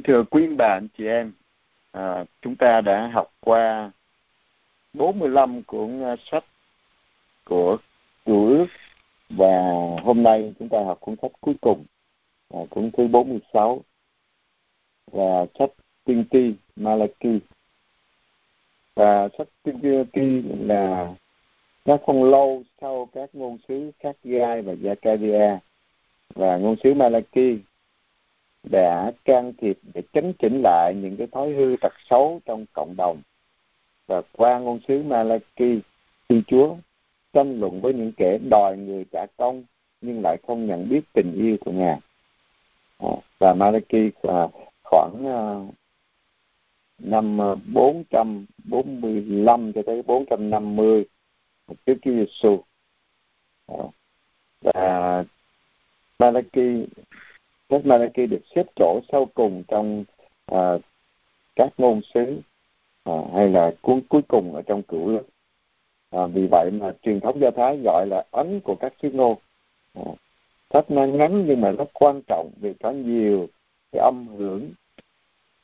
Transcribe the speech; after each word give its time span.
Kính 0.00 0.14
thưa 0.14 0.24
quý 0.30 0.46
bà 0.46 0.66
anh 0.66 0.88
chị 0.98 1.06
em, 1.06 1.32
à, 1.92 2.24
chúng 2.42 2.56
ta 2.56 2.80
đã 2.80 3.06
học 3.06 3.32
qua 3.40 3.90
45 4.92 5.62
cuốn 5.62 6.02
à, 6.02 6.16
sách 6.30 6.44
của 7.44 7.76
Cựu 8.26 8.46
ước 8.46 8.66
và 9.30 9.62
hôm 10.02 10.22
nay 10.22 10.54
chúng 10.58 10.68
ta 10.68 10.78
học 10.84 11.00
cuốn 11.00 11.16
sách 11.22 11.30
cuối 11.40 11.54
cùng, 11.60 11.84
à, 12.54 12.60
cuốn 12.70 12.90
thứ 12.90 13.08
46 13.08 13.82
và 15.12 15.46
sách 15.58 15.70
Tiên 16.04 16.24
tri 16.30 16.54
Malachi. 16.76 17.40
Và 18.94 19.28
sách 19.38 19.48
Tiên 19.62 20.04
tri 20.12 20.42
là 20.42 21.14
nó 21.84 21.96
không 22.06 22.24
lâu 22.24 22.62
sau 22.80 23.08
các 23.12 23.30
ngôn 23.32 23.58
sứ 23.68 23.90
Khác 23.98 24.16
Gai 24.24 24.62
và 24.62 24.72
Zakaria 24.72 25.58
và 26.34 26.56
ngôn 26.56 26.76
sứ 26.82 26.94
Malachi 26.94 27.58
đã 28.62 29.12
can 29.24 29.52
thiệp, 29.58 29.78
để 29.94 30.02
chấn 30.12 30.32
chỉnh 30.38 30.60
lại 30.62 30.94
những 30.94 31.16
cái 31.16 31.26
thói 31.26 31.52
hư 31.52 31.76
tật 31.80 31.92
xấu 32.10 32.40
trong 32.44 32.66
cộng 32.72 32.94
đồng 32.96 33.22
và 34.06 34.22
qua 34.32 34.58
ngôn 34.58 34.80
sứ 34.88 35.02
Malachi 35.02 35.80
Thiên 36.28 36.42
Chúa 36.46 36.76
tranh 37.32 37.60
luận 37.60 37.80
với 37.80 37.94
những 37.94 38.12
kẻ 38.16 38.38
đòi 38.38 38.76
người 38.76 39.04
trả 39.12 39.26
công, 39.36 39.64
nhưng 40.00 40.20
lại 40.24 40.36
không 40.46 40.66
nhận 40.66 40.88
biết 40.88 41.00
tình 41.12 41.34
yêu 41.34 41.56
của 41.60 41.72
Ngài. 41.72 42.00
À, 42.98 43.08
và 43.38 43.54
Malachi 43.54 44.10
khoảng 44.82 45.26
à, 45.26 45.40
năm 46.98 47.40
à, 47.40 47.54
445 47.72 49.72
cho 49.72 49.82
tới 49.86 50.02
450 50.02 51.04
trước 51.86 51.94
Chúa 52.02 52.10
Giêsu. 52.10 52.62
và 54.60 55.24
Malachi 56.18 56.86
Sách 57.70 57.86
Malachi 57.86 58.26
được 58.26 58.42
xếp 58.54 58.66
chỗ 58.76 59.00
sau 59.12 59.26
cùng 59.34 59.62
trong 59.68 60.04
uh, 60.52 60.80
các 61.56 61.72
ngôn 61.78 62.00
sứ 62.14 62.40
uh, 63.10 63.34
hay 63.34 63.48
là 63.48 63.72
cuốn 63.80 64.00
cuối 64.08 64.22
cùng 64.28 64.54
ở 64.54 64.62
trong 64.62 64.82
cửu 64.82 65.08
luật. 65.08 65.24
À, 66.10 66.26
vì 66.26 66.46
vậy 66.50 66.70
mà 66.70 66.92
truyền 67.02 67.20
thống 67.20 67.40
do 67.40 67.50
thái 67.50 67.78
gọi 67.84 68.06
là 68.06 68.24
ấn 68.30 68.60
của 68.60 68.74
các 68.74 68.92
sứ 69.02 69.10
ngôn 69.10 69.38
à, 69.94 70.02
sách 70.70 70.90
nó 70.90 71.06
ngắn 71.06 71.44
nhưng 71.46 71.60
mà 71.60 71.70
rất 71.70 71.90
quan 71.92 72.20
trọng 72.26 72.50
vì 72.60 72.74
có 72.80 72.90
nhiều 72.90 73.48
cái 73.92 74.00
âm 74.00 74.26
hưởng 74.38 74.70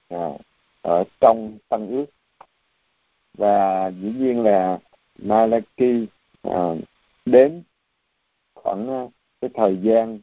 à, 0.09 0.31
ở 0.83 1.05
trong 1.21 1.59
tăng 1.69 1.89
ước 1.89 2.07
và 3.35 3.89
dĩ 3.89 4.13
nhiên 4.19 4.43
là 4.43 4.79
Malachi 5.19 6.07
à, 6.43 6.75
đến 7.27 7.63
khoảng 8.55 8.89
à, 8.89 9.07
cái 9.41 9.51
thời 9.55 9.77
gian 9.83 10.19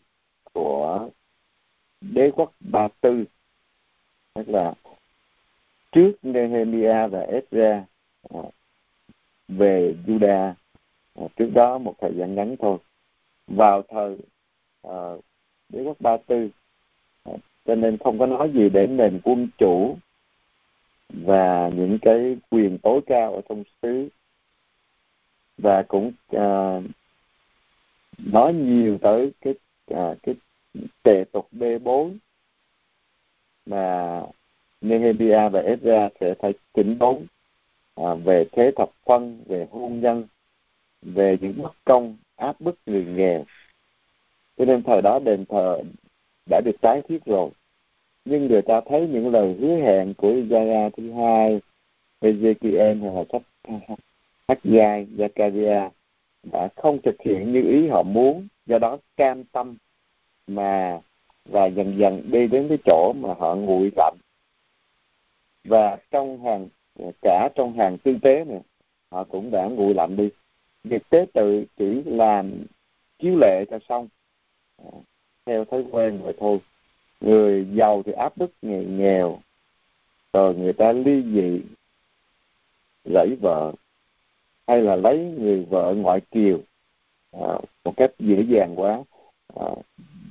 của 0.53 1.09
đế 2.11 2.31
quốc 2.35 2.53
Ba 2.59 2.87
Tư 3.01 3.25
tức 4.33 4.49
là 4.49 4.73
trước 5.91 6.11
Nehemia 6.21 7.07
và 7.07 7.27
Ezra 7.31 7.81
à, 8.29 8.39
về 9.47 9.95
Juda 10.07 10.53
à, 11.15 11.23
trước 11.35 11.49
đó 11.53 11.77
một 11.77 11.95
thời 12.01 12.13
gian 12.15 12.35
ngắn 12.35 12.55
thôi. 12.59 12.77
Vào 13.47 13.81
thời 13.89 14.17
à, 14.81 15.13
đế 15.69 15.83
quốc 15.83 15.97
Ba 15.99 16.17
Tư 16.17 16.49
cho 17.65 17.75
nên 17.75 17.97
không 17.97 18.19
có 18.19 18.25
nói 18.25 18.51
gì 18.53 18.69
đến 18.69 18.97
nền 18.97 19.19
quân 19.23 19.47
chủ 19.57 19.97
và 21.09 21.69
những 21.75 21.97
cái 22.01 22.37
quyền 22.49 22.77
tối 22.77 23.01
cao 23.05 23.35
ở 23.35 23.41
trong 23.49 23.63
xứ. 23.81 24.09
Và 25.57 25.83
cũng 25.87 26.11
uh, 26.35 26.83
nói 28.17 28.53
nhiều 28.53 28.97
tới 29.01 29.31
cái 29.41 29.53
uh, 29.93 30.17
cái 30.23 30.35
tề 31.03 31.23
tục 31.31 31.47
bê 31.51 31.79
bối 31.79 32.11
mà 33.65 34.21
Nehemia 34.81 35.49
và 35.49 35.61
Ezra 35.61 36.09
sẽ 36.19 36.33
phải 36.39 36.53
chỉnh 36.73 36.99
đốn 36.99 37.25
à, 37.95 38.15
về 38.15 38.45
thế 38.51 38.71
thập 38.75 38.89
phân, 39.05 39.43
về 39.47 39.67
hôn 39.71 39.99
nhân, 39.99 40.27
về 41.01 41.37
những 41.41 41.53
bất 41.61 41.73
công 41.85 42.17
áp 42.35 42.61
bức 42.61 42.79
người 42.85 43.05
nghèo. 43.05 43.43
Cho 44.57 44.65
nên 44.65 44.83
thời 44.83 45.01
đó 45.01 45.19
đền 45.19 45.45
thờ 45.45 45.81
đã 46.49 46.61
được 46.65 46.75
tái 46.81 47.01
thiết 47.07 47.25
rồi. 47.25 47.49
Nhưng 48.25 48.47
người 48.47 48.61
ta 48.61 48.81
thấy 48.89 49.07
những 49.07 49.31
lời 49.31 49.55
hứa 49.59 49.75
hẹn 49.75 50.13
của 50.13 50.29
Isaiah 50.29 50.93
thứ 50.97 51.11
hai, 51.11 51.61
Ezekiel 52.21 53.01
hay 53.01 53.11
là 53.15 53.23
sách 53.31 53.41
Haggai, 54.47 55.07
Zakaria 55.17 55.89
đã 56.43 56.69
không 56.75 57.01
thực 57.01 57.15
hiện 57.21 57.53
như 57.53 57.61
ý 57.61 57.87
họ 57.87 58.03
muốn, 58.03 58.47
do 58.65 58.79
đó 58.79 58.97
cam 59.17 59.43
tâm 59.43 59.77
mà 60.47 60.99
và 61.45 61.65
dần 61.65 61.97
dần 61.97 62.21
đi 62.31 62.47
đến 62.47 62.65
cái 62.69 62.77
chỗ 62.85 63.13
mà 63.13 63.33
họ 63.33 63.55
nguội 63.55 63.91
lạnh. 63.95 64.17
Và 65.63 65.97
trong 66.11 66.43
hàng 66.43 66.67
cả 67.21 67.49
trong 67.55 67.73
hàng 67.73 67.97
tư 67.97 68.17
tế 68.21 68.43
này 68.45 68.61
họ 69.11 69.23
cũng 69.23 69.51
đã 69.51 69.65
nguội 69.65 69.93
lạnh 69.93 70.15
đi. 70.15 70.29
Việc 70.83 71.09
tế 71.09 71.25
tự 71.33 71.65
chỉ 71.77 72.03
làm 72.05 72.51
chiếu 73.19 73.37
lệ 73.41 73.65
cho 73.71 73.79
xong. 73.89 74.07
À, 74.77 74.91
theo 75.45 75.65
thói 75.65 75.85
quen 75.91 76.21
rồi 76.23 76.33
thôi. 76.39 76.59
Người 77.21 77.67
giàu 77.73 78.03
thì 78.05 78.11
áp 78.11 78.37
bức 78.37 78.51
người 78.61 78.85
nghèo 78.85 79.39
rồi 80.33 80.55
người 80.55 80.73
ta 80.73 80.91
ly 80.91 81.23
dị 81.23 81.61
lấy 83.03 83.37
vợ 83.41 83.73
hay 84.67 84.81
là 84.81 84.95
lấy 84.95 85.17
người 85.37 85.65
vợ 85.69 85.93
ngoại 85.97 86.21
kiều. 86.31 86.59
À, 87.31 87.57
một 87.83 87.93
cách 87.97 88.11
dễ 88.19 88.41
dàng 88.49 88.73
quá. 88.75 89.03
À, 89.55 89.67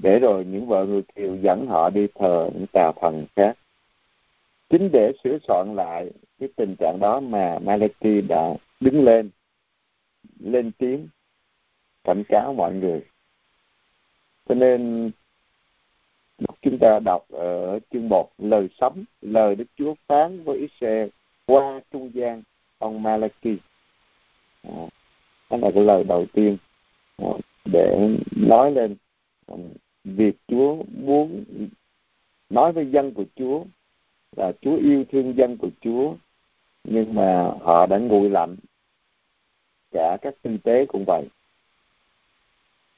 để 0.03 0.19
rồi 0.19 0.45
những 0.45 0.67
vợ 0.67 0.87
người 0.87 1.03
kiều 1.15 1.37
dẫn 1.43 1.67
họ 1.67 1.91
đi 1.91 2.07
thờ 2.15 2.51
những 2.55 2.67
tà 2.73 2.93
thần 3.01 3.27
khác. 3.37 3.59
Chính 4.71 4.89
để 4.93 5.13
sửa 5.25 5.39
soạn 5.49 5.75
lại 5.77 6.11
cái 6.41 6.49
tình 6.57 6.75
trạng 6.79 6.99
đó 7.01 7.21
mà 7.21 7.59
Malachi 7.59 8.21
đã 8.21 8.55
đứng 8.81 9.05
lên 9.05 9.31
lên 10.41 10.71
tiếng, 10.79 11.09
cảnh 12.05 12.23
cáo 12.29 12.55
mọi 12.55 12.75
người. 12.75 13.01
Cho 14.49 14.55
nên 14.55 15.11
chúng 16.63 16.79
ta 16.81 16.99
đọc 17.05 17.25
ở 17.31 17.79
chương 17.93 18.09
một, 18.09 18.31
lời 18.39 18.69
sống 18.81 19.05
lời 19.21 19.55
Đức 19.55 19.65
Chúa 19.77 19.95
phán 20.07 20.45
với 20.45 20.59
Israel 20.59 21.09
qua 21.47 21.81
trung 21.93 22.11
gian, 22.15 22.43
ông 22.79 23.03
Malachi 23.03 23.57
à, 24.63 24.73
đó 25.51 25.57
là 25.57 25.71
cái 25.75 25.85
lời 25.85 26.05
đầu 26.05 26.27
tiên 26.33 26.57
à, 27.17 27.29
để 27.65 28.17
nói 28.37 28.73
lên 28.73 28.97
việc 30.05 30.37
Chúa 30.49 30.83
muốn 30.89 31.45
nói 32.51 32.73
với 32.73 32.91
dân 32.91 33.15
của 33.15 33.25
Chúa 33.37 33.65
là 34.37 34.53
Chúa 34.61 34.77
yêu 34.77 35.05
thương 35.13 35.37
dân 35.37 35.57
của 35.57 35.71
Chúa, 35.81 36.15
nhưng 36.85 37.15
mà 37.15 37.43
họ 37.61 37.87
đã 37.87 37.99
nguội 37.99 38.31
lạnh 38.31 38.57
cả 39.91 40.17
các 40.23 40.35
kinh 40.43 40.59
tế 40.59 40.87
cũng 40.87 41.05
vậy. 41.07 41.29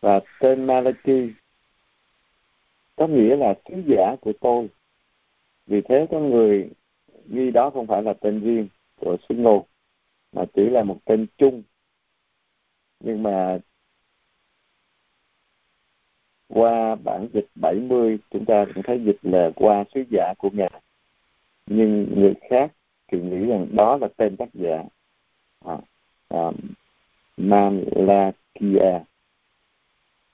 Và 0.00 0.20
tên 0.40 0.64
Malachi 0.64 1.30
có 2.96 3.06
nghĩa 3.06 3.36
là 3.36 3.54
sứ 3.68 3.82
giả 3.86 4.16
của 4.20 4.32
tôi. 4.40 4.68
Vì 5.66 5.80
thế 5.80 6.06
có 6.10 6.20
người 6.20 6.70
ghi 7.26 7.50
đó 7.50 7.70
không 7.70 7.86
phải 7.86 8.02
là 8.02 8.12
tên 8.12 8.40
riêng 8.40 8.68
của 8.96 9.16
sứ 9.28 9.34
ngôn 9.34 9.64
mà 10.32 10.44
chỉ 10.54 10.70
là 10.70 10.82
một 10.82 10.98
tên 11.04 11.26
chung. 11.38 11.62
Nhưng 13.00 13.22
mà 13.22 13.58
qua 16.54 16.94
bản 16.94 17.28
dịch 17.32 17.46
70 17.54 18.18
chúng 18.30 18.44
ta 18.44 18.64
cũng 18.74 18.82
thấy 18.82 19.00
dịch 19.04 19.18
là 19.22 19.50
qua 19.54 19.84
sứ 19.94 20.04
giả 20.10 20.34
của 20.38 20.50
Ngài 20.52 20.80
nhưng 21.66 22.06
người 22.16 22.34
khác 22.50 22.72
thì 23.08 23.20
nghĩ 23.20 23.46
rằng 23.46 23.66
đó 23.72 23.98
là 24.00 24.08
tên 24.16 24.36
tác 24.36 24.48
giả 24.54 24.82
à, 25.64 25.78
à, 26.28 26.50
Malakia 27.36 29.00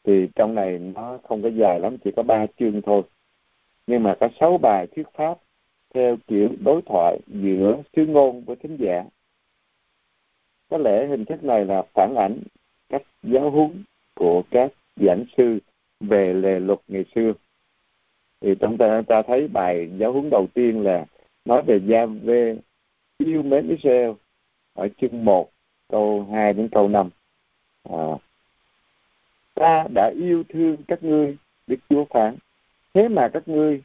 thì 0.04 0.28
trong 0.34 0.54
này 0.54 0.78
nó 0.78 1.18
không 1.24 1.42
có 1.42 1.48
dài 1.48 1.80
lắm 1.80 1.96
chỉ 2.04 2.10
có 2.16 2.22
ba 2.22 2.46
chương 2.58 2.82
thôi. 2.82 3.02
Nhưng 3.86 4.02
mà 4.02 4.14
có 4.20 4.28
sáu 4.40 4.58
bài 4.58 4.86
thuyết 4.86 5.06
pháp 5.14 5.38
theo 5.94 6.16
kiểu 6.26 6.48
đối 6.64 6.82
thoại 6.82 7.18
giữa 7.26 7.82
sứ 7.96 8.06
ngôn 8.06 8.44
với 8.44 8.56
thính 8.56 8.76
giả. 8.80 9.04
Có 10.68 10.78
lẽ 10.78 11.06
hình 11.06 11.24
thức 11.24 11.44
này 11.44 11.64
là 11.64 11.82
phản 11.94 12.14
ảnh 12.14 12.40
cách 12.88 13.02
giáo 13.22 13.50
huấn 13.50 13.84
của 14.14 14.42
các 14.50 14.72
giảng 14.96 15.24
sư 15.36 15.58
về 16.00 16.32
lề 16.32 16.60
luật 16.60 16.78
ngày 16.88 17.04
xưa. 17.14 17.32
Thì 18.40 18.54
chúng 18.60 18.78
ta 18.78 19.02
ta 19.08 19.22
thấy 19.22 19.48
bài 19.48 19.90
giáo 19.98 20.12
huấn 20.12 20.30
đầu 20.30 20.46
tiên 20.54 20.82
là 20.82 21.04
nói 21.44 21.62
về 21.62 21.80
gia 21.86 22.06
vê 22.06 22.56
yêu 23.18 23.42
mến 23.42 23.68
Israel 23.68 24.10
ở 24.74 24.88
chương 25.00 25.24
1 25.24 25.50
câu 25.88 26.26
2 26.32 26.52
đến 26.52 26.68
câu 26.68 26.88
5 26.88 27.10
à, 27.84 27.96
ta 29.54 29.84
đã 29.94 30.12
yêu 30.16 30.44
thương 30.48 30.76
các 30.88 31.02
ngươi 31.02 31.36
Đức 31.66 31.76
Chúa 31.90 32.04
phán. 32.04 32.36
Thế 32.94 33.08
mà 33.08 33.28
các 33.28 33.48
ngươi 33.48 33.82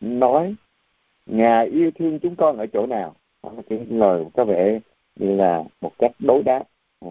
nói 0.00 0.54
Ngài 1.26 1.66
yêu 1.66 1.90
thương 1.98 2.18
chúng 2.18 2.36
con 2.36 2.56
ở 2.56 2.66
chỗ 2.66 2.86
nào? 2.86 3.14
Đó 3.42 3.52
là 3.56 3.62
cái 3.68 3.86
lời 3.90 4.24
có 4.34 4.44
vẻ 4.44 4.80
như 5.16 5.36
là 5.36 5.64
một 5.80 5.92
cách 5.98 6.12
đối 6.18 6.42
đáp 6.42 6.64
à, 7.00 7.10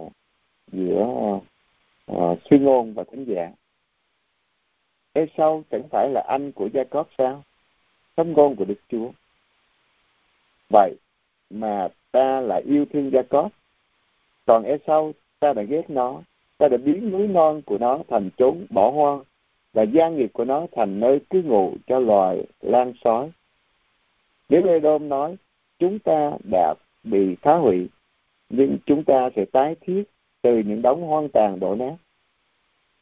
giữa 0.71 1.39
Ờ, 2.12 2.31
uh, 2.31 2.40
suy 2.50 2.60
ngôn 2.60 2.94
và 2.94 3.04
thánh 3.04 3.25
giả 3.25 3.52
Ê 5.13 5.25
sau 5.38 5.63
chẳng 5.72 5.84
phải 5.90 6.10
là 6.10 6.22
anh 6.28 6.52
của 6.52 6.69
Gia 6.74 6.84
Cóp 6.84 7.10
sao? 7.18 7.44
tấm 8.16 8.34
ngôn 8.34 8.56
của 8.56 8.66
Đức 8.66 8.80
Chúa. 8.90 9.12
Vậy 10.69 10.96
mà 11.50 11.88
ta 12.12 12.42
lại 12.42 12.62
yêu 12.62 12.86
thương 12.94 13.12
Gia 13.12 13.22
Cóp, 13.22 13.52
còn 14.46 14.63
e 14.63 14.78
sau 14.88 15.12
ta 15.40 15.54
đã 15.54 15.62
ghét 15.62 15.90
nó, 15.90 16.22
ta 16.58 16.68
đã 16.68 16.78
biến 16.78 17.12
núi 17.12 17.28
non 17.28 17.62
của 17.66 17.78
nó 17.78 18.00
thành 18.08 18.30
chốn 18.38 18.66
bỏ 18.69 18.92
hoang 18.92 19.24
và 19.74 19.84
gia 19.84 20.10
nghiệp 20.10 20.30
của 20.34 20.46
nó 20.46 20.66
thành 20.72 21.00
nơi 21.00 21.19
cư 21.30 21.42
ngụ 21.42 21.74
cho 21.88 22.00
loài 22.00 22.44
lan 22.62 22.94
sói. 23.04 23.31
Nếu 24.50 24.68
Edom 24.68 25.10
nói, 25.10 25.36
chúng 25.80 26.00
ta 26.00 26.31
đã 26.52 26.74
bị 27.04 27.36
phá 27.42 27.56
hủy, 27.56 27.90
nhưng 28.50 28.78
chúng 28.86 29.04
ta 29.04 29.30
sẽ 29.36 29.46
tái 29.46 29.75
thiết 29.81 30.04
từ 30.42 30.58
những 30.58 30.82
đống 30.82 31.02
hoang 31.02 31.30
tàn 31.30 31.60
đổ 31.60 31.76
nát. 31.76 31.96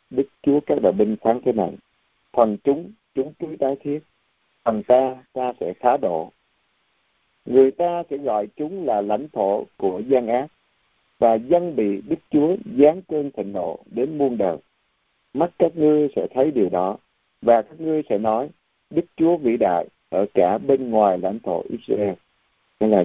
Đức 0.09 0.27
Chúa 0.41 0.59
các 0.59 0.79
đạo 0.81 0.91
binh 0.91 1.15
phán 1.21 1.41
thế 1.45 1.51
này, 1.51 1.71
phần 2.33 2.57
chúng, 2.63 2.91
chúng 3.15 3.33
cứ 3.39 3.55
tái 3.59 3.75
thiết, 3.81 3.99
phần 4.63 4.83
ta, 4.83 5.23
ta 5.33 5.53
sẽ 5.59 5.73
phá 5.79 5.97
đổ. 5.97 6.31
Người 7.45 7.71
ta 7.71 8.03
sẽ 8.09 8.17
gọi 8.17 8.47
chúng 8.55 8.85
là 8.85 9.01
lãnh 9.01 9.29
thổ 9.29 9.65
của 9.77 10.01
gian 10.07 10.27
ác, 10.27 10.47
và 11.19 11.33
dân 11.33 11.75
bị 11.75 12.01
Đức 12.01 12.19
Chúa 12.31 12.55
giáng 12.77 13.01
cơn 13.01 13.31
thịnh 13.31 13.53
nộ 13.53 13.79
đến 13.85 14.17
muôn 14.17 14.37
đời. 14.37 14.57
Mắt 15.33 15.51
các 15.59 15.71
ngươi 15.75 16.09
sẽ 16.15 16.27
thấy 16.33 16.51
điều 16.51 16.69
đó, 16.69 16.97
và 17.41 17.61
các 17.61 17.81
ngươi 17.81 18.03
sẽ 18.09 18.17
nói, 18.17 18.49
Đức 18.89 19.05
Chúa 19.15 19.37
vĩ 19.37 19.57
đại 19.57 19.85
ở 20.09 20.25
cả 20.33 20.57
bên 20.57 20.89
ngoài 20.89 21.17
lãnh 21.17 21.39
thổ 21.39 21.63
Israel. 21.69 22.13
Nên 22.79 22.91
là 22.91 23.03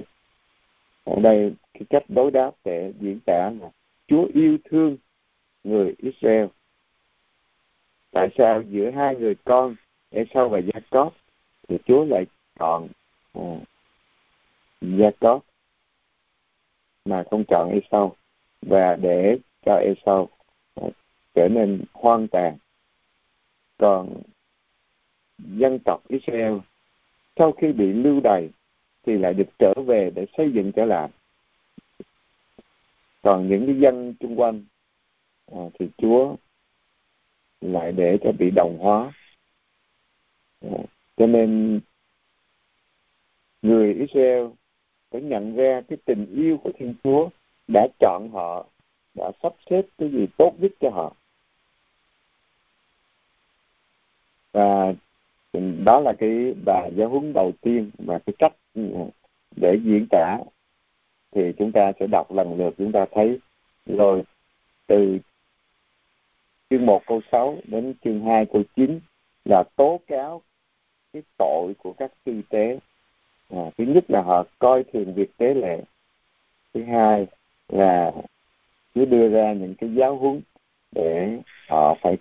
ở 1.03 1.19
đây 1.19 1.53
cái 1.73 1.83
cách 1.89 2.03
đối 2.07 2.31
đáp 2.31 2.51
để 2.63 2.93
diễn 2.99 3.19
tả 3.25 3.51
là 3.61 3.69
Chúa 4.07 4.27
yêu 4.33 4.57
thương 4.63 4.97
người 5.63 5.95
Israel. 5.97 6.45
Tại 8.11 8.29
sao 8.37 8.61
giữa 8.61 8.91
hai 8.91 9.15
người 9.15 9.35
con 9.35 9.75
Esau 10.09 10.49
và 10.49 10.59
Jacob 10.59 11.09
thì 11.67 11.77
Chúa 11.85 12.05
lại 12.05 12.25
chọn 12.59 12.87
uh, 13.39 13.61
Jacob 14.81 15.39
mà 17.05 17.23
không 17.31 17.43
chọn 17.47 17.69
Esau 17.69 18.15
và 18.61 18.95
để 18.95 19.37
cho 19.65 19.75
Esau 19.75 20.29
uh, 20.81 20.93
trở 21.33 21.47
nên 21.47 21.83
hoang 21.93 22.27
tàn. 22.27 22.57
Còn 23.77 24.21
dân 25.37 25.79
tộc 25.85 26.07
Israel 26.07 26.53
sau 27.35 27.51
khi 27.51 27.73
bị 27.73 27.93
lưu 27.93 28.19
đày 28.23 28.49
thì 29.05 29.17
lại 29.17 29.33
được 29.33 29.47
trở 29.59 29.73
về 29.87 30.11
để 30.15 30.25
xây 30.37 30.51
dựng 30.51 30.71
trở 30.71 30.85
lại 30.85 31.09
còn 33.25 33.49
những 33.49 33.65
cái 33.65 33.75
dân 33.79 34.13
xung 34.19 34.39
quanh 34.39 34.63
à, 35.51 35.59
thì 35.79 35.87
Chúa 35.97 36.35
lại 37.61 37.91
để 37.91 38.17
cho 38.23 38.31
bị 38.31 38.51
đồng 38.55 38.77
hóa. 38.79 39.11
À, 40.61 40.77
cho 41.17 41.27
nên 41.27 41.79
người 43.61 43.93
Israel 43.93 44.47
phải 45.11 45.21
nhận 45.21 45.55
ra 45.55 45.81
cái 45.87 45.97
tình 46.05 46.25
yêu 46.35 46.57
của 46.57 46.71
Thiên 46.77 46.93
Chúa 47.03 47.29
đã 47.67 47.87
chọn 47.99 48.29
họ 48.33 48.65
đã 49.13 49.31
sắp 49.43 49.53
xếp 49.69 49.81
cái 49.97 50.09
gì 50.09 50.27
tốt 50.37 50.53
nhất 50.59 50.71
cho 50.79 50.89
họ. 50.89 51.15
Và 54.51 54.93
đó 55.85 55.99
là 55.99 56.13
cái 56.19 56.53
bài 56.65 56.91
giáo 56.95 57.09
huấn 57.09 57.33
đầu 57.33 57.51
tiên 57.61 57.91
và 57.97 58.19
cái 58.19 58.33
cách 58.39 58.53
để 59.55 59.79
diễn 59.83 60.07
tả 60.09 60.37
thì 61.35 61.53
chúng 61.57 61.71
ta 61.71 61.91
sẽ 61.99 62.07
đọc 62.07 62.31
lần 62.31 62.57
lượt 62.57 62.73
chúng 62.77 62.91
ta 62.91 63.05
thấy 63.11 63.39
rồi 63.85 64.23
từ 64.87 65.19
chương 66.69 66.85
1 66.85 67.01
câu 67.05 67.21
6 67.31 67.57
đến 67.63 67.93
chương 68.03 68.21
2 68.21 68.45
câu 68.45 68.63
9 68.75 68.99
là 69.45 69.63
tố 69.75 69.99
cáo 70.07 70.41
cái 71.13 71.21
tội 71.37 71.73
của 71.77 71.93
các 71.93 72.11
tư 72.23 72.41
tế. 72.49 72.79
À, 73.49 73.59
thứ 73.77 73.83
nhất 73.83 74.05
là 74.07 74.21
họ 74.21 74.45
coi 74.59 74.83
thường 74.83 75.13
việc 75.13 75.37
tế 75.37 75.53
lệ. 75.53 75.81
Thứ 76.73 76.83
hai 76.83 77.27
là 77.69 78.11
cứ 78.93 79.05
đưa 79.05 79.29
ra 79.29 79.53
những 79.53 79.75
cái 79.75 79.93
giáo 79.93 80.15
huấn 80.15 80.41
để 80.91 81.37
họ 81.69 81.95
phải 82.01 82.17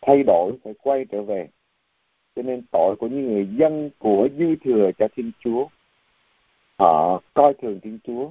thay 0.00 0.22
đổi, 0.22 0.52
phải 0.64 0.74
quay 0.82 1.04
trở 1.04 1.22
về. 1.22 1.48
Cho 2.36 2.42
nên 2.42 2.62
tội 2.72 2.96
của 2.96 3.06
những 3.06 3.32
người 3.32 3.48
dân 3.58 3.90
của 3.98 4.28
dư 4.38 4.56
thừa 4.56 4.90
cho 4.98 5.08
Thiên 5.16 5.32
Chúa 5.38 5.66
họ 6.78 7.22
coi 7.34 7.54
thường 7.54 7.80
Thiên 7.80 7.98
Chúa 8.04 8.30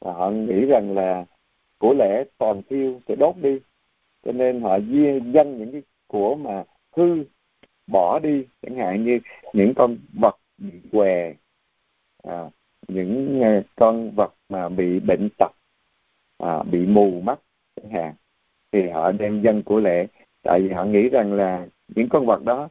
và 0.00 0.12
họ 0.12 0.30
nghĩ 0.30 0.66
rằng 0.66 0.94
là 0.94 1.24
của 1.78 1.94
lễ 1.94 2.24
toàn 2.38 2.62
thiêu 2.70 3.00
sẽ 3.08 3.16
đốt 3.16 3.36
đi. 3.36 3.58
Cho 4.24 4.32
nên 4.32 4.60
họ 4.60 4.76
dân 5.32 5.58
những 5.58 5.72
cái 5.72 5.82
của 6.06 6.34
mà 6.34 6.64
hư 6.96 7.24
bỏ 7.86 8.18
đi. 8.18 8.44
Chẳng 8.62 8.76
hạn 8.76 9.04
như 9.04 9.18
những 9.52 9.74
con 9.74 9.96
vật 10.12 10.36
bị 10.58 10.70
què 10.92 11.34
à, 12.22 12.50
những 12.88 13.42
à, 13.42 13.62
con 13.76 14.10
vật 14.10 14.34
mà 14.48 14.68
bị 14.68 15.00
bệnh 15.00 15.28
tật 15.38 15.52
à, 16.38 16.62
bị 16.62 16.86
mù 16.86 17.20
mắt 17.20 17.40
chẳng 17.76 17.90
hạn 17.90 18.14
thì 18.72 18.88
họ 18.88 19.12
đem 19.12 19.42
dân 19.42 19.62
của 19.62 19.80
lễ 19.80 20.06
tại 20.42 20.60
vì 20.60 20.68
họ 20.68 20.84
nghĩ 20.84 21.08
rằng 21.08 21.32
là 21.32 21.66
những 21.88 22.08
con 22.08 22.26
vật 22.26 22.44
đó 22.44 22.68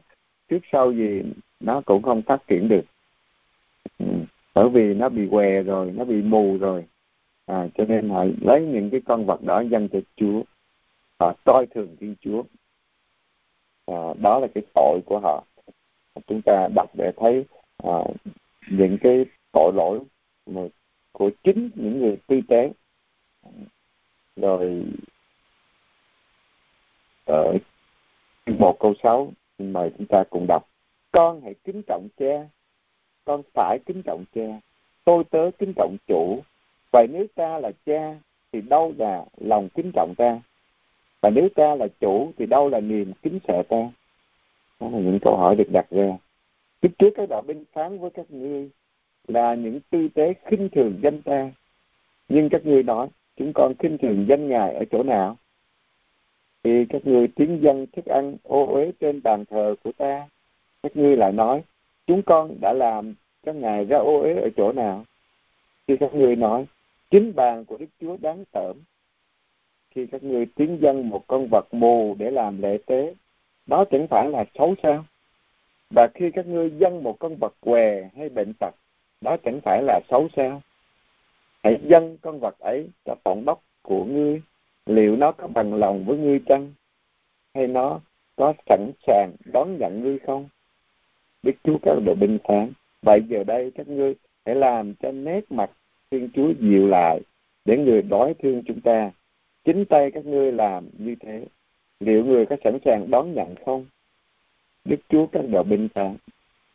trước 0.48 0.58
sau 0.72 0.92
gì 0.92 1.22
nó 1.60 1.82
cũng 1.86 2.02
không 2.02 2.22
phát 2.22 2.46
triển 2.46 2.68
được. 2.68 2.84
Ừ 3.98 4.06
bởi 4.54 4.68
vì 4.68 4.94
nó 4.94 5.08
bị 5.08 5.28
què 5.30 5.62
rồi 5.62 5.92
nó 5.92 6.04
bị 6.04 6.22
mù 6.22 6.58
rồi. 6.58 6.84
À, 7.46 7.68
cho 7.74 7.84
nên 7.84 8.08
họ 8.08 8.24
lấy 8.40 8.66
những 8.66 8.90
cái 8.90 9.00
con 9.06 9.26
vật 9.26 9.42
đó 9.42 9.60
dâng 9.60 9.88
cho 9.92 9.98
Chúa 10.16 10.42
họ 11.20 11.34
coi 11.44 11.66
thường 11.66 11.96
Thiên 12.00 12.14
Chúa. 12.20 12.42
À, 13.86 14.14
đó 14.22 14.38
là 14.38 14.46
cái 14.54 14.64
tội 14.74 15.00
của 15.06 15.20
họ. 15.22 15.44
Chúng 16.26 16.40
ta 16.42 16.68
đọc 16.74 16.90
để 16.94 17.12
thấy 17.16 17.44
à, 17.76 17.98
những 18.70 18.98
cái 19.00 19.24
tội 19.52 19.72
lỗi 19.74 20.00
của 21.12 21.30
chính 21.44 21.70
những 21.74 22.00
người 22.00 22.16
tư 22.26 22.40
tế. 22.48 22.72
Rồi 24.36 24.84
ở 27.24 27.58
một 28.46 28.76
câu 28.80 28.94
sáu 29.02 29.32
mời 29.58 29.90
chúng 29.98 30.06
ta 30.06 30.24
cùng 30.30 30.46
đọc. 30.48 30.68
Con 31.12 31.40
hãy 31.40 31.54
kính 31.64 31.82
trọng 31.86 32.08
cha 32.16 32.48
con 33.30 33.42
phải 33.54 33.78
kính 33.86 34.02
trọng 34.02 34.24
cha. 34.34 34.60
Tôi 35.04 35.24
tớ 35.24 35.50
kính 35.58 35.72
trọng 35.76 35.96
chủ. 36.06 36.42
Vậy 36.92 37.06
nếu 37.12 37.26
ta 37.34 37.58
là 37.58 37.70
cha, 37.86 38.14
thì 38.52 38.60
đâu 38.60 38.94
là 38.98 39.24
lòng 39.36 39.68
kính 39.74 39.90
trọng 39.94 40.14
ta? 40.16 40.40
Và 41.20 41.30
nếu 41.30 41.48
ta 41.54 41.74
là 41.74 41.86
chủ, 42.00 42.32
thì 42.38 42.46
đâu 42.46 42.68
là 42.68 42.80
niềm 42.80 43.12
kính 43.22 43.38
sợ 43.48 43.62
ta? 43.68 43.90
Đó 44.80 44.88
là 44.92 44.98
những 44.98 45.18
câu 45.22 45.36
hỏi 45.36 45.56
được 45.56 45.68
đặt 45.72 45.86
ra. 45.90 46.16
Trước 46.82 46.88
trước 46.98 47.10
các 47.16 47.28
đạo 47.28 47.42
binh 47.42 47.64
phán 47.72 47.98
với 47.98 48.10
các 48.10 48.30
ngươi 48.30 48.70
là 49.28 49.54
những 49.54 49.80
tư 49.90 50.08
tế 50.14 50.34
khinh 50.44 50.68
thường 50.68 51.00
danh 51.02 51.22
ta. 51.22 51.50
Nhưng 52.28 52.48
các 52.48 52.66
ngươi 52.66 52.82
nói, 52.82 53.08
chúng 53.36 53.52
con 53.52 53.74
khinh 53.78 53.98
thường 53.98 54.26
danh 54.28 54.48
ngài 54.48 54.74
ở 54.74 54.84
chỗ 54.90 55.02
nào? 55.02 55.36
Thì 56.62 56.84
các 56.84 57.06
ngươi 57.06 57.28
tiếng 57.28 57.62
dân 57.62 57.86
thức 57.92 58.04
ăn 58.04 58.36
ô 58.42 58.66
uế 58.66 58.92
trên 59.00 59.22
bàn 59.22 59.44
thờ 59.50 59.74
của 59.84 59.92
ta. 59.92 60.28
Các 60.82 60.96
ngươi 60.96 61.16
lại 61.16 61.32
nói 61.32 61.62
chúng 62.10 62.22
con 62.22 62.60
đã 62.60 62.72
làm 62.72 63.14
các 63.42 63.54
ngài 63.54 63.84
ra 63.84 63.98
ô 63.98 64.20
uế 64.20 64.34
ở 64.34 64.48
chỗ 64.56 64.72
nào? 64.72 65.04
Khi 65.86 65.96
các 65.96 66.14
ngươi 66.14 66.36
nói, 66.36 66.66
chính 67.10 67.32
bàn 67.34 67.64
của 67.64 67.76
đức 67.78 67.86
chúa 68.00 68.16
đáng 68.16 68.44
tởm. 68.52 68.76
Khi 69.90 70.06
các 70.06 70.22
ngươi 70.22 70.46
tiến 70.46 70.78
dân 70.80 71.08
một 71.08 71.24
con 71.26 71.48
vật 71.50 71.74
mù 71.74 72.16
để 72.18 72.30
làm 72.30 72.62
lễ 72.62 72.78
tế, 72.86 73.14
đó 73.66 73.84
chẳng 73.90 74.06
phải 74.10 74.30
là 74.30 74.44
xấu 74.54 74.74
sao? 74.82 75.04
Và 75.94 76.08
khi 76.14 76.30
các 76.30 76.46
ngươi 76.46 76.70
dân 76.70 77.02
một 77.02 77.16
con 77.18 77.36
vật 77.40 77.54
què 77.60 78.10
hay 78.16 78.28
bệnh 78.28 78.52
tật, 78.60 78.74
đó 79.20 79.36
chẳng 79.44 79.60
phải 79.64 79.82
là 79.82 80.00
xấu 80.08 80.28
sao? 80.36 80.62
Hãy 81.62 81.78
dân 81.82 82.16
con 82.22 82.40
vật 82.40 82.58
ấy 82.58 82.88
cho 83.04 83.14
tổng 83.24 83.44
đốc 83.44 83.62
của 83.82 84.04
ngươi, 84.04 84.42
liệu 84.86 85.16
nó 85.16 85.32
có 85.32 85.46
bằng 85.46 85.74
lòng 85.74 86.04
với 86.04 86.18
ngươi 86.18 86.40
chăng? 86.46 86.72
Hay 87.54 87.66
nó 87.66 88.00
có 88.36 88.52
sẵn 88.66 88.90
sàng 89.06 89.32
đón 89.52 89.78
nhận 89.78 90.00
ngươi 90.02 90.18
không? 90.18 90.48
Đức 91.42 91.52
Chúa 91.64 91.78
các 91.82 91.94
đội 92.04 92.14
binh 92.14 92.38
phán 92.48 92.72
vậy 93.02 93.22
giờ 93.28 93.44
đây 93.44 93.70
các 93.74 93.88
ngươi 93.88 94.14
hãy 94.46 94.54
làm 94.54 94.94
cho 94.94 95.12
nét 95.12 95.52
mặt 95.52 95.70
Thiên 96.10 96.28
Chúa 96.34 96.52
dịu 96.60 96.88
lại 96.88 97.20
để 97.64 97.78
người 97.78 98.02
đói 98.02 98.34
thương 98.42 98.62
chúng 98.66 98.80
ta. 98.80 99.10
Chính 99.64 99.84
tay 99.84 100.10
các 100.10 100.26
ngươi 100.26 100.52
làm 100.52 100.88
như 100.98 101.14
thế. 101.20 101.44
Liệu 102.00 102.24
người 102.24 102.46
có 102.46 102.56
sẵn 102.64 102.78
sàng 102.84 103.10
đón 103.10 103.34
nhận 103.34 103.54
không? 103.66 103.86
Đức 104.84 105.00
Chúa 105.08 105.26
các 105.26 105.42
đội 105.48 105.64
binh 105.64 105.88
phán 105.94 106.16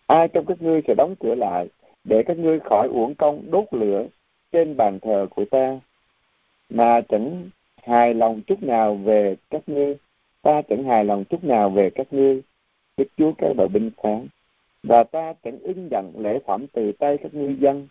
ai 0.08 0.28
trong 0.28 0.46
các 0.46 0.62
ngươi 0.62 0.82
sẽ 0.88 0.94
đóng 0.98 1.16
cửa 1.20 1.36
lại 1.36 1.68
để 2.04 2.24
các 2.24 2.38
ngươi 2.38 2.60
khỏi 2.60 2.88
uổng 2.88 3.16
công 3.16 3.52
đốt 3.52 3.66
lửa 3.72 4.06
trên 4.52 4.78
bàn 4.78 5.00
thờ 5.00 5.28
của 5.30 5.46
ta 5.46 5.80
mà 6.70 7.02
chẳng 7.10 7.50
hài 7.84 8.14
lòng 8.14 8.42
chút 8.48 8.64
nào 8.64 8.96
về 8.96 9.36
các 9.50 9.62
ngươi 9.68 9.96
ta 10.42 10.62
chẳng 10.62 10.84
hài 10.84 11.06
lòng 11.06 11.24
chút 11.26 11.44
nào 11.44 11.70
về 11.70 11.90
các 11.90 12.08
ngươi 12.12 12.42
đức 12.98 13.08
chúa 13.18 13.32
các 13.38 13.54
đội 13.58 13.68
binh 13.68 13.92
phán 14.04 14.28
và 14.88 15.04
ta 15.04 15.34
chẳng 15.44 15.60
ưng 15.60 15.88
nhận 15.92 16.13
lễ 16.18 16.39
phẩm 16.46 16.65
từ 16.74 16.92
tay 16.92 17.18
các 17.18 17.34
ngư 17.34 17.56
dân. 17.60 17.88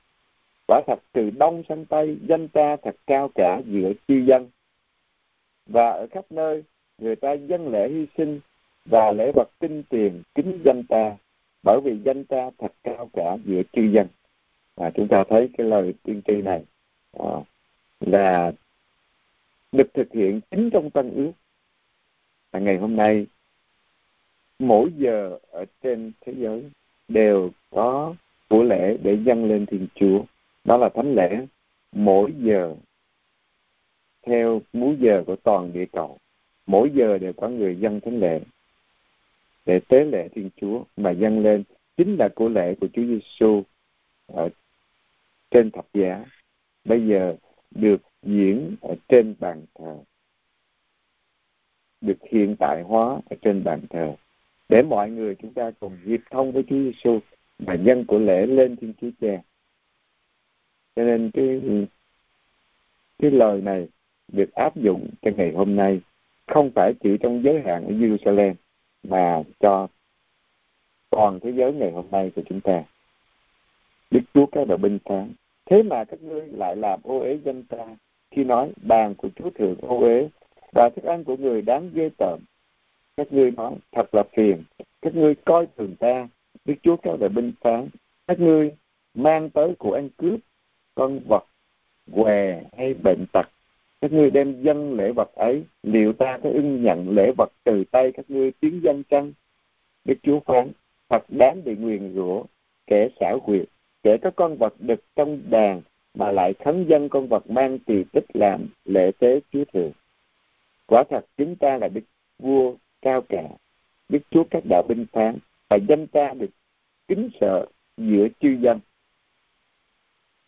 Quả 0.66 0.80
thật 0.86 0.98
từ 1.12 1.30
đông 1.30 1.62
sang 1.68 1.84
tây 1.84 2.18
danh 2.28 2.48
ta 2.48 2.76
thật 2.76 2.96
cao 3.06 3.30
cả 3.34 3.60
giữa 3.66 3.92
chư 4.08 4.14
dân. 4.14 4.48
Và 5.66 5.90
ở 5.90 6.06
khắp 6.10 6.24
nơi 6.30 6.62
người 6.98 7.16
ta 7.16 7.32
dân 7.32 7.68
lễ 7.68 7.88
hy 7.88 8.06
sinh 8.16 8.40
và 8.84 9.12
lễ 9.12 9.32
vật 9.34 9.48
tinh 9.58 9.82
tiền 9.88 10.22
kính 10.34 10.60
danh 10.64 10.82
ta 10.88 11.16
bởi 11.62 11.80
vì 11.84 11.98
danh 12.04 12.24
ta 12.24 12.50
thật 12.58 12.72
cao 12.82 13.10
cả 13.12 13.36
giữa 13.44 13.62
chư 13.72 13.82
dân. 13.82 14.06
Và 14.74 14.90
chúng 14.90 15.08
ta 15.08 15.24
thấy 15.28 15.50
cái 15.58 15.66
lời 15.66 15.94
tiên 16.02 16.22
tri 16.26 16.42
này 16.42 16.64
à, 17.18 17.30
là 18.00 18.52
được 19.72 19.94
thực 19.94 20.12
hiện 20.12 20.40
chính 20.50 20.70
trong 20.70 20.90
tân 20.90 21.14
ước. 21.14 21.32
Và 22.50 22.58
ngày 22.58 22.76
hôm 22.76 22.96
nay 22.96 23.26
mỗi 24.58 24.92
giờ 24.96 25.38
ở 25.50 25.64
trên 25.82 26.12
thế 26.20 26.34
giới 26.36 26.70
đều 27.08 27.50
có 27.70 28.14
của 28.48 28.62
lễ 28.62 28.96
để 29.02 29.18
dâng 29.24 29.44
lên 29.44 29.66
thiên 29.66 29.86
chúa. 29.94 30.24
Đó 30.64 30.76
là 30.76 30.88
thánh 30.88 31.14
lễ 31.14 31.46
mỗi 31.92 32.32
giờ, 32.38 32.74
theo 34.22 34.62
múi 34.72 34.96
giờ 35.00 35.22
của 35.26 35.36
toàn 35.36 35.72
địa 35.72 35.86
cầu. 35.92 36.18
Mỗi 36.66 36.90
giờ 36.94 37.18
đều 37.18 37.32
có 37.32 37.48
người 37.48 37.76
dân 37.76 38.00
thánh 38.00 38.20
lễ 38.20 38.40
để 39.66 39.80
tế 39.88 40.04
lễ 40.04 40.28
thiên 40.28 40.50
chúa 40.56 40.84
mà 40.96 41.10
dâng 41.10 41.42
lên. 41.42 41.64
Chính 41.96 42.16
là 42.16 42.28
của 42.34 42.48
lễ 42.48 42.74
của 42.80 42.88
chúa 42.92 43.02
giêsu 43.02 43.62
ở 44.26 44.48
trên 45.50 45.70
thập 45.70 45.86
giá. 45.94 46.24
Bây 46.84 47.06
giờ 47.06 47.36
được 47.70 48.02
diễn 48.22 48.76
ở 48.80 48.94
trên 49.08 49.34
bàn 49.38 49.62
thờ, 49.74 49.98
được 52.00 52.18
hiện 52.30 52.56
tại 52.58 52.82
hóa 52.82 53.20
ở 53.30 53.36
trên 53.42 53.64
bàn 53.64 53.80
thờ 53.90 54.14
để 54.68 54.82
mọi 54.82 55.10
người 55.10 55.34
chúng 55.34 55.54
ta 55.54 55.70
cùng 55.80 55.96
hiệp 56.04 56.20
thông 56.30 56.52
với 56.52 56.62
Chúa 56.62 56.76
Giêsu 56.76 57.18
và 57.58 57.74
nhân 57.74 58.04
của 58.04 58.18
lễ 58.18 58.46
lên 58.46 58.76
Thiên 58.76 58.92
Chúa 59.00 59.10
Cha. 59.20 59.42
Cho 60.96 61.04
nên 61.04 61.30
cái 61.30 61.60
cái 63.18 63.30
lời 63.30 63.60
này 63.60 63.88
được 64.32 64.52
áp 64.52 64.76
dụng 64.76 65.10
cho 65.22 65.30
ngày 65.36 65.52
hôm 65.52 65.76
nay 65.76 66.00
không 66.46 66.70
phải 66.74 66.92
chỉ 67.00 67.16
trong 67.22 67.44
giới 67.44 67.62
hạn 67.62 67.84
ở 67.86 67.92
Jerusalem, 67.92 68.54
mà 69.02 69.42
cho 69.60 69.88
toàn 71.10 71.40
thế 71.40 71.52
giới 71.52 71.72
ngày 71.72 71.90
hôm 71.90 72.06
nay 72.10 72.32
của 72.36 72.42
chúng 72.48 72.60
ta. 72.60 72.84
Đức 74.10 74.20
Chúa 74.34 74.46
các 74.46 74.68
đạo 74.68 74.78
binh 74.78 74.98
phán 75.04 75.32
thế 75.66 75.82
mà 75.82 76.04
các 76.04 76.22
ngươi 76.22 76.48
lại 76.48 76.76
làm 76.76 77.00
ô 77.02 77.18
uế 77.20 77.38
dân 77.44 77.62
ta 77.62 77.86
khi 78.30 78.44
nói 78.44 78.72
bàn 78.82 79.14
của 79.14 79.28
Chúa 79.36 79.50
thượng 79.50 79.76
ô 79.80 80.00
uế 80.00 80.28
và 80.72 80.88
thức 80.88 81.04
ăn 81.04 81.24
của 81.24 81.36
người 81.36 81.62
đáng 81.62 81.90
ghê 81.94 82.10
tởm 82.18 82.40
các 83.16 83.32
ngươi 83.32 83.50
nói 83.50 83.74
thật 83.92 84.14
là 84.14 84.22
phiền. 84.36 84.62
Các 85.02 85.14
ngươi 85.14 85.34
coi 85.34 85.66
thường 85.76 85.96
ta. 85.98 86.28
Đức 86.64 86.74
chúa 86.82 86.96
các 86.96 87.16
đại 87.20 87.28
binh 87.28 87.52
phán. 87.60 87.88
Các 88.26 88.40
ngươi 88.40 88.72
mang 89.14 89.50
tới 89.50 89.74
của 89.78 89.92
ăn 89.94 90.08
cướp, 90.16 90.40
con 90.94 91.20
vật, 91.28 91.44
què 92.12 92.62
hay 92.76 92.94
bệnh 92.94 93.26
tật. 93.32 93.48
Các 94.00 94.12
ngươi 94.12 94.30
đem 94.30 94.62
dân 94.62 94.94
lễ 94.94 95.12
vật 95.12 95.34
ấy, 95.34 95.64
liệu 95.82 96.12
ta 96.12 96.38
có 96.42 96.50
ưng 96.50 96.82
nhận 96.82 97.10
lễ 97.10 97.32
vật 97.36 97.52
từ 97.64 97.84
tay 97.84 98.12
các 98.12 98.30
ngươi 98.30 98.52
tiến 98.60 98.80
dân 98.84 99.02
chăng? 99.10 99.32
Đức 100.04 100.14
chúa 100.22 100.40
phán, 100.40 100.72
thật 101.08 101.24
đáng 101.28 101.64
bị 101.64 101.76
nguyền 101.76 102.14
rủa, 102.14 102.44
kẻ 102.86 103.08
xảo 103.20 103.40
quyệt, 103.40 103.68
kẻ 104.02 104.16
có 104.16 104.30
con 104.30 104.56
vật 104.56 104.74
đực 104.78 105.04
trong 105.16 105.40
đàn 105.50 105.82
mà 106.14 106.32
lại 106.32 106.54
khấn 106.64 106.86
dân 106.88 107.08
con 107.08 107.28
vật 107.28 107.50
mang 107.50 107.78
tỳ 107.78 108.04
tích 108.12 108.26
làm 108.34 108.66
lễ 108.84 109.10
tế 109.18 109.40
chúa 109.52 109.64
thượng 109.72 109.92
quả 110.86 111.04
thật, 111.10 111.24
chúng 111.36 111.56
ta 111.56 111.78
là 111.78 111.88
đức 111.88 112.00
vua 112.38 112.74
cao 113.04 113.22
cả 113.28 113.42
đức 114.08 114.18
chúa 114.30 114.44
các 114.50 114.62
đạo 114.70 114.82
binh 114.88 115.06
phán 115.12 115.38
và 115.68 115.76
danh 115.88 116.06
ta 116.06 116.34
được 116.38 116.50
kính 117.08 117.28
sợ 117.40 117.66
giữa 117.96 118.28
chư 118.40 118.56
dân. 118.60 118.80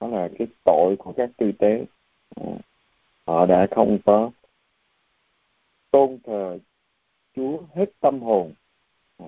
Đó 0.01 0.09
là 0.09 0.29
cái 0.39 0.47
tội 0.65 0.97
của 0.99 1.13
các 1.17 1.31
tư 1.37 1.53
tế. 1.53 1.85
Ừ. 2.37 2.47
Họ 3.27 3.47
đã 3.47 3.67
không 3.71 3.99
có 4.05 4.31
tôn 5.91 6.19
thờ 6.25 6.59
chúa 7.37 7.59
hết 7.75 7.91
tâm 8.01 8.21
hồn. 8.21 8.53
Ừ. 9.19 9.25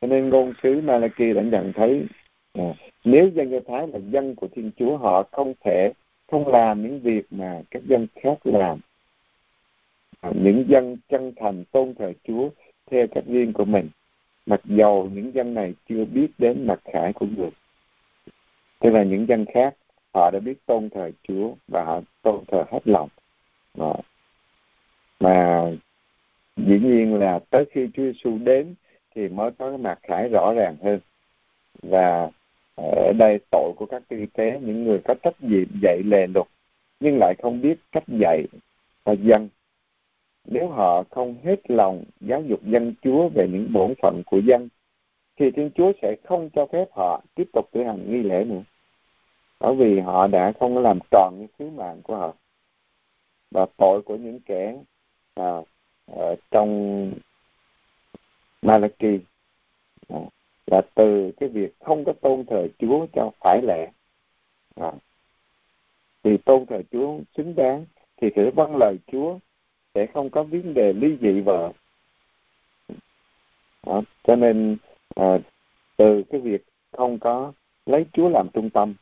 Cho 0.00 0.06
nên 0.06 0.28
ngôn 0.28 0.52
sứ 0.62 0.80
Malachi 0.80 1.32
đã 1.32 1.42
nhận 1.42 1.72
thấy 1.72 2.06
à, 2.52 2.74
nếu 3.04 3.28
dân 3.28 3.50
Do 3.50 3.58
Thái 3.66 3.88
là 3.88 3.98
dân 3.98 4.34
của 4.34 4.48
Thiên 4.52 4.70
Chúa 4.76 4.96
họ 4.96 5.22
không 5.32 5.54
thể 5.64 5.92
không 6.30 6.48
làm 6.48 6.82
những 6.82 7.00
việc 7.00 7.26
mà 7.30 7.62
các 7.70 7.82
dân 7.86 8.06
khác 8.14 8.38
làm. 8.44 8.80
Ờ, 10.24 10.32
những 10.34 10.64
dân 10.68 10.96
chân 11.08 11.32
thành 11.36 11.64
tôn 11.72 11.94
thờ 11.94 12.12
Chúa 12.24 12.48
theo 12.90 13.06
cách 13.06 13.24
riêng 13.26 13.52
của 13.52 13.64
mình. 13.64 13.88
Mặc 14.46 14.60
dầu 14.64 15.10
những 15.12 15.34
dân 15.34 15.54
này 15.54 15.74
chưa 15.88 16.04
biết 16.04 16.28
đến 16.38 16.66
mặt 16.66 16.80
khải 16.92 17.12
của 17.12 17.26
người. 17.36 17.50
Tức 18.80 18.90
là 18.90 19.02
những 19.02 19.28
dân 19.28 19.44
khác, 19.54 19.74
họ 20.14 20.30
đã 20.30 20.40
biết 20.40 20.66
tôn 20.66 20.90
thờ 20.90 21.10
Chúa 21.28 21.54
và 21.68 21.84
họ 21.84 22.00
tôn 22.22 22.44
thờ 22.48 22.64
hết 22.70 22.80
lòng. 22.84 23.08
Đó. 23.74 23.96
mà 25.20 25.64
dĩ 26.56 26.78
nhiên 26.78 27.14
là 27.14 27.40
tới 27.50 27.64
khi 27.70 27.88
Chúa 27.94 28.02
Giêsu 28.02 28.38
đến 28.38 28.74
thì 29.14 29.28
mới 29.28 29.50
có 29.50 29.68
cái 29.68 29.78
mặt 29.78 29.98
khải 30.02 30.28
rõ 30.28 30.52
ràng 30.56 30.76
hơn. 30.82 31.00
Và 31.82 32.30
ở 32.76 33.12
đây 33.18 33.38
tội 33.50 33.72
của 33.76 33.86
các 33.86 34.02
tư 34.08 34.26
tế 34.32 34.60
những 34.62 34.84
người 34.84 34.98
có 35.04 35.14
trách 35.22 35.42
nhiệm 35.42 35.68
dạy 35.82 36.02
lề 36.04 36.26
luật 36.26 36.46
nhưng 37.00 37.18
lại 37.20 37.34
không 37.42 37.60
biết 37.60 37.78
cách 37.92 38.04
dạy 38.08 38.46
và 39.04 39.12
dân 39.12 39.48
nếu 40.44 40.68
họ 40.68 41.04
không 41.10 41.36
hết 41.44 41.70
lòng 41.70 42.04
giáo 42.20 42.42
dục 42.42 42.60
dân 42.64 42.94
Chúa 43.02 43.28
về 43.28 43.48
những 43.48 43.72
bổn 43.72 43.94
phận 44.02 44.22
của 44.26 44.38
dân, 44.38 44.68
thì 45.36 45.50
Thiên 45.50 45.70
Chúa 45.74 45.92
sẽ 46.02 46.16
không 46.24 46.50
cho 46.50 46.66
phép 46.66 46.88
họ 46.92 47.22
tiếp 47.34 47.48
tục 47.52 47.68
cử 47.72 47.84
hành 47.84 48.12
nghi 48.12 48.22
lễ 48.22 48.44
nữa. 48.44 48.62
Bởi 49.60 49.74
vì 49.74 50.00
họ 50.00 50.26
đã 50.26 50.52
không 50.60 50.78
làm 50.78 50.98
tròn 51.10 51.34
những 51.38 51.48
sứ 51.58 51.70
mạng 51.70 52.00
của 52.02 52.16
họ. 52.16 52.34
Và 53.50 53.66
tội 53.76 54.02
của 54.02 54.16
những 54.16 54.40
kẻ 54.40 54.76
à, 55.34 55.60
ở 56.06 56.36
trong 56.50 57.10
Malachi 58.62 59.18
à, 60.08 60.18
là 60.66 60.82
từ 60.94 61.32
cái 61.40 61.48
việc 61.48 61.74
không 61.80 62.04
có 62.04 62.12
tôn 62.12 62.44
thờ 62.46 62.68
Chúa 62.78 63.06
cho 63.12 63.30
phải 63.40 63.62
lẽ. 63.62 63.90
À, 64.74 64.92
thì 66.22 66.36
tôn 66.36 66.66
thờ 66.66 66.82
Chúa 66.92 67.18
xứng 67.36 67.54
đáng 67.54 67.84
thì 68.16 68.30
phải 68.34 68.50
vâng 68.50 68.76
lời 68.76 68.96
Chúa 69.12 69.38
sẽ 69.94 70.06
không 70.06 70.30
có 70.30 70.42
vấn 70.42 70.74
đề 70.74 70.92
ly 70.92 71.16
dị 71.20 71.40
vợ 71.40 71.72
đó. 73.86 74.02
cho 74.22 74.36
nên 74.36 74.76
à, 75.14 75.38
từ 75.96 76.22
cái 76.30 76.40
việc 76.40 76.64
không 76.92 77.18
có 77.18 77.52
lấy 77.86 78.06
Chúa 78.12 78.28
làm 78.28 78.48
trung 78.52 78.70
tâm 78.70 78.94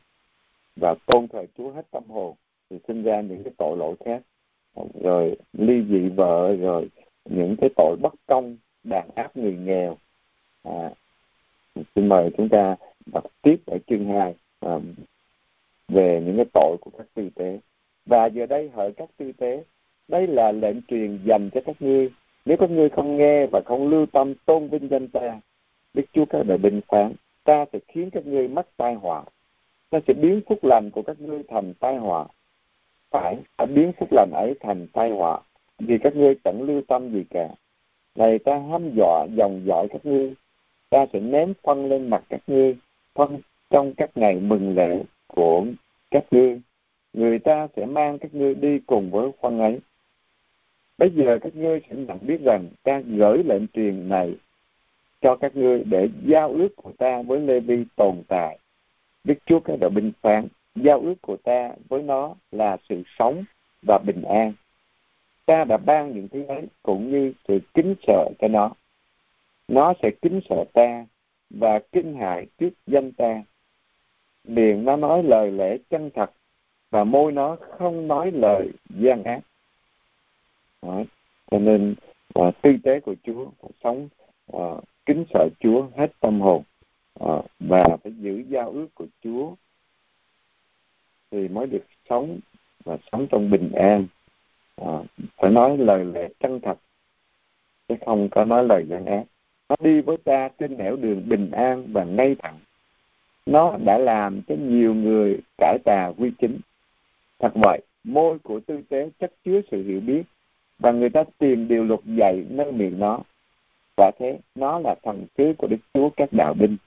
và 0.75 0.95
tôn 1.05 1.27
thờ 1.27 1.45
Chúa 1.57 1.71
hết 1.71 1.91
tâm 1.91 2.03
hồn 2.09 2.35
thì 2.69 2.77
sinh 2.87 3.03
ra 3.03 3.21
những 3.21 3.43
cái 3.43 3.53
tội 3.57 3.77
lỗi 3.77 3.95
khác 4.05 4.21
rồi 5.03 5.35
ly 5.53 5.83
dị 5.89 6.09
vợ 6.09 6.55
rồi 6.55 6.89
những 7.25 7.55
cái 7.61 7.69
tội 7.75 7.95
bất 8.01 8.13
công 8.25 8.57
đàn 8.83 9.09
áp 9.15 9.37
người 9.37 9.55
nghèo 9.55 9.97
à, 10.63 10.89
xin 11.95 12.09
mời 12.09 12.29
chúng 12.37 12.49
ta 12.49 12.75
đọc 13.13 13.25
tiếp 13.41 13.59
ở 13.65 13.77
chương 13.87 14.05
2 14.05 14.35
à, 14.59 14.79
về 15.87 16.21
những 16.25 16.35
cái 16.35 16.45
tội 16.53 16.77
của 16.81 16.91
các 16.97 17.07
tư 17.13 17.29
tế 17.35 17.59
và 18.05 18.25
giờ 18.25 18.45
đây 18.45 18.69
hỡi 18.69 18.91
các 18.91 19.09
tư 19.17 19.31
tế 19.31 19.63
đây 20.07 20.27
là 20.27 20.51
lệnh 20.51 20.81
truyền 20.81 21.19
dành 21.25 21.49
cho 21.53 21.61
các 21.65 21.75
ngươi. 21.79 22.09
Nếu 22.45 22.57
các 22.57 22.69
ngươi 22.69 22.89
không 22.89 23.17
nghe 23.17 23.47
và 23.47 23.61
không 23.65 23.87
lưu 23.87 24.05
tâm 24.05 24.33
tôn 24.45 24.67
vinh 24.67 24.87
danh 24.89 25.07
ta, 25.07 25.39
đức 25.93 26.03
chúa 26.13 26.25
các 26.25 26.43
đời 26.47 26.57
bình 26.57 26.81
phán, 26.87 27.13
ta 27.43 27.65
sẽ 27.73 27.79
khiến 27.87 28.09
các 28.09 28.25
ngươi 28.25 28.47
mắc 28.47 28.65
tai 28.77 28.93
họa. 28.93 29.23
Ta 29.89 29.99
sẽ 30.07 30.13
biến 30.13 30.41
phúc 30.47 30.59
lành 30.63 30.89
của 30.91 31.01
các 31.01 31.19
ngươi 31.19 31.43
thành 31.47 31.73
tai 31.79 31.97
họa. 31.97 32.25
Phải, 33.11 33.37
ta 33.57 33.65
biến 33.65 33.91
phúc 33.99 34.09
lành 34.11 34.31
ấy 34.33 34.53
thành 34.59 34.87
tai 34.93 35.09
họa, 35.09 35.39
vì 35.79 35.97
các 35.97 36.15
ngươi 36.15 36.35
chẳng 36.43 36.61
lưu 36.61 36.81
tâm 36.87 37.13
gì 37.13 37.23
cả. 37.29 37.49
Này 38.15 38.39
ta 38.39 38.59
hăm 38.71 38.95
dọa, 38.95 39.25
dòng 39.35 39.61
dõi 39.65 39.87
các 39.89 40.05
ngươi. 40.05 40.33
Ta 40.89 41.05
sẽ 41.13 41.19
ném 41.19 41.53
phân 41.63 41.85
lên 41.85 42.09
mặt 42.09 42.23
các 42.29 42.41
ngươi, 42.47 42.75
phân 43.15 43.39
trong 43.69 43.93
các 43.93 44.09
ngày 44.15 44.35
mừng 44.35 44.75
lễ 44.75 45.03
của 45.27 45.65
các 46.11 46.25
ngươi. 46.31 46.61
Người 47.13 47.39
ta 47.39 47.67
sẽ 47.75 47.85
mang 47.85 48.19
các 48.19 48.35
ngươi 48.35 48.55
đi 48.55 48.79
cùng 48.79 49.11
với 49.11 49.31
phân 49.41 49.59
ấy 49.59 49.79
bây 51.03 51.11
giờ 51.11 51.39
các 51.41 51.55
ngươi 51.55 51.81
sẽ 51.89 51.95
nhận 51.95 52.17
biết 52.21 52.41
rằng 52.41 52.69
ta 52.83 53.01
gửi 53.05 53.43
lệnh 53.43 53.67
truyền 53.67 54.09
này 54.09 54.35
cho 55.21 55.35
các 55.35 55.55
ngươi 55.55 55.83
để 55.83 56.09
giao 56.25 56.49
ước 56.49 56.75
của 56.75 56.91
ta 56.97 57.21
với 57.21 57.39
Lê 57.39 57.59
Vi 57.59 57.85
tồn 57.95 58.15
tại. 58.27 58.59
Đức 59.23 59.33
Chúa 59.45 59.59
các 59.59 59.77
đạo 59.81 59.89
binh 59.89 60.11
phán, 60.21 60.47
giao 60.75 60.99
ước 60.99 61.13
của 61.21 61.37
ta 61.37 61.71
với 61.89 62.03
nó 62.03 62.35
là 62.51 62.77
sự 62.89 63.03
sống 63.19 63.43
và 63.87 63.99
bình 64.05 64.21
an. 64.21 64.53
Ta 65.45 65.63
đã 65.63 65.77
ban 65.77 66.13
những 66.13 66.27
thứ 66.27 66.45
ấy 66.45 66.63
cũng 66.83 67.11
như 67.11 67.33
sự 67.47 67.59
kính 67.73 67.95
sợ 68.07 68.29
cho 68.39 68.47
nó. 68.47 68.71
Nó 69.67 69.93
sẽ 70.01 70.11
kính 70.21 70.39
sợ 70.49 70.63
ta 70.73 71.05
và 71.49 71.79
kinh 71.91 72.15
hại 72.15 72.45
trước 72.57 72.73
danh 72.87 73.11
ta. 73.11 73.43
Miệng 74.43 74.85
nó 74.85 74.95
nói 74.95 75.23
lời 75.23 75.51
lẽ 75.51 75.77
chân 75.89 76.09
thật 76.15 76.31
và 76.91 77.03
môi 77.03 77.31
nó 77.31 77.57
không 77.77 78.07
nói 78.07 78.31
lời 78.31 78.69
gian 78.89 79.23
ác. 79.23 79.39
Đó. 80.87 81.03
cho 81.51 81.59
nên 81.59 81.95
à, 82.33 82.51
tư 82.61 82.77
tế 82.83 82.99
của 82.99 83.15
Chúa 83.23 83.45
phải 83.61 83.71
sống 83.83 84.07
à, 84.53 84.67
kính 85.05 85.25
sợ 85.33 85.47
Chúa 85.59 85.87
hết 85.97 86.11
tâm 86.19 86.41
hồn 86.41 86.63
à, 87.19 87.41
và 87.59 87.97
phải 88.03 88.13
giữ 88.19 88.43
giao 88.49 88.71
ước 88.71 88.87
của 88.95 89.05
Chúa 89.23 89.55
thì 91.31 91.47
mới 91.47 91.67
được 91.67 91.83
sống 92.09 92.39
và 92.83 92.97
sống 93.11 93.27
trong 93.31 93.49
bình 93.49 93.71
an. 93.71 94.07
À, 94.75 94.99
phải 95.37 95.51
nói 95.51 95.77
lời 95.77 96.05
lẽ 96.05 96.29
chân 96.39 96.59
thật 96.59 96.77
chứ 97.87 97.95
không 98.05 98.29
có 98.29 98.45
nói 98.45 98.63
lời 98.63 98.85
gian 98.89 99.05
ác. 99.05 99.23
Nó 99.69 99.75
đi 99.79 100.01
với 100.01 100.17
ta 100.17 100.49
trên 100.59 100.77
nẻo 100.77 100.95
đường 100.95 101.29
bình 101.29 101.51
an 101.51 101.87
và 101.93 102.03
ngay 102.03 102.35
thẳng. 102.39 102.59
Nó 103.45 103.77
đã 103.85 103.97
làm 103.97 104.41
cho 104.47 104.55
nhiều 104.55 104.93
người 104.93 105.39
cải 105.57 105.77
tà 105.85 106.11
quy 106.17 106.31
chính. 106.39 106.59
Thật 107.39 107.51
vậy 107.55 107.81
môi 108.03 108.39
của 108.39 108.59
tư 108.59 108.81
tế 108.89 109.09
chất 109.19 109.33
chứa 109.45 109.61
sự 109.71 109.83
hiểu 109.83 109.99
biết 109.99 110.23
và 110.83 110.91
người 110.91 111.09
ta 111.09 111.23
tìm 111.37 111.67
điều 111.67 111.83
luật 111.83 111.99
dạy 112.05 112.45
nơi 112.49 112.71
miệng 112.71 112.99
nó. 112.99 113.19
Và 113.97 114.11
thế, 114.19 114.39
nó 114.55 114.79
là 114.79 114.95
thần 115.03 115.25
sứ 115.37 115.53
của 115.57 115.67
đức 115.67 115.77
chúa 115.93 116.09
các 116.09 116.29
đạo 116.31 116.53
binh. 116.53 116.77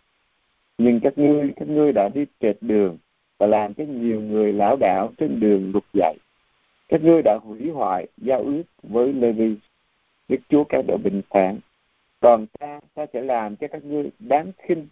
Nhưng 0.78 1.00
các 1.00 1.18
ngươi 1.18 1.52
các 1.56 1.68
ngươi 1.68 1.92
đã 1.92 2.08
đi 2.14 2.24
trệt 2.40 2.56
đường 2.60 2.98
và 3.38 3.46
làm 3.46 3.74
cho 3.74 3.84
nhiều 3.84 4.20
người 4.20 4.52
lão 4.52 4.76
đảo 4.80 5.12
trên 5.18 5.40
đường 5.40 5.70
luật 5.72 5.84
dạy. 5.92 6.16
Các 6.88 7.02
ngươi 7.02 7.22
đã 7.22 7.38
hủy 7.42 7.70
hoại, 7.70 8.06
giao 8.16 8.40
ước 8.40 8.62
với 8.82 9.12
lê 9.12 9.32
vi 9.32 9.54
đức 10.28 10.40
chúa 10.48 10.64
các 10.64 10.84
đạo 10.88 10.98
binh 11.04 11.22
phán. 11.30 11.58
Còn 12.20 12.46
ta 12.58 12.80
ta 12.94 13.06
sẽ 13.12 13.22
làm 13.22 13.56
cho 13.56 13.68
các 13.68 13.84
ngươi 13.84 14.10
đáng 14.18 14.52
khinh 14.58 14.86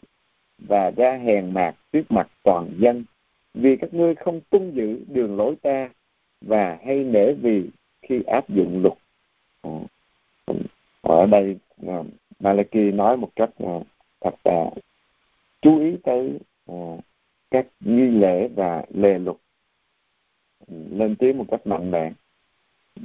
và 0.59 0.91
ra 0.97 1.17
hèn 1.25 1.51
mạc 1.55 1.75
trước 1.93 2.05
mặt 2.09 2.29
toàn 2.43 2.71
dân. 2.79 3.05
Vì 3.55 3.77
các 3.77 3.95
ngươi 3.95 4.15
không 4.15 4.41
tuân 4.51 4.71
giữ 4.71 5.01
đường 5.09 5.37
lối 5.37 5.57
ta 5.63 5.89
và 6.41 6.79
hay 6.85 7.05
nể 7.05 7.33
vì 7.33 7.65
khi 8.09 8.23
áp 8.23 8.49
dụng 8.49 8.83
luật. 8.83 8.95
Ừ. 9.63 10.55
Ở 11.03 11.27
đây 11.27 11.57
à, 11.87 12.03
Malachi 12.41 12.93
nói 12.93 13.17
một 13.17 13.31
cách 13.37 13.51
à, 13.59 13.75
thật 14.21 14.35
là 14.45 14.71
chú 15.63 15.81
ý 15.81 15.97
tới 16.03 16.39
à, 16.67 16.75
các 17.51 17.67
nghi 17.81 18.11
lễ 18.11 18.49
và 18.49 18.85
lề 18.89 19.19
luật. 19.19 19.37
Ừ, 20.67 20.75
lên 20.91 21.17
tiếng 21.17 21.39
một 21.39 21.45
cách 21.51 21.67
mạnh 21.67 21.91
mẽ. 21.91 22.13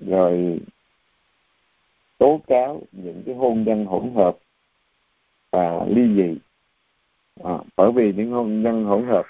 Rồi 0.08 0.60
tố 2.18 2.42
cáo 2.48 2.82
những 2.92 3.24
cái 3.26 3.36
hôn 3.36 3.64
nhân 3.64 3.86
hỗn 3.86 4.14
hợp 4.16 4.38
và 5.52 5.86
ly 5.88 6.16
dị. 6.16 6.38
À, 7.44 7.58
bởi 7.76 7.92
vì 7.92 8.14
những 8.14 8.32
hôn 8.32 8.64
nhân 8.64 8.86
hỗn 8.86 9.08
hợp 9.08 9.26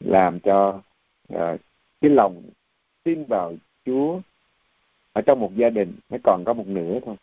làm 0.00 0.40
cho 0.40 0.82
à, 1.28 1.56
cái 2.00 2.10
lòng 2.10 2.42
tin 3.02 3.24
vào 3.24 3.54
Chúa 3.84 4.20
ở 5.16 5.22
trong 5.22 5.40
một 5.40 5.52
gia 5.56 5.70
đình, 5.70 5.92
nó 6.08 6.18
còn 6.24 6.44
có 6.46 6.54
một 6.54 6.66
nửa 6.66 7.00
thôi. 7.00 7.16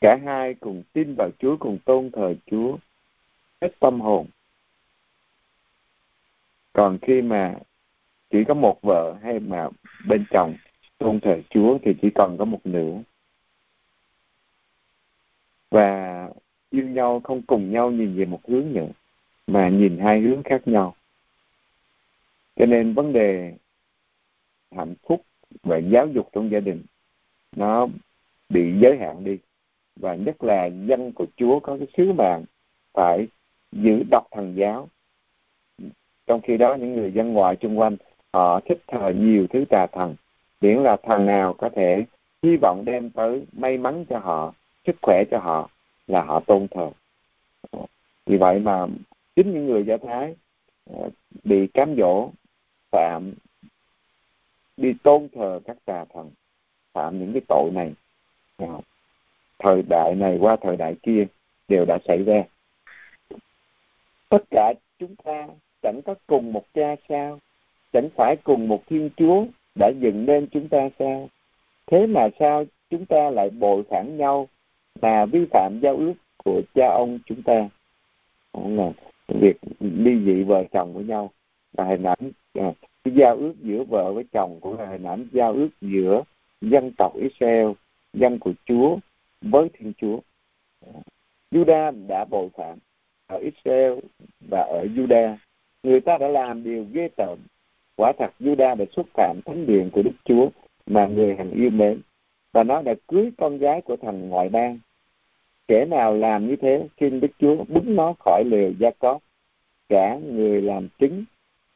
Cả 0.00 0.18
hai 0.24 0.54
cùng 0.54 0.82
tin 0.92 1.14
vào 1.14 1.30
Chúa, 1.38 1.56
cùng 1.56 1.78
tôn 1.84 2.10
thờ 2.10 2.34
Chúa 2.46 2.76
hết 3.60 3.68
tâm 3.80 4.00
hồn. 4.00 4.26
Còn 6.72 6.98
khi 7.02 7.22
mà 7.22 7.54
chỉ 8.30 8.44
có 8.44 8.54
một 8.54 8.78
vợ 8.82 9.16
hay 9.22 9.40
mà 9.40 9.68
bên 10.08 10.24
chồng 10.30 10.56
tôn 10.98 11.20
thờ 11.20 11.40
Chúa 11.50 11.78
thì 11.82 11.94
chỉ 12.02 12.10
còn 12.14 12.36
có 12.38 12.44
một 12.44 12.60
nửa. 12.64 13.02
Và 15.70 16.28
yêu 16.70 16.88
nhau, 16.88 17.20
không 17.24 17.42
cùng 17.42 17.72
nhau 17.72 17.90
nhìn 17.90 18.16
về 18.16 18.24
một 18.24 18.40
hướng 18.48 18.72
nữa, 18.72 18.88
mà 19.46 19.68
nhìn 19.68 19.98
hai 19.98 20.20
hướng 20.20 20.42
khác 20.42 20.68
nhau. 20.68 20.96
Cho 22.56 22.66
nên 22.66 22.94
vấn 22.94 23.12
đề 23.12 23.54
hạnh 24.76 24.94
phúc 25.02 25.22
và 25.62 25.78
giáo 25.78 26.08
dục 26.08 26.28
trong 26.32 26.50
gia 26.50 26.60
đình, 26.60 26.82
nó 27.56 27.88
bị 28.48 28.72
giới 28.80 28.98
hạn 28.98 29.24
đi. 29.24 29.38
Và 29.96 30.14
nhất 30.14 30.44
là 30.44 30.66
dân 30.66 31.12
của 31.12 31.26
Chúa 31.36 31.60
có 31.60 31.76
cái 31.78 31.88
sứ 31.96 32.12
mạng 32.12 32.44
phải 32.92 33.28
giữ 33.72 34.02
độc 34.10 34.26
thần 34.30 34.54
giáo. 34.56 34.88
Trong 36.26 36.40
khi 36.40 36.56
đó, 36.56 36.74
những 36.74 36.96
người 36.96 37.12
dân 37.12 37.32
ngoại 37.32 37.56
xung 37.62 37.78
quanh, 37.78 37.96
họ 38.32 38.60
thích 38.60 38.82
thờ 38.86 39.12
nhiều 39.16 39.46
thứ 39.50 39.64
tà 39.70 39.86
thần. 39.92 40.14
Miễn 40.60 40.78
là 40.78 40.96
thần 40.96 41.26
nào 41.26 41.54
có 41.54 41.68
thể 41.68 42.04
hy 42.42 42.56
vọng 42.62 42.82
đem 42.84 43.10
tới 43.10 43.44
may 43.52 43.78
mắn 43.78 44.04
cho 44.10 44.18
họ, 44.18 44.54
sức 44.86 44.96
khỏe 45.02 45.24
cho 45.30 45.38
họ, 45.38 45.70
là 46.06 46.22
họ 46.22 46.40
tôn 46.40 46.68
thờ. 46.70 46.90
Vì 48.26 48.36
vậy 48.36 48.58
mà 48.58 48.86
chính 49.36 49.52
những 49.52 49.66
người 49.66 49.84
do 49.84 49.96
thái 49.96 50.34
ờ, 50.90 51.10
bị 51.44 51.66
cám 51.66 51.94
dỗ 51.96 52.30
phạm 52.90 53.34
đi 54.76 54.94
tôn 55.02 55.28
thờ 55.34 55.60
các 55.66 55.76
tà 55.84 56.04
thần, 56.14 56.30
phạm 56.92 57.18
những 57.18 57.32
cái 57.32 57.42
tội 57.48 57.70
này. 57.72 57.92
Thời 59.58 59.82
đại 59.88 60.14
này 60.14 60.38
qua 60.40 60.56
thời 60.60 60.76
đại 60.76 60.94
kia 61.02 61.26
đều 61.68 61.84
đã 61.84 61.98
xảy 62.08 62.22
ra. 62.24 62.42
Tất 64.28 64.44
cả 64.50 64.72
chúng 64.98 65.16
ta 65.16 65.46
chẳng 65.82 66.00
có 66.04 66.14
cùng 66.26 66.52
một 66.52 66.64
cha 66.74 66.96
sao? 67.08 67.40
Chẳng 67.92 68.08
phải 68.16 68.36
cùng 68.44 68.68
một 68.68 68.82
thiên 68.86 69.10
chúa 69.16 69.44
đã 69.74 69.90
dựng 70.00 70.26
nên 70.26 70.46
chúng 70.46 70.68
ta 70.68 70.88
sao? 70.98 71.28
Thế 71.86 72.06
mà 72.06 72.28
sao 72.38 72.64
chúng 72.90 73.06
ta 73.06 73.30
lại 73.30 73.50
bội 73.50 73.82
phản 73.90 74.16
nhau 74.16 74.48
mà 75.02 75.26
vi 75.26 75.46
phạm 75.50 75.80
giao 75.82 75.96
ước 75.96 76.14
của 76.44 76.62
cha 76.74 76.86
ông 76.86 77.18
chúng 77.26 77.42
ta? 77.42 77.68
Là 78.52 78.92
việc 79.28 79.56
ly 79.80 80.24
dị 80.24 80.42
vợ 80.42 80.64
chồng 80.72 80.94
với 80.94 81.04
nhau 81.04 81.30
là 81.72 81.84
hình 81.84 82.02
ảnh 82.02 82.30
à, 82.54 82.72
cái 83.04 83.14
giao 83.14 83.36
ước 83.36 83.54
giữa 83.62 83.84
vợ 83.84 84.12
với 84.12 84.24
chồng 84.32 84.58
cũng 84.60 84.78
là 84.78 84.86
hình 84.86 85.04
ảnh 85.04 85.28
giao 85.32 85.52
ước 85.52 85.68
giữa 85.80 86.22
dân 86.60 86.90
tộc 86.98 87.12
Israel, 87.16 87.66
dân 88.12 88.38
của 88.38 88.52
Chúa 88.66 88.96
với 89.40 89.68
Thiên 89.72 89.92
Chúa. 89.96 90.20
Judah 91.50 92.06
đã 92.06 92.24
bội 92.24 92.48
phạm 92.56 92.78
ở 93.26 93.38
Israel 93.38 93.92
và 94.50 94.60
ở 94.60 94.84
Judah 94.84 95.36
người 95.82 96.00
ta 96.00 96.18
đã 96.18 96.28
làm 96.28 96.62
điều 96.62 96.86
ghê 96.92 97.08
tởm. 97.16 97.38
Quả 97.96 98.12
thật 98.18 98.30
Judah 98.40 98.76
đã 98.76 98.84
xúc 98.92 99.06
phạm 99.14 99.40
thánh 99.44 99.66
điện 99.66 99.90
của 99.92 100.02
Đức 100.02 100.14
Chúa 100.24 100.48
mà 100.86 101.06
người 101.06 101.36
hằng 101.36 101.50
yêu 101.50 101.70
mến. 101.70 102.00
Và 102.52 102.64
nó 102.64 102.82
đã 102.82 102.94
cưới 103.08 103.30
con 103.38 103.58
gái 103.58 103.80
của 103.80 103.96
thằng 103.96 104.28
ngoại 104.28 104.48
bang. 104.48 104.78
Kẻ 105.68 105.84
nào 105.84 106.14
làm 106.14 106.48
như 106.48 106.56
thế 106.56 106.88
xin 107.00 107.20
Đức 107.20 107.30
Chúa 107.38 107.64
bứng 107.68 107.96
nó 107.96 108.14
khỏi 108.18 108.44
lều 108.46 108.72
gia 108.78 108.90
có 108.90 109.18
cả 109.88 110.18
người 110.18 110.62
làm 110.62 110.88
chứng 110.98 111.24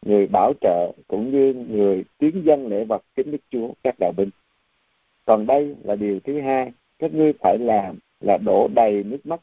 người 0.03 0.27
bảo 0.27 0.53
trợ 0.61 0.93
cũng 1.07 1.33
như 1.33 1.55
người 1.69 2.05
tiến 2.19 2.43
dân 2.45 2.67
lễ 2.67 2.85
vật 2.85 3.03
kính 3.15 3.31
Đức 3.31 3.43
Chúa 3.51 3.73
các 3.83 3.95
đạo 4.01 4.13
binh. 4.17 4.31
Còn 5.25 5.47
đây 5.47 5.77
là 5.85 5.97
điều 5.97 6.21
thứ 6.21 6.41
hai, 6.41 6.73
các 6.99 7.15
ngươi 7.15 7.33
phải 7.33 7.59
làm 7.59 7.99
là 8.21 8.39
đổ 8.45 8.69
đầy 8.75 9.05
nước 9.05 9.27
mắt 9.27 9.41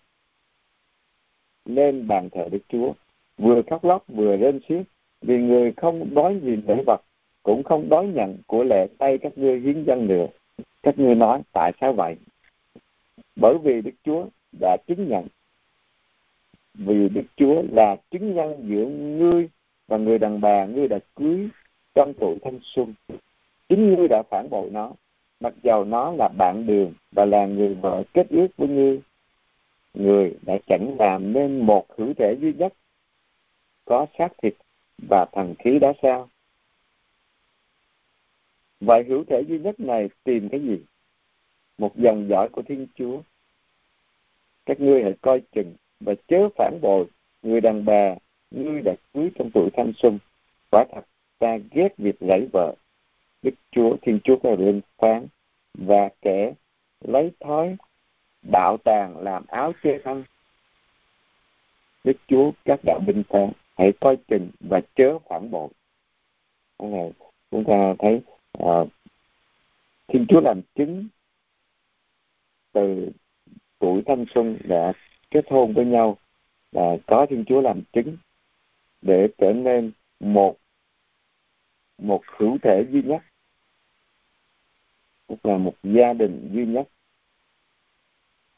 lên 1.66 2.08
bàn 2.08 2.30
thờ 2.30 2.48
Đức 2.52 2.62
Chúa. 2.70 2.94
Vừa 3.38 3.62
khóc 3.62 3.86
lóc 3.86 4.04
vừa 4.08 4.38
rên 4.38 4.60
xiết, 4.70 4.86
vì 5.22 5.38
người 5.38 5.74
không 5.78 6.16
đói 6.16 6.40
gì 6.44 6.56
lễ 6.68 6.84
vật, 6.88 7.02
cũng 7.44 7.64
không 7.64 7.90
đói 7.90 8.08
nhận 8.08 8.38
của 8.48 8.64
lệ 8.64 8.88
tay 8.98 9.18
các 9.18 9.38
ngươi 9.38 9.60
hiến 9.60 9.84
dân 9.84 10.08
nữa. 10.08 10.28
Các 10.84 11.00
ngươi 11.00 11.16
nói, 11.16 11.42
tại 11.54 11.72
sao 11.82 11.94
vậy? 11.94 12.16
Bởi 13.36 13.58
vì 13.64 13.82
Đức 13.82 13.92
Chúa 14.04 14.26
đã 14.60 14.78
chứng 14.88 15.10
nhận. 15.10 15.28
Vì 16.74 17.10
Đức 17.10 17.24
Chúa 17.36 17.64
là 17.72 17.96
chứng 18.12 18.36
nhân 18.36 18.66
giữa 18.70 18.86
ngươi 18.86 19.50
và 19.88 19.98
người 19.98 20.20
đàn 20.20 20.42
bà 20.42 20.66
ngươi 20.66 20.88
đã 20.88 21.00
cưới 21.16 21.50
trong 21.96 22.14
tuổi 22.20 22.38
thanh 22.44 22.60
xuân, 22.64 22.94
chính 23.70 23.96
ngươi 23.96 24.08
đã 24.08 24.24
phản 24.30 24.50
bội 24.50 24.70
nó. 24.70 24.92
Mặc 25.40 25.54
dầu 25.64 25.86
nó 25.86 26.12
là 26.12 26.30
bạn 26.38 26.66
đường 26.68 26.94
và 27.12 27.26
là 27.26 27.46
người 27.46 27.76
vợ 27.76 28.04
kết 28.14 28.28
ước 28.30 28.48
với 28.58 28.68
ngươi, 28.68 29.02
người 29.94 30.38
đã 30.42 30.58
chẳng 30.68 30.96
làm 31.00 31.34
nên 31.34 31.60
một 31.60 31.86
hữu 31.98 32.14
thể 32.14 32.36
duy 32.42 32.54
nhất, 32.54 32.74
có 33.86 34.06
xác 34.18 34.30
thịt 34.42 34.54
và 35.10 35.26
thần 35.34 35.56
khí 35.60 35.80
đó 35.80 35.94
sao? 36.02 36.30
Vậy 38.80 39.04
hữu 39.04 39.24
thể 39.24 39.42
duy 39.48 39.60
nhất 39.60 39.80
này 39.80 40.10
tìm 40.24 40.50
cái 40.50 40.60
gì? 40.60 40.80
Một 41.78 41.96
dòng 41.96 42.28
dõi 42.30 42.50
của 42.50 42.62
thiên 42.62 42.88
chúa. 42.96 43.22
Các 44.66 44.80
ngươi 44.80 45.04
hãy 45.04 45.14
coi 45.22 45.42
chừng 45.52 45.76
và 46.00 46.14
chớ 46.28 46.50
phản 46.56 46.80
bội 46.82 47.06
người 47.42 47.62
đàn 47.62 47.86
bà 47.86 48.16
ngươi 48.56 48.82
đã 48.82 48.96
cưới 49.14 49.32
trong 49.36 49.52
tuổi 49.54 49.70
thanh 49.74 49.92
xuân. 49.96 50.20
Quả 50.72 50.86
thật 50.92 51.02
ta 51.40 51.58
ghét 51.72 51.98
việc 51.98 52.16
lấy 52.20 52.48
vợ. 52.54 52.76
Đức 53.42 53.54
chúa 53.72 53.98
thiên 54.02 54.20
chúa 54.24 54.36
có 54.44 54.56
lên 54.60 54.82
phán 54.98 55.28
và 55.74 56.10
kẻ 56.22 56.54
lấy 57.02 57.32
thói 57.40 57.76
bạo 58.52 58.78
tàng 58.78 59.18
làm 59.18 59.46
áo 59.48 59.72
che 59.84 60.00
thân. 60.04 60.24
Đức 62.04 62.18
chúa 62.28 62.52
các 62.66 62.80
đạo 62.84 63.00
binh 63.08 63.24
phán 63.30 63.52
hãy 63.78 63.92
coi 64.02 64.18
chừng 64.28 64.50
và 64.60 64.82
chớ 64.96 65.18
phản 65.30 65.52
bội. 65.52 65.70
Cái 66.80 66.90
này 66.90 67.12
chúng 67.52 67.64
ta 67.64 67.94
thấy 68.00 68.22
uh, 68.64 68.88
thiên 70.08 70.26
chúa 70.30 70.42
làm 70.42 70.62
chứng 70.76 71.08
từ 72.72 73.12
tuổi 73.80 74.02
thanh 74.06 74.26
xuân 74.34 74.58
đã 74.64 74.94
kết 75.32 75.46
hôn 75.50 75.74
với 75.74 75.86
nhau 75.86 76.18
và 76.72 76.98
có 77.08 77.26
thiên 77.30 77.46
chúa 77.48 77.62
làm 77.62 77.82
chứng 77.94 78.18
để 79.06 79.28
trở 79.38 79.54
nên 79.54 79.92
một 80.20 80.58
một 81.98 82.22
hữu 82.38 82.58
thể 82.64 82.86
duy 82.92 83.02
nhất 83.02 83.22
tức 85.28 85.46
là 85.46 85.58
một 85.58 85.74
gia 85.84 86.14
đình 86.14 86.50
duy 86.54 86.66
nhất. 86.66 86.88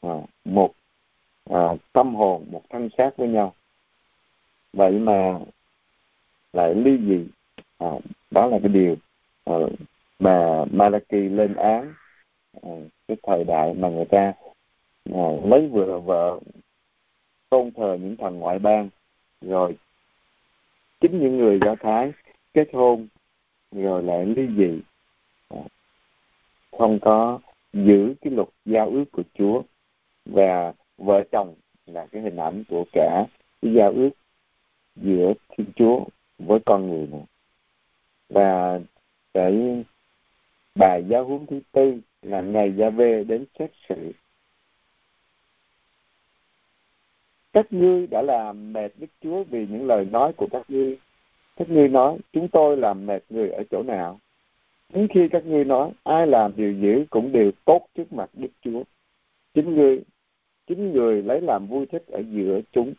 À, 0.00 0.14
một 0.44 0.74
à, 1.44 1.74
tâm 1.92 2.14
hồn 2.14 2.46
một 2.50 2.62
thân 2.70 2.88
xác 2.98 3.10
với 3.16 3.28
nhau. 3.28 3.54
Vậy 4.72 4.98
mà 4.98 5.38
lại 6.52 6.74
ly 6.74 6.98
dị 6.98 7.26
à, 7.78 7.88
đó 8.30 8.46
là 8.46 8.58
cái 8.62 8.68
điều 8.68 8.96
à, 9.44 9.54
mà 10.18 10.64
Malachi 10.70 11.28
lên 11.28 11.54
án 11.54 11.94
à, 12.62 12.70
cái 13.08 13.16
thời 13.22 13.44
đại 13.44 13.74
mà 13.74 13.88
người 13.88 14.04
ta 14.04 14.32
à, 15.04 15.26
lấy 15.44 15.68
vừa 15.68 16.00
vợ 16.00 16.40
tôn 17.50 17.70
thờ 17.70 17.98
những 18.00 18.16
thần 18.16 18.38
ngoại 18.38 18.58
bang 18.58 18.88
rồi 19.40 19.76
chính 21.00 21.20
những 21.20 21.38
người 21.38 21.58
do 21.64 21.74
thái 21.80 22.12
kết 22.54 22.68
hôn 22.72 23.06
rồi 23.72 24.02
lại 24.02 24.26
ly 24.26 24.48
dị 24.56 24.80
à, 25.48 25.60
không 26.78 26.98
có 27.00 27.40
giữ 27.72 28.14
cái 28.20 28.32
luật 28.32 28.48
giao 28.64 28.90
ước 28.90 29.04
của 29.12 29.22
Chúa. 29.34 29.62
Và 30.24 30.72
vợ 30.98 31.24
chồng 31.32 31.54
là 31.86 32.06
cái 32.06 32.22
hình 32.22 32.36
ảnh 32.36 32.64
của 32.68 32.84
cả 32.92 33.24
cái 33.62 33.72
giao 33.72 33.92
ước 33.92 34.10
giữa 34.96 35.32
Thiên 35.48 35.66
Chúa 35.76 36.04
với 36.38 36.58
con 36.66 36.90
người 36.90 37.06
này. 37.06 37.24
Và 38.28 38.80
cái 39.34 39.84
bài 40.74 41.04
giáo 41.08 41.24
huấn 41.24 41.46
thứ 41.46 41.60
tư 41.72 42.00
là 42.22 42.40
ngày 42.40 42.72
gia 42.76 42.90
vê 42.90 43.24
đến 43.24 43.44
xét 43.58 43.70
xử 43.88 44.12
các 47.52 47.72
ngươi 47.72 48.06
đã 48.06 48.22
làm 48.22 48.72
mệt 48.72 48.92
Đức 48.98 49.06
Chúa 49.22 49.44
vì 49.44 49.66
những 49.66 49.86
lời 49.86 50.04
nói 50.04 50.32
của 50.32 50.46
các 50.50 50.62
ngươi. 50.68 50.98
Các 51.56 51.70
ngươi 51.70 51.88
nói 51.88 52.18
chúng 52.32 52.48
tôi 52.48 52.76
làm 52.76 53.06
mệt 53.06 53.22
người 53.30 53.50
ở 53.50 53.62
chỗ 53.70 53.82
nào? 53.82 54.18
Đến 54.92 55.08
khi 55.08 55.28
các 55.28 55.46
ngươi 55.46 55.64
nói 55.64 55.90
ai 56.02 56.26
làm 56.26 56.52
điều 56.56 56.72
dữ 56.72 57.04
cũng 57.10 57.32
đều 57.32 57.50
tốt 57.64 57.86
trước 57.94 58.12
mặt 58.12 58.30
Đức 58.34 58.50
Chúa. 58.62 58.82
Chính 59.54 59.74
ngươi 59.74 60.02
chính 60.66 60.92
người 60.92 61.22
lấy 61.22 61.40
làm 61.40 61.66
vui 61.66 61.86
thích 61.86 62.04
ở 62.06 62.22
giữa 62.30 62.60
chúng. 62.72 62.94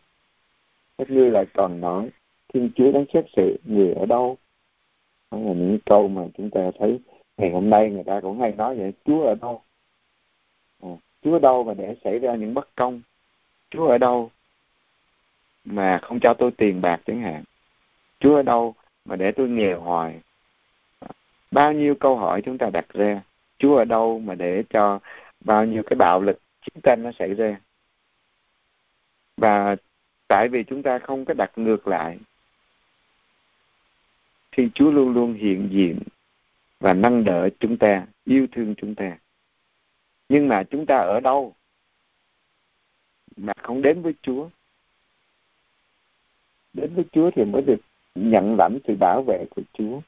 Các 0.98 1.10
ngươi 1.10 1.30
lại 1.30 1.44
còn 1.54 1.80
nói 1.80 2.10
thiên 2.54 2.70
chúa 2.74 2.92
đang 2.92 3.04
xét 3.12 3.24
xử 3.36 3.56
người 3.64 3.94
ở 3.94 4.06
đâu? 4.06 4.36
Đó 5.30 5.38
là 5.38 5.52
những 5.52 5.78
câu 5.86 6.08
mà 6.08 6.26
chúng 6.36 6.50
ta 6.50 6.70
thấy 6.78 6.98
ngày 7.36 7.50
hôm 7.50 7.70
nay 7.70 7.90
người 7.90 8.04
ta 8.04 8.20
cũng 8.20 8.40
hay 8.40 8.52
nói 8.52 8.76
vậy 8.76 8.92
chúa 9.04 9.22
ở 9.22 9.34
đâu? 9.34 9.62
À, 10.82 10.88
chúa 11.22 11.32
ở 11.32 11.38
đâu 11.38 11.64
mà 11.64 11.74
để 11.74 11.96
xảy 12.04 12.18
ra 12.18 12.34
những 12.34 12.54
bất 12.54 12.68
công? 12.76 13.02
Chúa 13.70 13.86
ở 13.86 13.98
đâu 13.98 14.30
mà 15.64 15.98
không 16.02 16.20
cho 16.20 16.34
tôi 16.34 16.50
tiền 16.50 16.80
bạc 16.80 17.00
chẳng 17.06 17.20
hạn 17.20 17.44
chúa 18.20 18.36
ở 18.36 18.42
đâu 18.42 18.74
mà 19.04 19.16
để 19.16 19.32
tôi 19.32 19.48
nghèo 19.48 19.80
hoài 19.80 20.20
bao 21.50 21.72
nhiêu 21.72 21.94
câu 21.94 22.16
hỏi 22.16 22.42
chúng 22.44 22.58
ta 22.58 22.70
đặt 22.72 22.86
ra 22.88 23.22
chúa 23.58 23.76
ở 23.76 23.84
đâu 23.84 24.18
mà 24.18 24.34
để 24.34 24.64
cho 24.70 25.00
bao 25.40 25.64
nhiêu 25.64 25.82
cái 25.82 25.96
bạo 25.96 26.20
lực 26.20 26.38
chiến 26.62 26.80
tranh 26.82 27.02
nó 27.02 27.12
xảy 27.12 27.34
ra 27.34 27.60
và 29.36 29.76
tại 30.28 30.48
vì 30.48 30.64
chúng 30.64 30.82
ta 30.82 30.98
không 30.98 31.24
có 31.24 31.34
đặt 31.34 31.50
ngược 31.56 31.88
lại 31.88 32.18
thì 34.52 34.70
Chúa 34.74 34.90
luôn 34.90 35.12
luôn 35.12 35.34
hiện 35.34 35.68
diện 35.72 35.98
và 36.80 36.92
nâng 36.92 37.24
đỡ 37.24 37.48
chúng 37.60 37.76
ta, 37.76 38.06
yêu 38.24 38.46
thương 38.52 38.74
chúng 38.76 38.94
ta. 38.94 39.18
Nhưng 40.28 40.48
mà 40.48 40.62
chúng 40.70 40.86
ta 40.86 40.96
ở 40.96 41.20
đâu 41.20 41.54
mà 43.36 43.52
không 43.62 43.82
đến 43.82 44.02
với 44.02 44.14
Chúa? 44.22 44.48
Đến 46.72 46.94
với 46.94 47.04
Chúa 47.12 47.30
thì 47.30 47.44
mới 47.44 47.62
được 47.62 47.80
nhận 48.14 48.56
lãnh 48.58 48.78
sự 48.86 48.96
bảo 49.00 49.22
vệ 49.22 49.44
của 49.50 49.62
Chúa. 49.72 50.00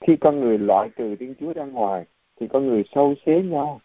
Khi 0.00 0.16
con 0.16 0.40
người 0.40 0.58
loại 0.58 0.88
trừ 0.96 1.16
Thiên 1.16 1.34
Chúa 1.40 1.52
ra 1.52 1.64
ngoài 1.64 2.04
thì 2.40 2.46
con 2.48 2.66
người 2.66 2.84
sâu 2.94 3.14
xé 3.26 3.40
nhau, 3.42 3.80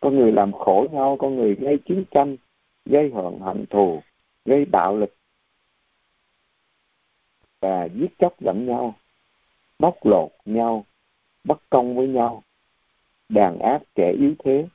con 0.00 0.18
người 0.18 0.32
làm 0.32 0.52
khổ 0.52 0.86
nhau, 0.92 1.16
con 1.20 1.36
người 1.36 1.54
gây 1.54 1.78
chiến 1.78 2.04
tranh, 2.10 2.36
gây 2.84 3.10
hận 3.10 3.40
hận 3.40 3.66
thù, 3.66 4.02
gây 4.44 4.64
bạo 4.64 4.96
lực 4.96 5.14
và 7.60 7.84
giết 7.84 8.18
chóc 8.18 8.42
lẫn 8.42 8.66
nhau, 8.66 8.94
bóc 9.78 10.06
lột 10.06 10.30
nhau, 10.44 10.84
bất 11.44 11.70
công 11.70 11.96
với 11.96 12.08
nhau, 12.08 12.42
đàn 13.28 13.58
áp 13.58 13.82
kẻ 13.94 14.12
yếu 14.18 14.34
thế. 14.44 14.66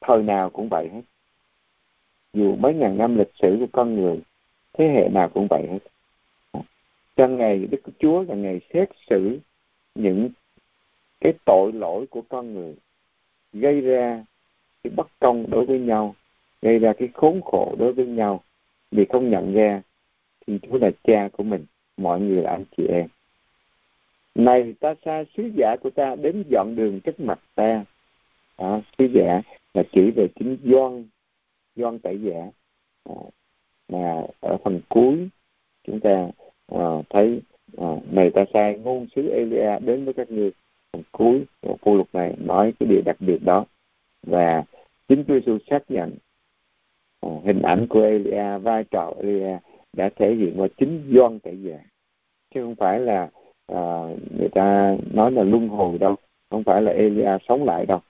Thời 0.00 0.22
nào 0.22 0.50
cũng 0.50 0.68
vậy 0.68 0.88
hết. 0.92 1.02
Dù 2.32 2.56
mấy 2.56 2.74
ngàn 2.74 2.98
năm 2.98 3.16
lịch 3.18 3.30
sử 3.34 3.56
của 3.60 3.66
con 3.72 3.94
người, 3.94 4.20
thế 4.72 4.88
hệ 4.88 5.08
nào 5.08 5.28
cũng 5.28 5.46
vậy 5.50 5.66
hết. 5.70 5.78
trong 7.16 7.36
ngày 7.36 7.66
Đức 7.70 7.80
Chúa 7.98 8.22
là 8.22 8.34
ngày 8.34 8.60
xét 8.74 8.88
xử 9.10 9.38
những 9.94 10.30
cái 11.20 11.32
tội 11.44 11.72
lỗi 11.72 12.06
của 12.10 12.22
con 12.28 12.54
người 12.54 12.74
gây 13.52 13.80
ra 13.80 14.24
cái 14.84 14.92
bất 14.96 15.06
công 15.20 15.50
đối 15.50 15.66
với 15.66 15.78
nhau 15.78 16.14
gây 16.62 16.78
ra 16.78 16.92
cái 16.92 17.08
khốn 17.14 17.40
khổ 17.44 17.76
đối 17.78 17.92
với 17.92 18.06
nhau. 18.06 18.42
Vì 18.90 19.04
không 19.04 19.30
nhận 19.30 19.54
ra 19.54 19.82
thì 20.46 20.58
Chúa 20.62 20.78
là 20.78 20.90
cha 21.04 21.28
của 21.32 21.42
mình 21.42 21.66
mọi 21.96 22.20
người 22.20 22.42
là 22.42 22.50
anh 22.50 22.64
chị 22.76 22.86
em. 22.86 23.08
Này 24.34 24.74
ta 24.80 24.94
xa 25.04 25.24
sứ 25.36 25.50
giả 25.56 25.76
của 25.82 25.90
ta 25.90 26.14
đến 26.14 26.44
dọn 26.48 26.76
đường 26.76 27.00
trước 27.00 27.20
mặt 27.20 27.40
ta. 27.54 27.84
À, 28.56 28.80
sứ 28.98 29.04
giả 29.04 29.42
là 29.74 29.82
chỉ 29.92 30.10
về 30.10 30.26
chính 30.34 30.56
doan 30.64 31.04
doan 31.76 31.98
tẩy 31.98 32.20
giả. 32.22 32.50
À, 33.04 33.14
mà 33.92 34.22
ở 34.40 34.56
phần 34.64 34.80
cuối 34.88 35.28
chúng 35.86 36.00
ta 36.00 36.28
uh, 36.74 37.04
thấy 37.10 37.42
uh, 37.80 38.12
này 38.12 38.30
ta 38.30 38.44
sai 38.52 38.78
ngôn 38.78 39.06
sứ 39.16 39.28
Elia 39.30 39.78
đến 39.78 40.04
với 40.04 40.14
các 40.14 40.30
ngươi. 40.30 40.50
Phần 40.92 41.02
cuối 41.12 41.44
ờ, 41.60 41.68
của 41.68 41.76
phụ 41.82 41.96
lục 41.96 42.08
này 42.12 42.34
nói 42.38 42.72
cái 42.80 42.88
điều 42.88 43.02
đặc 43.04 43.16
biệt 43.20 43.38
đó. 43.44 43.64
Và 44.26 44.64
chính 45.08 45.24
Chúa 45.24 45.34
Giêsu 45.34 45.58
xác 45.70 45.90
nhận 45.90 46.16
uh, 47.26 47.44
hình 47.44 47.62
ảnh 47.62 47.86
của 47.88 48.02
Elia 48.02 48.58
vai 48.58 48.84
trò 48.84 49.12
Elia 49.22 49.58
đã 49.92 50.10
thể 50.16 50.34
hiện 50.34 50.54
qua 50.56 50.68
chính 50.76 51.12
doan 51.14 51.38
tại 51.38 51.62
già 51.62 51.78
chứ 52.54 52.62
không 52.62 52.74
phải 52.74 53.00
là 53.00 53.30
uh, 53.72 54.18
người 54.38 54.48
ta 54.52 54.96
nói 55.12 55.32
là 55.32 55.42
luân 55.42 55.68
hồi 55.68 55.98
đâu 55.98 56.16
không 56.50 56.64
phải 56.64 56.82
là 56.82 56.92
Elia 56.92 57.38
sống 57.48 57.64
lại 57.64 57.86
đâu 57.86 58.00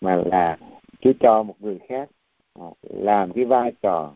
mà 0.00 0.16
là 0.16 0.58
Chúa 1.00 1.12
cho 1.20 1.42
một 1.42 1.54
người 1.60 1.78
khác 1.88 2.08
uh, 2.60 2.76
làm 2.82 3.32
cái 3.32 3.44
vai 3.44 3.72
trò 3.82 4.14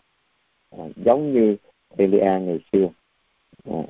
à, 0.71 0.85
giống 0.97 1.33
như 1.35 1.57
Elia 1.97 2.41
ngày 2.41 2.59
xưa 2.73 2.89
à. 3.65 3.83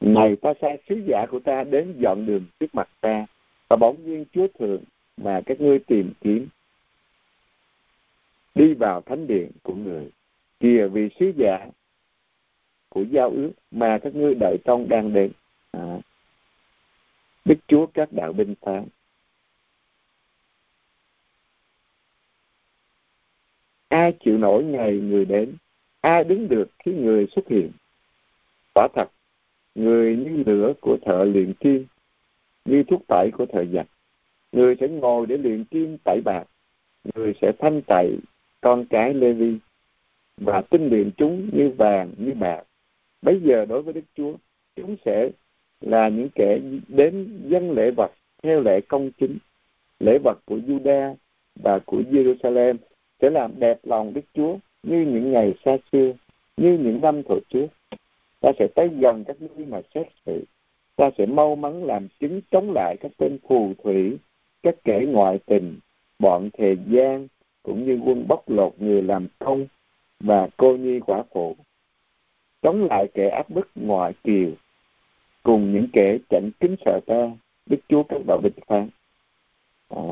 này 0.00 0.36
ta 0.36 0.52
sai 0.60 0.78
sứ 0.88 1.02
giả 1.06 1.26
của 1.30 1.40
ta 1.40 1.64
đến 1.64 1.94
dọn 1.98 2.26
đường 2.26 2.44
trước 2.60 2.74
mặt 2.74 2.88
ta 3.00 3.26
và 3.68 3.76
bỗng 3.76 3.96
nhiên 4.04 4.24
Chúa 4.32 4.46
thường 4.58 4.82
mà 5.16 5.40
các 5.46 5.60
ngươi 5.60 5.78
tìm 5.78 6.12
kiếm 6.20 6.48
đi 8.54 8.74
vào 8.74 9.00
thánh 9.00 9.26
điện 9.26 9.50
của 9.62 9.74
người 9.74 10.10
kìa 10.60 10.88
vì 10.88 11.08
sứ 11.20 11.32
giả 11.36 11.66
của 12.88 13.02
giao 13.02 13.30
ước 13.30 13.50
mà 13.70 13.98
các 14.02 14.14
ngươi 14.14 14.34
đợi 14.34 14.56
trong 14.64 14.88
đang 14.88 15.12
đến 15.12 15.32
à. 15.70 15.98
đức 17.44 17.58
chúa 17.66 17.86
các 17.86 18.12
đạo 18.12 18.32
binh 18.32 18.54
phán 18.60 18.84
ai 23.88 24.12
chịu 24.24 24.38
nổi 24.38 24.64
ngày 24.64 24.92
người 24.98 25.24
đến 25.24 25.54
ai 26.00 26.24
đứng 26.24 26.48
được 26.48 26.68
khi 26.78 26.92
người 26.92 27.26
xuất 27.26 27.48
hiện 27.48 27.70
quả 28.74 28.88
thật 28.94 29.08
người 29.74 30.16
như 30.16 30.42
lửa 30.46 30.72
của 30.80 30.96
thợ 31.04 31.24
luyện 31.24 31.54
kim 31.54 31.86
như 32.64 32.82
thuốc 32.82 33.02
tẩy 33.08 33.30
của 33.30 33.46
thợ 33.46 33.64
giặt 33.64 33.86
người 34.52 34.76
sẽ 34.80 34.88
ngồi 34.88 35.26
để 35.26 35.36
luyện 35.36 35.64
kim 35.64 35.96
tẩy 36.04 36.20
bạc 36.24 36.44
người 37.14 37.34
sẽ 37.40 37.52
thanh 37.58 37.82
tẩy 37.82 38.18
con 38.60 38.84
cái 38.84 39.14
Lê 39.14 39.32
Vi 39.32 39.58
và 40.36 40.60
tinh 40.60 40.88
luyện 40.88 41.10
chúng 41.16 41.50
như 41.52 41.70
vàng 41.70 42.12
như 42.18 42.34
bạc. 42.34 42.62
Bây 43.22 43.40
giờ 43.40 43.64
đối 43.64 43.82
với 43.82 43.94
Đức 43.94 44.04
Chúa, 44.16 44.32
chúng 44.76 44.96
sẽ 45.04 45.30
là 45.80 46.08
những 46.08 46.28
kẻ 46.34 46.58
đến 46.88 47.40
dân 47.44 47.70
lễ 47.70 47.90
vật 47.96 48.10
theo 48.42 48.60
lễ 48.60 48.80
công 48.80 49.10
chính. 49.20 49.38
Lễ 50.00 50.18
vật 50.24 50.38
của 50.44 50.56
Juda 50.56 51.14
và 51.54 51.78
của 51.78 52.02
Jerusalem 52.10 52.76
sẽ 53.20 53.30
làm 53.30 53.52
đẹp 53.58 53.78
lòng 53.82 54.14
Đức 54.14 54.24
Chúa 54.34 54.56
như 54.82 55.00
những 55.00 55.32
ngày 55.32 55.54
xa 55.64 55.76
xưa, 55.92 56.12
như 56.56 56.78
những 56.78 57.00
năm 57.00 57.22
thuở 57.22 57.38
trước. 57.48 57.66
Ta 58.40 58.52
sẽ 58.58 58.66
tới 58.74 58.88
gần 58.88 59.24
các 59.24 59.36
nơi 59.40 59.66
mà 59.66 59.80
xét 59.94 60.06
xử. 60.26 60.44
Ta 60.96 61.10
sẽ 61.18 61.26
mau 61.26 61.56
mắn 61.56 61.84
làm 61.84 62.08
chứng 62.20 62.40
chống 62.50 62.72
lại 62.72 62.96
các 63.00 63.12
tên 63.16 63.38
phù 63.48 63.72
thủy, 63.82 64.16
các 64.62 64.74
kẻ 64.84 65.04
ngoại 65.08 65.38
tình, 65.46 65.78
bọn 66.18 66.50
thề 66.52 66.76
gian, 66.86 67.28
cũng 67.62 67.86
như 67.86 68.00
quân 68.04 68.28
bóc 68.28 68.50
lột 68.50 68.74
người 68.78 69.02
làm 69.02 69.26
công 69.38 69.66
và 70.20 70.48
cô 70.56 70.76
nhi 70.76 71.00
quả 71.00 71.22
phụ 71.32 71.56
chống 72.62 72.86
lại 72.90 73.08
kẻ 73.14 73.28
áp 73.28 73.50
bức 73.50 73.70
ngoại 73.74 74.12
kiều 74.24 74.50
cùng 75.42 75.72
những 75.72 75.88
kẻ 75.92 76.18
chẳng 76.30 76.50
kính 76.60 76.76
sợ 76.84 77.00
ta 77.06 77.30
đức 77.66 77.76
chúa 77.88 78.02
các 78.02 78.20
đạo 78.26 78.40
vinh 78.42 78.52
phán 78.66 78.88
à, 79.88 80.02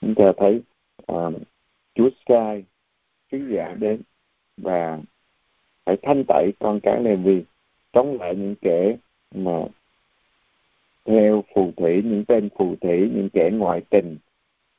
chúng 0.00 0.14
ta 0.16 0.32
thấy 0.36 0.60
à, 1.06 1.30
chúa 1.94 2.10
sai 2.28 2.64
sứ 3.32 3.38
giả 3.54 3.74
đến 3.78 4.00
và 4.56 5.00
phải 5.84 5.96
thanh 6.02 6.24
tẩy 6.28 6.52
con 6.60 6.80
cái 6.80 7.02
lê 7.02 7.16
vi 7.16 7.42
chống 7.92 8.20
lại 8.20 8.34
những 8.36 8.54
kẻ 8.60 8.96
mà 9.34 9.64
theo 11.04 11.44
phù 11.54 11.72
thủy 11.76 12.02
những 12.04 12.24
tên 12.24 12.48
phù 12.58 12.74
thủy 12.80 13.10
những 13.14 13.28
kẻ 13.32 13.50
ngoại 13.52 13.80
tình 13.90 14.16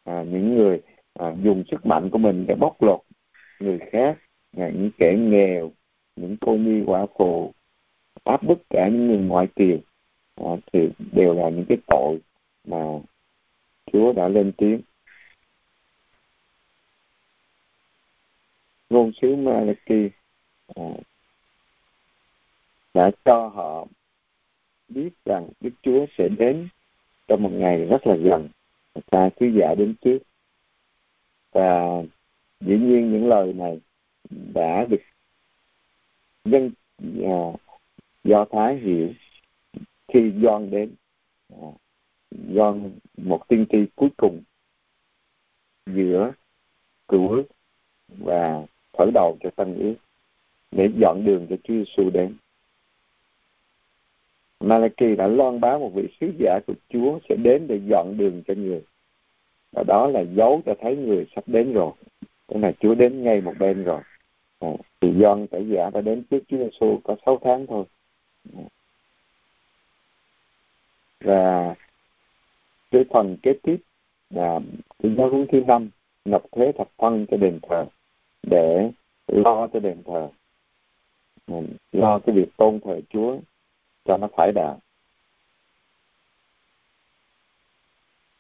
à, 0.04 0.24
những 0.24 0.56
người 0.56 0.82
à, 1.14 1.36
dùng 1.44 1.64
sức 1.72 1.86
mạnh 1.86 2.10
của 2.10 2.18
mình 2.18 2.46
để 2.48 2.56
bóc 2.56 2.82
lột 2.84 3.02
người 3.60 3.80
khác 3.92 4.18
à, 4.58 4.70
những 4.70 4.92
kẻ 4.98 5.14
nghèo 5.18 5.72
những 6.16 6.38
cô 6.42 6.56
nhi 6.56 6.84
quả 6.86 7.06
phụ 7.18 7.54
áp 8.24 8.44
bức 8.44 8.70
cả 8.70 8.88
những 8.88 9.08
người 9.08 9.18
ngoại 9.18 9.48
kiều 9.56 9.78
à, 10.36 10.52
thì 10.74 10.90
đều 11.12 11.34
là 11.34 11.50
những 11.50 11.66
cái 11.70 11.78
tội 11.88 12.20
mà 12.68 13.00
Chúa 13.94 14.14
đã 14.14 14.28
lên 14.28 14.52
tiếng. 14.58 14.82
Ngôn 18.94 19.12
sứ 19.22 19.36
Malachi 19.36 20.10
à, 20.76 20.84
đã 22.94 23.12
cho 23.26 23.48
họ 23.48 23.88
biết 24.88 25.10
rằng 25.26 25.50
Đức 25.62 25.72
Chúa 25.82 26.06
sẽ 26.18 26.30
đến 26.30 26.68
trong 27.28 27.44
một 27.44 27.52
ngày 27.54 27.86
rất 27.86 28.08
là 28.08 28.16
gần. 28.16 28.50
Ta 29.10 29.30
cứ 29.40 29.52
giả 29.60 29.76
đến 29.76 29.96
trước. 30.02 30.20
Và 31.52 32.04
dĩ 32.62 32.78
nhiên 32.78 33.12
những 33.12 33.28
lời 33.28 33.54
này 33.54 33.80
đã 34.30 34.86
được 34.90 35.02
dân 36.46 36.72
à, 37.24 37.40
do 38.24 38.46
thái 38.52 38.76
hiểu 38.76 39.14
khi 40.08 40.32
John 40.32 40.70
đến. 40.70 40.96
Uh, 41.56 41.76
một 43.18 43.48
tiên 43.48 43.66
tri 43.70 43.86
cuối 43.96 44.10
cùng 44.18 44.44
giữa 45.86 46.32
cựu 47.08 47.30
ước 47.30 47.44
và 48.08 48.66
khởi 48.98 49.12
đầu 49.14 49.38
cho 49.44 49.50
tân 49.50 49.76
ước 49.80 49.96
để 50.72 50.90
dọn 51.02 51.26
đường 51.26 51.48
cho 51.50 51.56
Chúa 51.64 51.74
Giêsu 51.74 52.10
đến. 52.10 52.36
Malachi 54.60 55.16
đã 55.16 55.28
loan 55.28 55.60
báo 55.60 55.80
một 55.80 55.92
vị 55.96 56.08
sứ 56.22 56.32
giả 56.40 56.60
của 56.68 56.74
Chúa 56.90 57.20
sẽ 57.30 57.36
đến 57.36 57.68
để 57.68 57.80
dọn 57.88 58.18
đường 58.18 58.44
cho 58.48 58.54
người. 58.54 58.82
Và 59.72 59.84
đó 59.88 60.08
là 60.08 60.22
dấu 60.22 60.62
cho 60.66 60.74
thấy 60.82 60.96
người 60.96 61.26
sắp 61.36 61.44
đến 61.48 61.74
rồi. 61.74 61.92
Tức 62.48 62.60
là 62.60 62.72
Chúa 62.80 62.96
đến 62.96 63.24
ngay 63.24 63.42
một 63.42 63.54
bên 63.60 63.84
rồi. 63.84 64.02
À, 64.60 64.70
thì 65.02 65.14
Gioan 65.20 65.48
tẩy 65.48 65.68
giả 65.70 65.90
đã 65.90 66.02
đến 66.02 66.24
trước 66.24 66.44
Chúa 66.48 66.58
Giêsu 66.58 67.00
có 67.04 67.16
6 67.26 67.40
tháng 67.44 67.68
thôi. 67.68 67.86
Và 71.20 71.76
cái 72.92 73.06
phần 73.10 73.38
kế 73.44 73.54
tiếp 73.64 73.78
là 74.30 74.60
cái 75.04 75.16
giáo 75.18 75.30
huấn 75.30 75.48
thứ 75.52 75.62
năm 75.68 75.90
nộp 76.26 76.52
thuế 76.52 76.72
thập 76.72 76.88
phân 76.98 77.26
cho 77.32 77.38
đền 77.38 77.60
thờ 77.70 77.86
để 78.44 78.92
lo 79.28 79.68
cho 79.74 79.80
đền 79.80 80.04
thờ. 80.06 80.30
Lo 81.92 82.20
cái 82.20 82.36
việc 82.36 82.58
tôn 82.58 82.80
thờ 82.80 83.00
Chúa 83.10 83.38
cho 84.06 84.18
nó 84.18 84.28
phải 84.36 84.52
đạo 84.52 84.80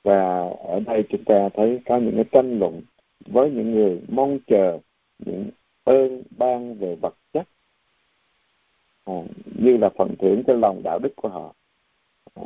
và 0.03 0.49
ở 0.67 0.79
đây 0.79 1.03
chúng 1.09 1.23
ta 1.23 1.49
thấy 1.53 1.79
có 1.85 1.97
những 1.97 2.15
cái 2.15 2.25
tranh 2.31 2.59
luận 2.59 2.81
với 3.25 3.51
những 3.51 3.71
người 3.71 4.01
mong 4.07 4.39
chờ 4.47 4.79
những 5.19 5.49
ơn 5.83 6.23
ban 6.37 6.75
về 6.75 6.95
vật 6.95 7.15
chất 7.33 7.47
à, 9.05 9.13
như 9.45 9.77
là 9.77 9.89
phần 9.89 10.15
thưởng 10.19 10.43
cho 10.47 10.53
lòng 10.53 10.81
đạo 10.83 10.99
đức 10.99 11.13
của 11.15 11.29
họ. 11.29 11.53
À, 12.35 12.43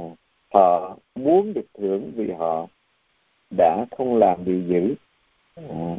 họ 0.53 0.97
muốn 1.15 1.53
được 1.53 1.65
thưởng 1.73 2.11
vì 2.15 2.31
họ 2.31 2.67
đã 3.57 3.85
không 3.97 4.17
làm 4.17 4.45
điều 4.45 4.61
dữ. 4.61 4.95
À, 5.55 5.95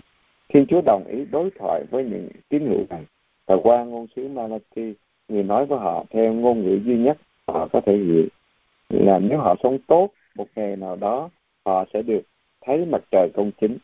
Thiên 0.48 0.66
Chúa 0.66 0.80
đồng 0.80 1.04
ý 1.06 1.24
đối 1.24 1.50
thoại 1.50 1.84
với 1.90 2.04
những 2.04 2.28
tín 2.48 2.66
hữu 2.66 2.87
này, 2.90 3.04
và 3.46 3.56
qua 3.62 3.84
ngôn 3.84 4.06
sứ 4.16 4.28
Malachi 4.28 4.94
người 5.28 5.42
nói 5.42 5.66
với 5.66 5.78
họ 5.78 6.04
theo 6.11 6.32
ngôn 6.32 6.62
ngữ 6.62 6.80
duy 6.84 6.98
nhất, 6.98 7.18
họ 7.46 7.68
có 7.72 7.80
thể 7.80 7.96
hiểu 7.96 8.26
là 8.88 9.18
nếu 9.18 9.38
họ 9.38 9.54
sống 9.62 9.78
tốt 9.87 10.11
một 10.34 10.46
ngày 10.56 10.76
nào 10.76 10.96
đó, 10.96 11.30
họ 11.64 11.84
sẽ 11.92 12.02
được 12.02 12.22
thấy 12.61 12.87
mặt 12.87 13.02
trời 13.11 13.30
công 13.34 13.50
chính. 13.61 13.78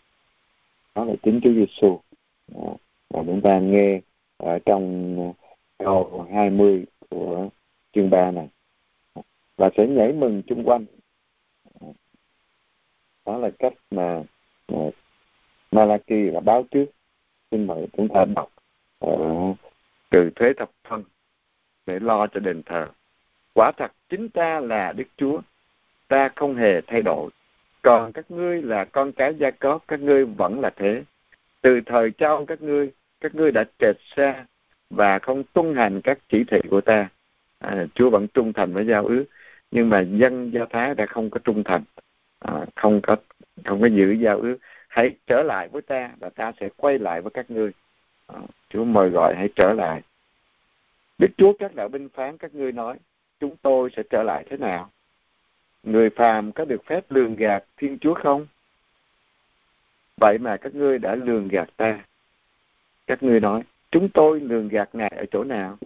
Đó 0.94 1.04
là 1.04 1.14
chính 1.22 1.40
Chúa 1.44 1.52
Giêsu 1.52 1.98
và 3.10 3.22
chúng 3.26 3.40
ta 3.40 3.58
nghe 3.58 4.00
ở 4.36 4.58
trong 4.58 5.32
câu 5.78 6.26
20 6.32 6.84
của 7.10 7.48
chương 7.92 8.10
3 8.10 8.30
này. 8.30 8.48
Và 9.56 9.70
sẽ 9.76 9.86
nhảy 9.86 10.12
mừng 10.12 10.42
chung 10.46 10.64
quanh. 10.64 10.84
Đó 13.24 13.38
là 13.38 13.50
cách 13.58 13.72
mà 13.90 14.22
à, 14.66 14.78
Malachi 15.74 16.30
là 16.30 16.40
báo 16.40 16.64
trước. 16.70 16.86
Xin 17.50 17.66
mời 17.66 17.86
chúng 17.96 18.08
ta 18.08 18.24
đọc 18.36 18.48
ờ, 18.98 19.12
uh, 19.12 19.56
trừ 20.10 20.30
thuế 20.36 20.52
thập 20.52 20.70
phân 20.88 21.04
để 21.86 21.98
lo 21.98 22.26
cho 22.26 22.40
đền 22.40 22.62
thờ. 22.62 22.86
Quả 23.54 23.72
thật 23.76 23.92
chính 24.08 24.28
ta 24.28 24.60
là 24.60 24.92
đức 24.92 25.04
chúa. 25.16 25.40
Ta 26.08 26.28
không 26.36 26.56
hề 26.56 26.80
thay 26.80 27.02
đổi. 27.02 27.30
Còn 27.82 28.12
các 28.12 28.30
ngươi 28.30 28.62
là 28.62 28.84
con 28.84 29.12
cái 29.12 29.34
gia 29.34 29.50
cóp 29.50 29.84
các 29.88 30.00
ngươi 30.00 30.24
vẫn 30.24 30.60
là 30.60 30.70
thế. 30.70 31.02
Từ 31.62 31.80
thời 31.86 32.10
cho 32.10 32.44
các 32.46 32.62
ngươi 32.62 32.90
các 33.20 33.34
ngươi 33.34 33.52
đã 33.52 33.64
trệt 33.78 33.96
xa 34.00 34.46
và 34.90 35.18
không 35.18 35.44
tuân 35.52 35.76
hành 35.76 36.00
các 36.00 36.18
chỉ 36.28 36.44
thị 36.44 36.60
của 36.70 36.80
ta. 36.80 37.08
À, 37.58 37.86
chúa 37.94 38.10
vẫn 38.10 38.26
trung 38.34 38.52
thành 38.52 38.72
với 38.72 38.86
giao 38.86 39.06
ước 39.06 39.24
nhưng 39.70 39.90
mà 39.90 40.00
dân 40.00 40.52
do 40.52 40.66
thái 40.70 40.94
đã 40.94 41.06
không 41.06 41.30
có 41.30 41.40
trung 41.44 41.64
thành. 41.64 41.82
À, 42.38 42.66
không 42.74 43.00
có 43.00 43.16
không 43.64 43.80
có 43.80 43.86
giữ 43.86 44.12
giao 44.12 44.40
ước 44.40 44.56
hãy 44.94 45.16
trở 45.26 45.42
lại 45.42 45.68
với 45.68 45.82
ta 45.82 46.10
và 46.20 46.30
ta 46.30 46.52
sẽ 46.60 46.68
quay 46.76 46.98
lại 46.98 47.20
với 47.20 47.30
các 47.30 47.50
ngươi. 47.50 47.72
À, 48.26 48.40
chúa 48.68 48.84
mời 48.84 49.10
gọi 49.10 49.34
hãy 49.36 49.48
trở 49.56 49.72
lại. 49.72 50.02
Đức 51.18 51.28
chúa 51.36 51.52
các 51.58 51.74
đạo 51.74 51.88
binh 51.88 52.08
phán 52.08 52.38
các 52.38 52.54
ngươi 52.54 52.72
nói 52.72 52.98
chúng 53.40 53.56
tôi 53.62 53.90
sẽ 53.96 54.02
trở 54.10 54.22
lại 54.22 54.44
thế 54.50 54.56
nào? 54.56 54.90
Người 55.82 56.10
phàm 56.10 56.52
có 56.52 56.64
được 56.64 56.84
phép 56.86 57.12
lường 57.12 57.36
gạt 57.36 57.64
thiên 57.76 57.98
chúa 57.98 58.14
không? 58.14 58.46
Vậy 60.16 60.38
mà 60.38 60.56
các 60.56 60.74
ngươi 60.74 60.98
đã 60.98 61.14
lường 61.14 61.48
gạt 61.48 61.68
ta. 61.76 62.04
Các 63.06 63.22
ngươi 63.22 63.40
nói 63.40 63.62
chúng 63.90 64.08
tôi 64.08 64.40
lường 64.40 64.68
gạt 64.68 64.88
ngài 64.92 65.14
ở 65.16 65.24
chỗ 65.30 65.44
nào? 65.44 65.78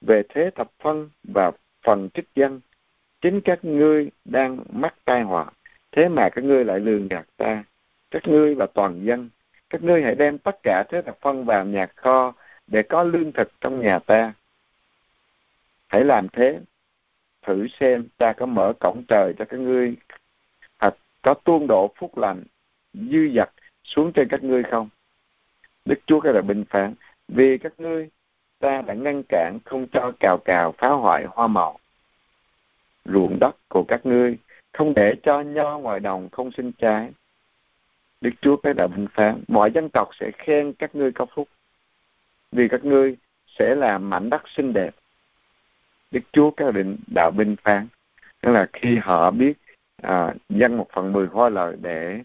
Về 0.00 0.22
thế 0.28 0.50
thập 0.54 0.70
phân 0.78 1.10
và 1.22 1.50
phần 1.82 2.08
trích 2.14 2.28
dân 2.34 2.60
chính 3.20 3.40
các 3.40 3.64
ngươi 3.64 4.10
đang 4.24 4.58
mắc 4.72 4.94
tai 5.04 5.22
họa 5.22 5.50
thế 5.92 6.08
mà 6.08 6.28
các 6.28 6.44
ngươi 6.44 6.64
lại 6.64 6.80
lường 6.80 7.08
gạt 7.08 7.26
ta 7.36 7.64
các 8.14 8.28
ngươi 8.28 8.54
và 8.54 8.66
toàn 8.66 9.04
dân, 9.04 9.30
các 9.70 9.82
ngươi 9.82 10.02
hãy 10.02 10.14
đem 10.14 10.38
tất 10.38 10.56
cả 10.62 10.84
thế 10.88 11.02
thập 11.02 11.20
phân 11.20 11.44
vào 11.44 11.64
nhà 11.64 11.86
kho 11.96 12.32
để 12.66 12.82
có 12.82 13.02
lương 13.02 13.32
thực 13.32 13.52
trong 13.60 13.80
nhà 13.80 13.98
ta. 13.98 14.32
Hãy 15.86 16.04
làm 16.04 16.28
thế, 16.28 16.60
thử 17.42 17.66
xem 17.80 18.08
ta 18.16 18.32
có 18.32 18.46
mở 18.46 18.72
cổng 18.80 19.02
trời 19.08 19.34
cho 19.38 19.44
các 19.44 19.60
ngươi, 19.60 19.96
hoặc 20.78 20.94
có 21.22 21.34
tuôn 21.34 21.66
độ 21.66 21.92
phúc 21.96 22.18
lành, 22.18 22.44
dư 22.92 23.28
dật 23.34 23.50
xuống 23.84 24.12
trên 24.12 24.28
các 24.28 24.44
ngươi 24.44 24.62
không? 24.62 24.88
Đức 25.84 25.98
chúa 26.06 26.20
các 26.20 26.32
là 26.32 26.40
bình 26.40 26.64
phán, 26.70 26.94
vì 27.28 27.58
các 27.58 27.72
ngươi, 27.78 28.08
ta 28.58 28.82
đã 28.82 28.94
ngăn 28.94 29.22
cản 29.28 29.58
không 29.64 29.86
cho 29.92 30.12
cào 30.20 30.38
cào 30.44 30.74
phá 30.78 30.88
hoại 30.88 31.24
hoa 31.24 31.46
màu. 31.46 31.78
Ruộng 33.04 33.38
đất 33.40 33.56
của 33.68 33.84
các 33.88 34.06
ngươi 34.06 34.38
không 34.72 34.94
để 34.94 35.14
cho 35.22 35.40
nho 35.40 35.78
ngoài 35.78 36.00
đồng 36.00 36.28
không 36.32 36.52
sinh 36.52 36.72
trái. 36.72 37.10
Đức 38.24 38.30
Chúa 38.40 38.56
các 38.56 38.76
đạo 38.76 38.88
bình 38.88 39.06
phán. 39.14 39.44
Mọi 39.48 39.70
dân 39.70 39.88
tộc 39.88 40.08
sẽ 40.20 40.30
khen 40.38 40.72
các 40.72 40.94
ngươi 40.94 41.12
có 41.12 41.26
phúc 41.34 41.48
vì 42.52 42.68
các 42.68 42.84
ngươi 42.84 43.16
sẽ 43.46 43.74
làm 43.74 44.10
mảnh 44.10 44.30
đất 44.30 44.42
xinh 44.48 44.72
đẹp. 44.72 44.94
Đức 46.10 46.20
Chúa 46.32 46.50
các 46.50 46.74
định 46.74 46.96
đạo 47.14 47.30
binh 47.30 47.56
phán. 47.62 47.88
Tức 48.40 48.52
là 48.52 48.66
khi 48.72 48.96
họ 48.96 49.30
biết 49.30 49.52
à, 50.02 50.34
dân 50.48 50.76
một 50.76 50.86
phần 50.92 51.12
mười 51.12 51.26
hoa 51.26 51.48
lợi 51.48 51.76
để 51.80 52.20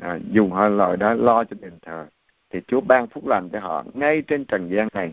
à, 0.00 0.18
dùng 0.30 0.50
hoa 0.50 0.68
lợi 0.68 0.96
đó 0.96 1.14
lo 1.14 1.44
cho 1.44 1.56
đền 1.60 1.78
thờ 1.82 2.06
thì 2.50 2.60
Chúa 2.66 2.80
ban 2.80 3.06
phúc 3.06 3.26
lành 3.26 3.48
cho 3.52 3.60
họ 3.60 3.84
ngay 3.94 4.22
trên 4.22 4.44
trần 4.44 4.68
gian 4.70 4.88
này 4.92 5.12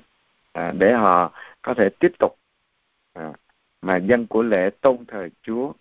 à, 0.51 0.73
để 0.79 0.93
họ 0.93 1.31
có 1.61 1.73
thể 1.73 1.89
tiếp 1.99 2.11
tục 2.19 2.37
à, 3.13 3.33
mà 3.81 3.97
dân 3.97 4.27
của 4.27 4.43
lễ 4.43 4.69
tôn 4.81 5.05
thờ 5.07 5.29
Chúa 5.41 5.73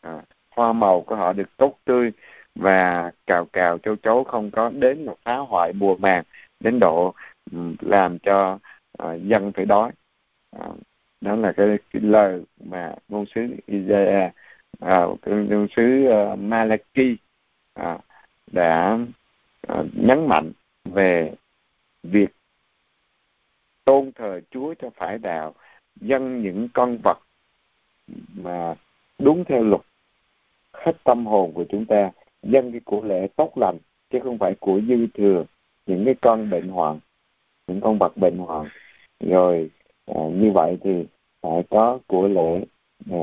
à, 0.00 0.22
hoa 0.50 0.72
màu 0.72 1.00
của 1.00 1.16
họ 1.16 1.32
được 1.32 1.56
tốt 1.56 1.78
tươi 1.84 2.12
và 2.54 3.10
cào 3.26 3.44
cào 3.44 3.78
châu 3.78 3.96
chấu 3.96 4.24
không 4.24 4.50
có 4.50 4.70
đến 4.70 5.06
một 5.06 5.16
phá 5.24 5.36
hoại 5.36 5.72
mùa 5.72 5.96
màng 5.96 6.24
đến 6.60 6.78
độ 6.80 7.14
ừ, 7.52 7.58
làm 7.80 8.18
cho 8.18 8.58
uh, 9.02 9.22
dân 9.22 9.52
phải 9.52 9.64
đói. 9.64 9.90
Uh, 10.56 10.76
đó 11.20 11.36
là 11.36 11.52
cái, 11.52 11.78
cái 11.92 12.02
lời 12.02 12.42
mà 12.64 12.94
ngôn 13.08 13.24
sứ 13.34 13.56
Isaiah 13.66 14.32
uh, 14.84 15.20
ngôn 15.26 15.66
sứ 15.76 16.08
uh, 16.08 16.38
Malachi 16.38 17.16
uh, 17.80 18.00
đã 18.52 18.98
uh, 19.72 19.86
nhấn 19.92 20.26
mạnh 20.26 20.52
về 20.84 21.34
việc 22.02 22.30
tôn 23.84 24.12
thờ 24.12 24.40
Chúa 24.50 24.74
cho 24.78 24.90
phải 24.96 25.18
đạo 25.18 25.54
dân 26.00 26.42
những 26.42 26.68
con 26.74 26.98
vật 27.04 27.18
mà 28.34 28.74
đúng 29.18 29.44
theo 29.44 29.62
luật 29.62 29.80
hết 30.72 30.92
tâm 31.04 31.26
hồn 31.26 31.52
của 31.54 31.64
chúng 31.68 31.86
ta 31.86 32.10
dân 32.42 32.72
cái 32.72 32.80
của 32.84 33.04
lễ 33.04 33.28
tốt 33.36 33.58
lành 33.58 33.76
chứ 34.10 34.18
không 34.22 34.38
phải 34.38 34.54
của 34.54 34.80
dư 34.88 35.06
thừa 35.14 35.44
những 35.86 36.04
cái 36.04 36.14
con 36.20 36.50
bệnh 36.50 36.68
hoạn 36.68 37.00
những 37.70 37.80
con 37.80 37.98
vật 37.98 38.16
bệnh 38.16 38.38
hoạn. 38.38 38.68
Rồi 39.20 39.70
à, 40.06 40.20
như 40.32 40.50
vậy 40.50 40.78
thì 40.84 41.04
phải 41.40 41.62
có 41.70 41.98
của 42.06 42.28
lễ 42.28 42.64
à, 43.10 43.18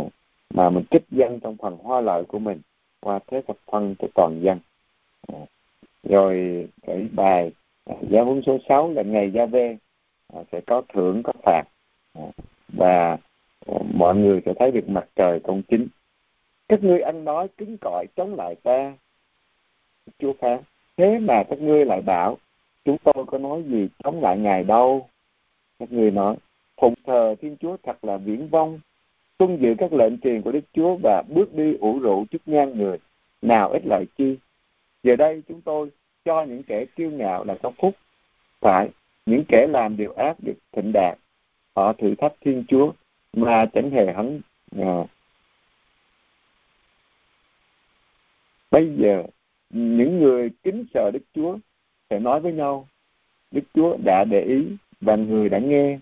mà 0.53 0.69
mình 0.69 0.83
trích 0.91 1.03
dân 1.11 1.39
trong 1.39 1.57
phần 1.57 1.77
hoa 1.77 2.01
lợi 2.01 2.23
của 2.23 2.39
mình 2.39 2.61
qua 2.99 3.19
thế 3.27 3.41
thập 3.47 3.57
phân 3.71 3.95
cho 3.99 4.07
toàn 4.15 4.39
dân. 4.41 4.59
À, 5.27 5.39
rồi 6.03 6.67
cái 6.81 7.07
bài 7.11 7.51
à, 7.85 7.95
giáo 8.09 8.25
huấn 8.25 8.41
số 8.41 8.57
6 8.69 8.93
là 8.93 9.03
ngày 9.03 9.31
gia 9.31 9.45
vê 9.45 9.77
à, 10.33 10.43
sẽ 10.51 10.61
có 10.67 10.81
thưởng 10.93 11.23
có 11.23 11.33
phạt. 11.43 11.63
À, 12.13 12.25
và 12.67 13.17
à, 13.65 13.75
mọi 13.93 14.15
người 14.15 14.41
sẽ 14.45 14.53
thấy 14.59 14.71
được 14.71 14.89
mặt 14.89 15.05
trời 15.15 15.39
công 15.39 15.61
chính. 15.61 15.87
Các 16.67 16.83
ngươi 16.83 16.99
ăn 16.99 17.25
nói 17.25 17.47
cứng 17.57 17.77
cỏi 17.81 18.05
chống 18.15 18.35
lại 18.35 18.55
ta 18.63 18.93
chúa 20.19 20.33
phán. 20.39 20.59
Thế 20.97 21.19
mà 21.19 21.43
các 21.49 21.59
ngươi 21.59 21.85
lại 21.85 22.01
bảo, 22.01 22.37
chúng 22.85 22.97
tôi 23.03 23.25
có 23.27 23.37
nói 23.37 23.63
gì 23.63 23.87
chống 24.03 24.21
lại 24.21 24.37
ngài 24.37 24.63
đâu? 24.63 25.09
Các 25.79 25.91
ngươi 25.91 26.11
nói, 26.11 26.35
phụng 26.81 26.93
thờ 27.05 27.35
thiên 27.41 27.57
chúa 27.59 27.77
thật 27.83 28.05
là 28.05 28.17
viễn 28.17 28.47
vong 28.47 28.79
tuân 29.37 29.57
giữ 29.57 29.75
các 29.77 29.93
lệnh 29.93 30.17
truyền 30.17 30.41
của 30.41 30.51
đức 30.51 30.63
chúa 30.73 30.95
và 31.03 31.23
bước 31.29 31.53
đi 31.53 31.75
ủ 31.79 31.99
rũ 31.99 32.25
trước 32.31 32.41
nhan 32.45 32.77
người. 32.77 32.97
Nào 33.41 33.69
ít 33.69 33.81
lợi 33.85 34.05
chi? 34.17 34.37
Giờ 35.03 35.15
đây 35.15 35.43
chúng 35.47 35.61
tôi 35.61 35.89
cho 36.25 36.43
những 36.43 36.63
kẻ 36.63 36.85
kiêu 36.95 37.11
ngạo 37.11 37.43
là 37.43 37.55
có 37.63 37.71
phúc. 37.77 37.95
Phải, 38.59 38.89
những 39.25 39.43
kẻ 39.47 39.67
làm 39.67 39.97
điều 39.97 40.13
ác 40.13 40.35
được 40.39 40.55
thịnh 40.71 40.91
đạt 40.93 41.17
họ 41.77 41.93
thử 41.93 42.15
thách 42.15 42.33
thiên 42.41 42.63
chúa 42.67 42.91
mà 43.33 43.65
chẳng 43.73 43.91
hề 43.91 44.13
hắn 44.13 44.41
à. 44.77 45.03
bây 48.71 48.95
giờ 48.97 49.23
những 49.69 50.19
người 50.19 50.51
kính 50.63 50.85
sợ 50.93 51.11
đức 51.13 51.23
chúa 51.33 51.57
sẽ 52.09 52.19
nói 52.19 52.39
với 52.39 52.53
nhau 52.53 52.87
đức 53.51 53.63
chúa 53.73 53.97
đã 54.05 54.23
để 54.23 54.41
ý 54.41 54.65
và 55.01 55.15
người 55.15 55.49
đã 55.49 55.59
nghe. 55.59 55.99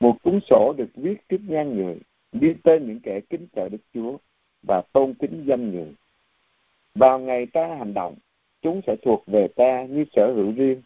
Một 0.00 0.16
cuốn 0.22 0.40
sổ 0.40 0.74
được 0.76 0.88
viết 0.94 1.28
trước 1.28 1.40
ngang 1.48 1.76
người 1.76 1.98
ghi 2.32 2.54
tên 2.62 2.86
những 2.86 3.00
kẻ 3.00 3.20
kính 3.30 3.46
sợ 3.56 3.68
đức 3.68 3.78
chúa 3.94 4.16
và 4.62 4.82
tôn 4.92 5.14
kính 5.14 5.44
danh 5.46 5.70
người. 5.70 5.94
Vào 6.94 7.18
ngày 7.18 7.46
ta 7.46 7.74
hành 7.78 7.94
động 7.94 8.14
chúng 8.62 8.80
sẽ 8.86 8.96
thuộc 9.02 9.24
về 9.26 9.48
ta 9.48 9.84
như 9.84 10.04
sở 10.12 10.32
hữu 10.32 10.52
riêng. 10.52 10.82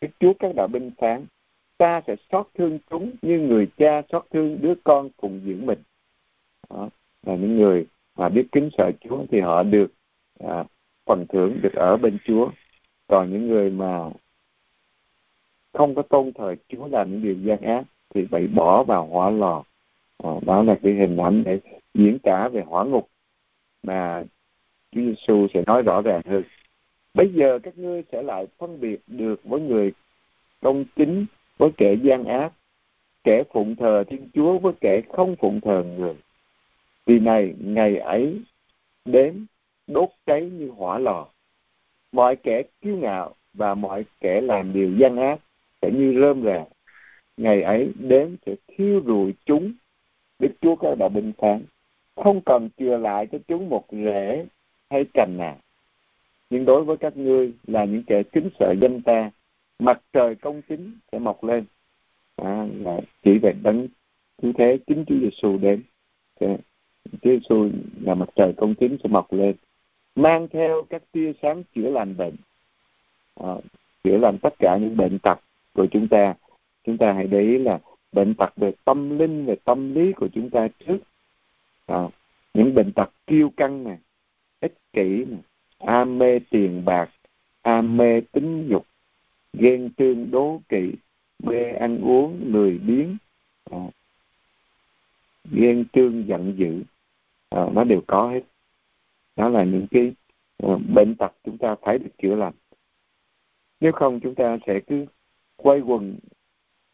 Đức 0.00 0.08
chúa 0.20 0.32
các 0.38 0.52
đạo 0.56 0.68
binh 0.68 0.90
phán 0.98 1.24
ta 1.78 2.00
sẽ 2.06 2.16
xót 2.32 2.48
thương 2.54 2.78
chúng 2.90 3.12
như 3.22 3.38
người 3.38 3.68
cha 3.76 4.02
xót 4.12 4.26
thương 4.30 4.58
đứa 4.60 4.74
con 4.84 5.08
cùng 5.16 5.40
dưỡng 5.46 5.66
mình. 5.66 5.78
Đó 6.70 6.88
là 7.22 7.36
những 7.36 7.56
người 7.56 7.86
mà 8.16 8.28
biết 8.28 8.46
kính 8.52 8.70
sợ 8.78 8.90
chúa 9.00 9.24
thì 9.30 9.40
họ 9.40 9.62
được 9.62 9.92
à, 10.38 10.64
phần 11.06 11.26
thưởng 11.28 11.58
được 11.62 11.72
ở 11.74 11.96
bên 11.96 12.18
chúa. 12.24 12.50
Còn 13.06 13.32
những 13.32 13.48
người 13.48 13.70
mà 13.70 14.10
không 15.72 15.94
có 15.94 16.02
tôn 16.02 16.32
thờ 16.32 16.54
chúa 16.68 16.88
làm 16.88 17.10
những 17.10 17.22
điều 17.22 17.34
gian 17.34 17.60
ác 17.60 17.84
thì 18.14 18.26
bị 18.30 18.46
bỏ 18.46 18.82
vào 18.82 19.06
hỏa 19.06 19.30
lò. 19.30 19.62
À, 20.18 20.30
đó 20.46 20.62
là 20.62 20.78
cái 20.82 20.92
hình 20.92 21.16
ảnh 21.16 21.42
để 21.44 21.60
diễn 21.94 22.18
tả 22.18 22.48
về 22.48 22.62
hỏa 22.66 22.84
ngục 22.84 23.08
mà 23.82 24.24
Chúa 24.92 25.00
Giêsu 25.00 25.46
sẽ 25.54 25.62
nói 25.66 25.82
rõ 25.82 26.02
ràng 26.02 26.20
hơn. 26.26 26.42
Bây 27.14 27.28
giờ 27.28 27.58
các 27.62 27.78
ngươi 27.78 28.02
sẽ 28.12 28.22
lại 28.22 28.46
phân 28.58 28.80
biệt 28.80 29.00
được 29.06 29.40
với 29.44 29.60
người 29.60 29.92
công 30.60 30.84
chính 30.96 31.26
với 31.58 31.70
kẻ 31.76 31.94
gian 31.94 32.24
ác 32.24 32.52
kẻ 33.24 33.44
phụng 33.52 33.76
thờ 33.76 34.04
thiên 34.08 34.28
chúa 34.34 34.58
với 34.58 34.72
kẻ 34.80 35.02
không 35.12 35.36
phụng 35.36 35.60
thờ 35.60 35.84
người. 35.98 36.14
Vì 37.06 37.18
này 37.18 37.54
ngày 37.58 37.96
ấy 37.96 38.40
đến 39.04 39.46
đốt 39.86 40.08
cháy 40.26 40.50
như 40.50 40.68
hỏa 40.68 40.98
lò. 40.98 41.26
Mọi 42.12 42.36
kẻ 42.36 42.62
kiêu 42.80 42.96
ngạo 42.96 43.34
và 43.54 43.74
mọi 43.74 44.04
kẻ 44.20 44.40
làm 44.40 44.72
điều 44.72 44.96
gian 44.96 45.16
ác 45.16 45.40
sẽ 45.82 45.90
như 45.90 46.20
rơm 46.20 46.42
rạ 46.42 46.64
ngày 47.36 47.62
ấy 47.62 47.92
đến 47.98 48.36
sẽ 48.46 48.54
thiêu 48.68 49.02
rụi 49.06 49.34
chúng. 49.44 49.72
Đức 50.38 50.52
chúa 50.60 50.76
các 50.76 50.98
đạo 50.98 51.08
binh 51.08 51.32
phán 51.38 51.64
không 52.16 52.40
cần 52.40 52.68
chừa 52.78 52.96
lại 52.96 53.26
cho 53.32 53.38
chúng 53.48 53.68
một 53.68 53.84
rễ 53.90 54.46
hay 54.90 55.04
cành 55.14 55.36
nào. 55.38 55.58
Nhưng 56.50 56.64
đối 56.64 56.84
với 56.84 56.96
các 56.96 57.16
ngươi 57.16 57.52
là 57.66 57.84
những 57.84 58.02
kẻ 58.06 58.22
kính 58.22 58.50
sợ 58.58 58.74
danh 58.80 59.02
ta 59.02 59.30
mặt 59.78 60.00
trời 60.12 60.34
công 60.34 60.62
chính 60.68 60.98
sẽ 61.12 61.18
mọc 61.18 61.44
lên. 61.44 61.64
À, 62.36 62.66
là 62.78 63.00
chỉ 63.22 63.38
về 63.38 63.52
đấng 63.62 63.88
cứ 64.42 64.52
thế 64.58 64.78
chính 64.86 65.04
Chúa 65.06 65.16
Giêsu 65.20 65.58
đến. 65.58 65.82
Chúa 66.40 66.56
Giêsu 67.22 67.68
là 68.00 68.14
mặt 68.14 68.28
trời 68.34 68.52
công 68.56 68.74
chính 68.74 68.96
sẽ 69.02 69.08
mọc 69.08 69.32
lên 69.32 69.56
mang 70.16 70.48
theo 70.48 70.82
các 70.90 71.02
tia 71.12 71.32
sáng 71.42 71.62
chữa 71.74 71.90
lành 71.90 72.16
bệnh 72.16 72.36
à, 73.34 73.54
chữa 74.04 74.18
lành 74.18 74.38
tất 74.38 74.54
cả 74.58 74.76
những 74.76 74.96
bệnh 74.96 75.18
tật 75.18 75.40
của 75.72 75.86
chúng 75.86 76.08
ta. 76.08 76.34
Chúng 76.84 76.98
ta 76.98 77.12
hãy 77.12 77.26
để 77.26 77.40
ý 77.40 77.58
là 77.58 77.78
bệnh 78.12 78.34
tật 78.34 78.56
về 78.56 78.72
tâm 78.84 79.18
linh 79.18 79.46
về 79.46 79.56
tâm 79.64 79.94
lý 79.94 80.12
của 80.12 80.28
chúng 80.34 80.50
ta 80.50 80.68
trước. 80.86 80.98
À, 81.86 82.08
những 82.54 82.74
bệnh 82.74 82.92
tật 82.92 83.10
kiêu 83.26 83.50
căng 83.56 83.84
này 83.84 83.98
ích 84.60 84.74
kỷ 84.92 85.24
này 85.24 85.40
am 85.78 86.18
mê 86.18 86.38
tiền 86.38 86.84
bạc 86.84 87.10
am 87.62 87.96
mê 87.96 88.20
tính 88.20 88.68
dục 88.68 88.86
ghen 89.52 89.90
tương 89.96 90.30
đố 90.30 90.60
kỵ 90.68 90.92
mê 91.38 91.72
ăn 91.72 92.00
uống 92.00 92.40
lười 92.44 92.78
biếng 92.78 93.16
à, 93.70 93.78
ghen 95.50 95.84
tương 95.92 96.26
giận 96.26 96.54
dữ. 96.56 96.82
À, 97.48 97.66
nó 97.72 97.84
đều 97.84 98.00
có 98.06 98.28
hết 98.28 98.40
đó 99.36 99.48
là 99.48 99.64
những 99.64 99.86
cái 99.90 100.12
uh, 100.66 100.80
bệnh 100.94 101.14
tật 101.14 101.32
chúng 101.44 101.58
ta 101.58 101.74
phải 101.82 101.98
được 101.98 102.10
chữa 102.22 102.34
lành. 102.34 102.54
Nếu 103.80 103.92
không 103.92 104.20
chúng 104.20 104.34
ta 104.34 104.58
sẽ 104.66 104.80
cứ 104.80 105.06
quay 105.56 105.80
quần 105.80 106.18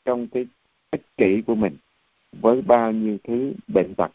trong 0.04 0.26
cái 0.26 0.46
ích 0.90 1.02
kỷ 1.16 1.42
của 1.46 1.54
mình 1.54 1.76
với 2.32 2.62
bao 2.62 2.92
nhiêu 2.92 3.18
thứ 3.24 3.52
bệnh 3.74 3.94
tật 3.94 4.10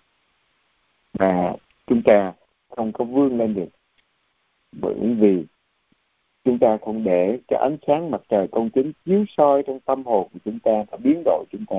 và 1.13 1.55
chúng 1.87 2.01
ta 2.01 2.33
không 2.69 2.91
có 2.91 3.05
vươn 3.05 3.37
lên 3.37 3.53
được. 3.53 3.69
Bởi 4.71 4.95
vì 5.19 5.45
chúng 6.43 6.59
ta 6.59 6.77
không 6.85 7.03
để 7.03 7.39
cho 7.47 7.57
ánh 7.57 7.77
sáng 7.87 8.11
mặt 8.11 8.21
trời 8.29 8.47
công 8.51 8.69
chính 8.69 8.91
chiếu 9.05 9.25
soi 9.37 9.63
trong 9.67 9.79
tâm 9.79 10.03
hồn 10.05 10.27
của 10.33 10.39
chúng 10.45 10.59
ta 10.59 10.71
và 10.91 10.97
biến 10.97 11.21
đổi 11.25 11.45
chúng 11.51 11.65
ta. 11.65 11.77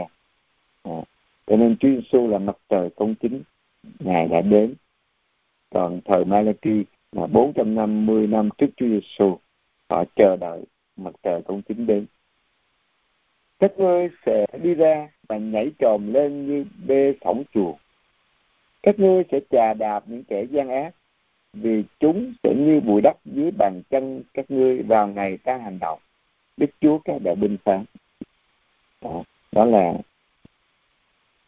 À, 0.82 1.02
cho 1.46 1.56
nên 1.56 1.76
Chúa 1.76 1.88
Giêsu 1.88 2.28
là 2.28 2.38
mặt 2.38 2.56
trời 2.68 2.90
công 2.96 3.14
chính 3.14 3.42
ngài 3.98 4.28
đã 4.28 4.40
đến 4.40 4.74
còn 5.70 6.00
thời 6.04 6.24
Malachi 6.24 6.84
là 7.12 7.26
450 7.26 8.26
năm 8.26 8.48
trước 8.58 8.70
Chúa 8.76 8.86
Giêsu 8.86 9.38
họ 9.90 10.04
chờ 10.16 10.36
đợi 10.36 10.64
mặt 10.96 11.14
trời 11.22 11.42
công 11.42 11.62
chính 11.62 11.86
đến. 11.86 12.06
Các 13.58 13.72
ngươi 13.78 14.08
sẽ 14.26 14.46
đi 14.62 14.74
ra 14.74 15.08
và 15.28 15.36
nhảy 15.36 15.70
trồm 15.78 16.12
lên 16.12 16.46
như 16.46 16.64
bê 16.86 17.14
phỏng 17.20 17.42
chuồng 17.54 17.76
các 18.84 18.98
ngươi 18.98 19.24
sẽ 19.32 19.40
chà 19.50 19.74
đạp 19.74 20.02
những 20.06 20.24
kẻ 20.24 20.44
gian 20.50 20.68
ác 20.68 20.94
vì 21.52 21.84
chúng 22.00 22.32
sẽ 22.42 22.54
như 22.54 22.80
bụi 22.80 23.00
đất 23.00 23.16
dưới 23.24 23.50
bàn 23.50 23.82
chân 23.90 24.22
các 24.34 24.50
ngươi 24.50 24.82
vào 24.82 25.08
ngày 25.08 25.38
ta 25.38 25.56
hành 25.56 25.78
động. 25.78 25.98
Đức 26.56 26.70
chúa 26.80 26.98
các 26.98 27.14
đại 27.24 27.34
binh 27.34 27.56
phán. 27.64 27.84
Đó, 29.00 29.22
đó 29.52 29.64
là 29.64 29.94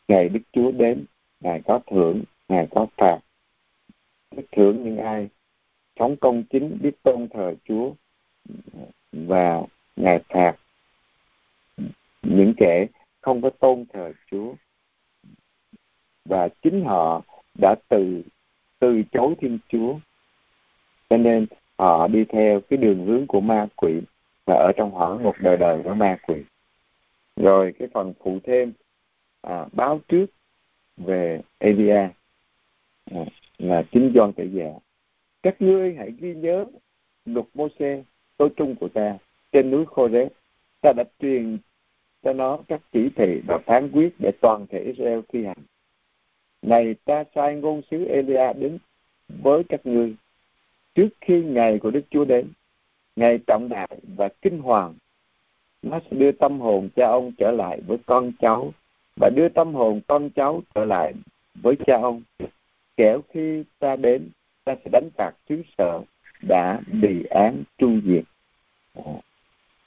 ngày 0.09 0.29
đức 0.29 0.41
chúa 0.53 0.73
đến 0.73 1.05
ngài 1.41 1.63
có 1.65 1.81
thưởng 1.91 2.23
ngài 2.49 2.67
có 2.71 2.87
phạt 2.97 3.19
thưởng 4.53 4.85
những 4.85 4.99
ai 4.99 5.29
sống 5.99 6.17
công 6.17 6.43
chính 6.51 6.79
biết 6.83 7.03
tôn 7.03 7.29
thờ 7.29 7.55
chúa 7.69 7.93
và 9.13 9.63
ngài 9.97 10.21
phạt. 10.29 10.57
Những 12.23 12.55
kẻ 12.57 12.87
không 13.21 13.43
có 13.43 13.51
tôn 13.51 13.85
thờ 13.93 14.13
chúa 14.31 14.55
và 16.25 16.49
chính 16.63 16.85
họ 16.85 17.23
đã 17.55 17.75
từ 17.89 18.23
từ 18.79 19.03
chối 19.13 19.35
thiên 19.39 19.59
chúa. 19.69 19.99
Cho 21.11 21.17
nên 21.17 21.47
họ 21.79 22.09
đi 22.09 22.25
theo 22.25 22.61
cái 22.61 22.77
đường 22.77 23.07
hướng 23.07 23.27
của 23.27 23.41
ma 23.41 23.67
quỷ 23.77 24.01
và 24.47 24.55
ở 24.55 24.73
trong 24.77 24.95
họ 24.95 25.19
một 25.19 25.35
đời 25.41 25.57
đời 25.57 25.81
của 25.85 25.95
ma 25.95 26.19
quỷ. 26.27 26.37
Rồi 27.37 27.75
cái 27.79 27.89
phần 27.95 28.13
phụ 28.21 28.39
thêm 28.45 28.73
à, 29.41 29.67
báo 29.73 30.01
trước 30.09 30.27
về 30.97 31.41
Elia. 31.59 32.09
À, 33.11 33.21
là 33.59 33.83
chính 33.93 34.13
Doan 34.15 34.33
kể 34.33 34.49
Dạ 34.53 34.73
các 35.43 35.63
ngươi 35.63 35.95
hãy 35.95 36.13
ghi 36.19 36.35
nhớ 36.35 36.65
luật 37.25 37.47
Mô-xê 37.55 38.03
tối 38.37 38.49
trung 38.57 38.75
của 38.81 38.89
ta 38.89 39.19
trên 39.53 39.71
núi 39.71 39.85
Khô 39.87 40.09
Rét 40.09 40.29
ta 40.81 40.93
đã 40.93 41.05
truyền 41.21 41.59
cho 42.23 42.33
nó 42.33 42.59
các 42.69 42.81
chỉ 42.93 43.09
thị 43.17 43.41
và 43.47 43.59
phán 43.59 43.91
quyết 43.93 44.15
để 44.19 44.31
toàn 44.41 44.67
thể 44.67 44.79
Israel 44.79 45.21
thi 45.29 45.45
hành. 45.45 45.59
Này 46.63 46.95
ta 47.05 47.25
sai 47.35 47.57
ngôn 47.57 47.83
sứ 47.91 48.05
Elia 48.05 48.53
đến 48.53 48.79
với 49.29 49.65
các 49.65 49.87
ngươi. 49.87 50.15
Trước 50.95 51.09
khi 51.21 51.43
ngày 51.43 51.79
của 51.79 51.91
Đức 51.91 52.03
Chúa 52.11 52.25
đến, 52.25 52.49
ngày 53.17 53.39
trọng 53.47 53.69
đại 53.69 53.89
và 54.17 54.29
kinh 54.43 54.59
hoàng, 54.59 54.95
nó 55.83 56.01
sẽ 56.11 56.17
đưa 56.17 56.33
tâm 56.33 56.61
hồn 56.61 56.89
cha 56.97 57.07
ông 57.07 57.33
trở 57.39 57.51
lại 57.51 57.81
với 57.87 57.99
con 58.07 58.33
cháu 58.41 58.73
và 59.21 59.31
đưa 59.37 59.49
tâm 59.49 59.75
hồn 59.75 60.01
con 60.07 60.31
cháu 60.31 60.63
trở 60.75 60.85
lại 60.85 61.15
với 61.55 61.77
cha 61.87 61.99
ông. 62.03 62.23
Kẻo 62.97 63.21
khi 63.29 63.65
ta 63.79 63.97
đến, 63.97 64.31
ta 64.65 64.75
sẽ 64.85 64.91
đánh 64.93 65.09
phạt 65.17 65.33
xứ 65.49 65.63
sở 65.79 66.01
đã 66.49 66.81
bị 67.03 67.25
án 67.25 67.63
tru 67.79 68.01
diệt. 68.05 68.25
Dạ. 68.95 69.03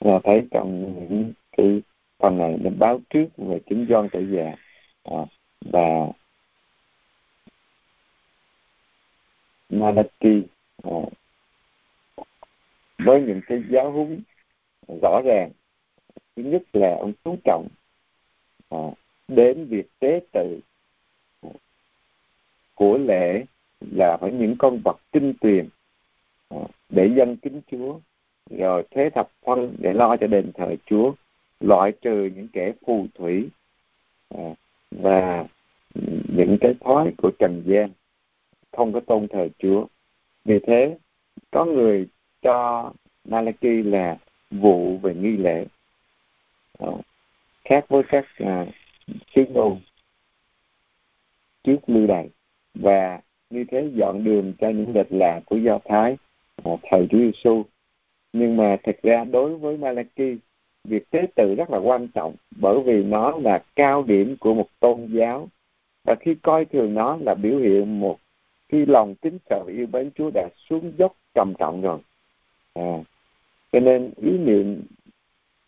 và 0.00 0.20
thấy 0.24 0.46
trong 0.50 0.94
những 1.08 1.32
cái 1.56 1.82
phần 2.18 2.38
này 2.38 2.58
nó 2.60 2.70
báo 2.78 3.00
trước 3.10 3.26
về 3.36 3.60
chứng 3.70 3.86
Doan 3.88 4.08
Tử 4.08 4.20
Già 4.20 4.44
à, 4.44 4.56
dạ. 5.04 5.24
và 5.60 6.12
Malachi 9.68 10.42
à, 10.82 10.90
dạ, 12.16 12.24
với 12.98 13.22
những 13.22 13.40
cái 13.46 13.62
giáo 13.70 13.90
huấn 13.90 14.22
rõ 15.02 15.20
ràng 15.24 15.50
thứ 16.36 16.42
nhất 16.42 16.62
là 16.72 16.96
ông 17.00 17.12
chú 17.24 17.36
trọng 17.44 17.68
à, 18.68 18.78
đến 19.28 19.66
việc 19.66 19.86
tế 19.98 20.20
tự 20.32 20.60
của 22.80 22.98
lễ 22.98 23.44
là 23.80 24.16
phải 24.20 24.32
những 24.32 24.56
con 24.58 24.80
vật 24.84 25.00
tinh 25.10 25.34
tuyền 25.40 25.68
à, 26.48 26.58
để 26.88 27.10
dân 27.16 27.36
kính 27.36 27.60
Chúa. 27.70 28.00
Rồi 28.50 28.84
thế 28.90 29.10
thập 29.10 29.30
phân 29.46 29.76
để 29.78 29.92
lo 29.92 30.16
cho 30.16 30.26
đền 30.26 30.52
thờ 30.54 30.74
Chúa 30.86 31.12
loại 31.60 31.92
trừ 31.92 32.30
những 32.36 32.48
kẻ 32.48 32.72
phù 32.86 33.06
thủy 33.14 33.48
à, 34.28 34.54
và 34.90 35.46
những 36.36 36.58
cái 36.60 36.74
thói 36.80 37.12
của 37.18 37.30
trần 37.38 37.62
gian 37.66 37.90
không 38.72 38.92
có 38.92 39.00
tôn 39.00 39.28
thờ 39.28 39.48
Chúa. 39.58 39.86
Vì 40.44 40.58
thế 40.58 40.98
có 41.50 41.64
người 41.64 42.08
cho 42.42 42.92
Malachi 43.24 43.82
là 43.82 44.18
vụ 44.50 44.98
về 44.98 45.14
nghi 45.14 45.36
lễ 45.36 45.64
à, 46.78 46.88
khác 47.64 47.84
với 47.88 48.02
các 48.08 48.26
à, 48.36 48.66
sứ 49.34 49.44
ngôn 49.46 49.80
trước 51.64 51.78
lưu 51.86 52.06
đày 52.06 52.28
và 52.74 53.20
như 53.50 53.64
thế 53.70 53.90
dọn 53.94 54.24
đường 54.24 54.52
cho 54.60 54.68
những 54.68 54.92
lịch 54.94 55.12
lạc 55.12 55.40
của 55.46 55.56
do 55.56 55.78
thái 55.84 56.16
à, 56.64 56.72
thời 56.90 57.06
Chúa 57.10 57.18
Giêsu 57.18 57.64
nhưng 58.32 58.56
mà 58.56 58.76
thật 58.82 58.96
ra 59.02 59.24
đối 59.24 59.56
với 59.56 59.76
Malachi 59.76 60.36
việc 60.84 61.10
tế 61.10 61.26
tự 61.34 61.54
rất 61.54 61.70
là 61.70 61.78
quan 61.78 62.08
trọng 62.08 62.34
bởi 62.56 62.80
vì 62.80 63.04
nó 63.04 63.38
là 63.38 63.64
cao 63.76 64.02
điểm 64.02 64.36
của 64.40 64.54
một 64.54 64.66
tôn 64.80 65.06
giáo. 65.06 65.48
Và 66.04 66.14
khi 66.20 66.34
coi 66.34 66.64
thường 66.64 66.94
nó 66.94 67.18
là 67.20 67.34
biểu 67.34 67.58
hiện 67.58 68.00
một 68.00 68.18
khi 68.68 68.86
lòng 68.86 69.14
kính 69.14 69.38
sợ 69.50 69.64
yêu 69.68 69.86
mến 69.92 70.10
Chúa 70.14 70.30
đã 70.34 70.48
xuống 70.68 70.92
dốc 70.98 71.16
trầm 71.34 71.52
trọng 71.58 71.80
rồi. 71.80 71.98
À, 72.74 72.98
cho 73.72 73.80
nên 73.80 74.10
ý 74.16 74.38
niệm 74.38 74.82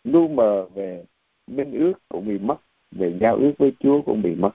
lu 0.03 0.27
mờ 0.27 0.65
về 0.75 1.03
minh 1.47 1.71
ước 1.71 1.93
cũng 2.09 2.27
bị 2.27 2.37
mất 2.37 2.57
về 2.91 3.17
giao 3.21 3.35
ước 3.35 3.53
với 3.57 3.73
Chúa 3.79 4.01
cũng 4.01 4.21
bị 4.21 4.35
mất. 4.35 4.51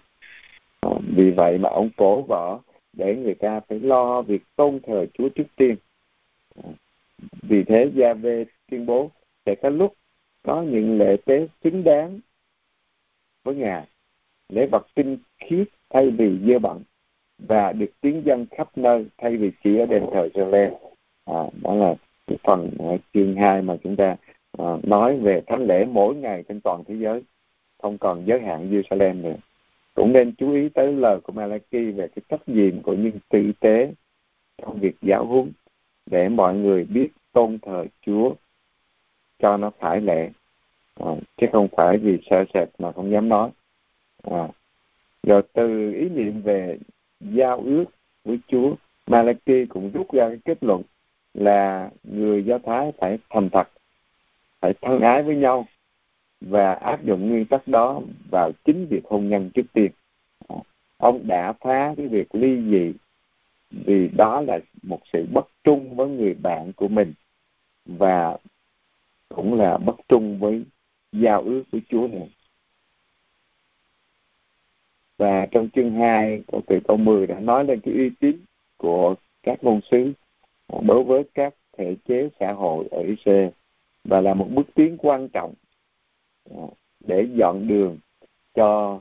Ờ, 0.89 0.99
vì 1.16 1.30
vậy 1.30 1.59
mà 1.59 1.68
ông 1.68 1.91
cổ 1.97 2.22
võ 2.22 2.61
để 2.93 3.16
người 3.16 3.34
ta 3.34 3.61
phải 3.61 3.80
lo 3.80 4.22
việc 4.22 4.43
tôn 4.57 4.80
thờ 4.86 5.07
Chúa 5.14 5.28
trước 5.28 5.47
tiên. 5.57 5.76
Ờ, 6.55 6.70
vì 7.43 7.64
thế 7.64 7.91
gia 7.95 8.14
vê 8.14 8.45
tuyên 8.70 8.86
bố 8.86 9.11
sẽ 9.47 9.55
có 9.55 9.68
lúc 9.68 9.95
có 10.43 10.62
những 10.62 10.99
lễ 10.99 11.16
tế 11.24 11.49
xứng 11.64 11.84
đáng 11.84 12.20
với 13.45 13.55
ngài 13.55 13.86
lễ 14.49 14.66
vật 14.72 14.86
tinh 14.95 15.18
khiết 15.39 15.68
thay 15.91 16.11
vì 16.11 16.39
dơ 16.47 16.59
bẩn 16.59 16.82
và 17.39 17.72
được 17.72 17.91
tiến 18.01 18.22
dân 18.24 18.47
khắp 18.51 18.78
nơi 18.78 19.07
thay 19.18 19.36
vì 19.36 19.51
chỉ 19.64 19.78
ở 19.78 19.86
đền 19.86 20.05
thờ 20.12 20.28
cho 20.34 20.47
lên 20.47 20.74
à, 21.24 21.43
đó 21.62 21.74
là 21.74 21.95
cái 22.26 22.39
phần 22.43 22.70
uh, 22.82 23.01
chương 23.14 23.36
2 23.36 23.62
mà 23.62 23.76
chúng 23.84 23.97
ta 23.97 24.16
uh, 24.62 24.84
nói 24.84 25.16
về 25.16 25.41
thánh 25.47 25.66
lễ 25.66 25.84
mỗi 25.84 26.14
ngày 26.14 26.45
trên 26.49 26.61
toàn 26.61 26.84
thế 26.84 26.95
giới 26.95 27.22
không 27.82 27.99
còn 27.99 28.26
giới 28.26 28.41
hạn 28.41 28.70
Jerusalem 28.70 29.22
nữa 29.22 29.36
cũng 29.99 30.12
nên 30.12 30.32
chú 30.38 30.53
ý 30.53 30.68
tới 30.68 30.92
lời 30.92 31.20
của 31.20 31.32
Malachi 31.32 31.90
về 31.90 32.09
cái 32.09 32.22
trách 32.28 32.49
nhiệm 32.49 32.82
của 32.82 32.94
những 32.94 33.18
tử 33.28 33.53
tế 33.61 33.92
trong 34.62 34.80
việc 34.80 34.96
giáo 35.03 35.24
huấn 35.26 35.53
để 36.07 36.28
mọi 36.28 36.55
người 36.55 36.84
biết 36.84 37.09
tôn 37.32 37.59
thờ 37.59 37.86
Chúa 38.07 38.34
cho 39.38 39.57
nó 39.57 39.70
phải 39.78 40.01
lệ. 40.01 40.30
À, 40.94 41.07
chứ 41.36 41.46
không 41.53 41.68
phải 41.76 41.99
vì 41.99 42.18
sợ 42.30 42.44
sệt 42.55 42.68
mà 42.78 42.92
không 42.92 43.11
dám 43.11 43.28
nói. 43.28 43.51
À, 44.22 44.49
rồi 45.22 45.42
từ 45.53 45.92
ý 45.92 46.09
niệm 46.09 46.42
về 46.42 46.78
giao 47.20 47.61
ước 47.61 47.84
với 48.24 48.38
Chúa 48.49 48.74
Malachi 49.07 49.66
cũng 49.66 49.90
rút 49.94 50.12
ra 50.12 50.28
cái 50.28 50.38
kết 50.44 50.59
luận 50.64 50.82
là 51.34 51.90
người 52.03 52.44
Do 52.44 52.59
Thái 52.59 52.92
phải 52.99 53.18
thành 53.30 53.51
thật 53.51 53.68
phải 54.61 54.74
thân 54.82 55.01
ái 55.01 55.22
với 55.22 55.36
nhau 55.36 55.66
và 56.41 56.72
áp 56.72 57.05
dụng 57.05 57.28
nguyên 57.28 57.45
tắc 57.45 57.68
đó 57.68 58.01
vào 58.30 58.53
chính 58.64 58.86
việc 58.86 59.05
hôn 59.05 59.28
nhân 59.28 59.51
trước 59.55 59.66
tiên 59.72 59.91
à, 60.49 60.57
ông 60.97 61.26
đã 61.26 61.53
phá 61.53 61.95
cái 61.97 62.09
việc 62.09 62.34
ly 62.34 62.70
dị 62.70 62.93
vì 63.70 64.09
đó 64.09 64.41
là 64.41 64.59
một 64.82 65.01
sự 65.12 65.26
bất 65.32 65.49
trung 65.64 65.97
với 65.97 66.09
người 66.09 66.34
bạn 66.34 66.72
của 66.72 66.89
mình 66.89 67.12
và 67.86 68.39
cũng 69.28 69.55
là 69.55 69.78
bất 69.78 69.97
trung 70.09 70.39
với 70.39 70.64
giao 71.12 71.43
ước 71.43 71.64
với 71.70 71.80
Chúa 71.89 72.09
này. 72.09 72.28
Và 75.18 75.47
trong 75.47 75.68
chương 75.70 75.93
2, 75.93 76.43
câu 76.53 76.62
từ 76.66 76.80
câu 76.89 76.97
10 76.97 77.26
đã 77.26 77.41
nói 77.41 77.64
lên 77.64 77.80
cái 77.80 77.95
uy 77.95 78.11
tín 78.20 78.36
của 78.76 79.14
các 79.43 79.64
ngôn 79.64 79.80
sứ 79.91 80.12
đối 80.82 81.05
với 81.05 81.24
các 81.34 81.55
thể 81.78 81.97
chế 82.09 82.28
xã 82.41 82.53
hội 82.53 82.89
ở 82.91 83.01
Israel 83.01 83.49
và 84.05 84.20
là 84.20 84.34
một 84.34 84.49
bước 84.51 84.66
tiến 84.74 84.97
quan 84.99 85.28
trọng 85.28 85.55
để 87.01 87.26
dọn 87.34 87.68
đường 87.68 87.99
cho 88.55 89.01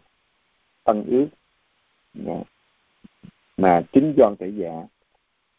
tân 0.83 1.03
ước. 1.05 1.27
Dạ. 2.13 2.43
Mà 3.57 3.81
chính 3.93 4.13
Doan 4.17 4.35
Thể 4.39 4.47
giả, 4.47 4.83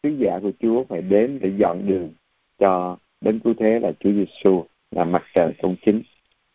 sứ 0.03 0.09
giả 0.09 0.39
của 0.41 0.51
Chúa 0.59 0.83
phải 0.83 1.01
đến 1.01 1.39
để 1.41 1.51
dọn 1.57 1.87
đường 1.87 2.09
cho 2.59 2.97
đến 3.21 3.39
cứu 3.39 3.53
thế 3.57 3.79
là 3.79 3.91
Chúa 3.99 4.11
Giêsu 4.11 4.65
là 4.91 5.03
mặt 5.03 5.23
trời 5.33 5.53
công 5.61 5.75
chính 5.85 6.01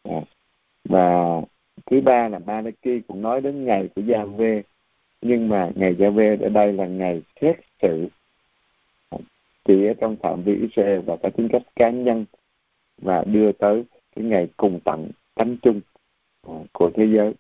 dạ. 0.05 0.21
và 0.85 1.41
thứ 1.87 2.01
ba 2.01 2.29
là 2.29 2.39
Malachi 2.39 3.01
cũng 3.09 3.23
nói 3.23 3.41
đến 3.41 3.65
ngày 3.65 3.89
của 3.97 4.03
Gia 4.03 4.25
Vê 4.25 4.63
nhưng 5.23 5.49
mà 5.49 5.71
ngày 5.75 5.95
Gia 5.99 6.11
Vê 6.11 6.37
ở 6.37 6.49
đây 6.49 6.73
là 6.73 6.87
ngày 6.87 7.23
xét 7.41 7.57
xử. 7.83 8.09
Dạ. 9.11 9.19
Chỉ 9.65 9.87
ở 9.87 9.95
trong 10.01 10.17
phạm 10.17 10.43
vi 10.43 10.55
Israel 10.55 11.01
và 11.01 11.17
có 11.17 11.31
tính 11.31 11.49
cách 11.53 11.63
cá 11.77 11.91
nhân 11.91 12.25
và 12.99 13.25
đưa 13.25 13.53
tới 13.53 13.85
cái 14.17 14.25
ngày 14.25 14.49
cùng 14.57 14.81
tận 14.85 15.11
thánh 15.37 15.57
chung 15.63 15.81
của 16.73 16.91
thế 16.95 17.07
giới. 17.07 17.35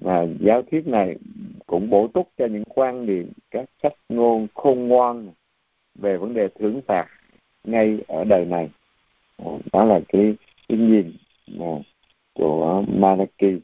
Và 0.00 0.26
giáo 0.40 0.62
thuyết 0.62 0.86
này 0.86 1.16
cũng 1.66 1.90
bổ 1.90 2.08
túc 2.08 2.28
cho 2.38 2.46
những 2.46 2.64
quan 2.64 3.06
niệm 3.06 3.32
các 3.50 3.64
sách 3.82 3.94
ngôn 4.08 4.46
khôn 4.54 4.88
ngoan 4.88 5.30
về 5.94 6.16
vấn 6.16 6.34
đề 6.34 6.48
thưởng 6.58 6.80
phạt 6.86 7.06
ngay 7.64 7.98
ở 8.08 8.24
đời 8.24 8.44
này. 8.44 8.70
Đó 9.72 9.84
là 9.84 10.00
cái, 10.08 10.34
cái 10.68 10.78
nhìn 10.78 11.12
của 12.32 12.84
Malachi 12.88 13.60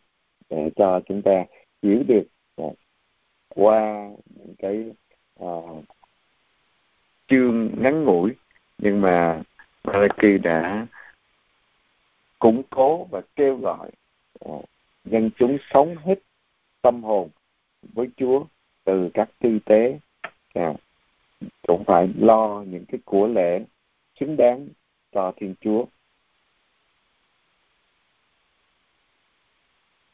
để 0.50 0.70
cho 0.76 1.00
chúng 1.08 1.22
ta 1.22 1.44
hiểu 1.82 2.02
được 2.08 2.26
qua 3.48 4.10
những 4.34 4.54
cái 4.58 4.84
uh, 5.44 5.84
chương 7.28 7.70
ngắn 7.82 8.04
ngủi. 8.04 8.30
Nhưng 8.78 9.00
mà 9.00 9.42
Malachi 9.84 10.38
đã 10.38 10.86
củng 12.38 12.62
cố 12.70 13.04
và 13.04 13.20
kêu 13.36 13.56
gọi 13.56 13.90
nhân 14.40 14.62
dân 15.04 15.30
chúng 15.38 15.58
sống 15.70 15.96
hết 15.96 16.18
tâm 16.82 17.02
hồn 17.02 17.28
với 17.82 18.08
Chúa 18.16 18.44
từ 18.84 19.10
các 19.14 19.30
tư 19.38 19.58
tế. 19.64 19.98
À, 20.54 20.74
cũng 21.66 21.84
phải 21.84 22.08
lo 22.18 22.64
những 22.68 22.84
cái 22.84 23.00
của 23.04 23.26
lễ 23.26 23.64
xứng 24.20 24.36
đáng 24.36 24.68
cho 25.12 25.32
Thiên 25.36 25.54
Chúa. 25.60 25.84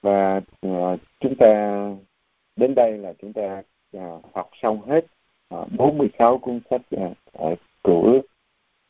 Và 0.03 0.41
uh, 0.67 1.01
chúng 1.21 1.35
ta 1.39 1.83
đến 2.57 2.75
đây 2.75 2.99
là 2.99 3.13
chúng 3.19 3.33
ta 3.33 3.63
uh, 3.97 4.25
học 4.35 4.51
xong 4.63 4.83
hết 4.89 5.07
uh, 5.55 5.69
46 5.77 6.39
cuốn 6.39 6.61
sách 6.71 6.83
uh, 6.97 7.17
ở 7.33 7.55
ước. 7.85 8.23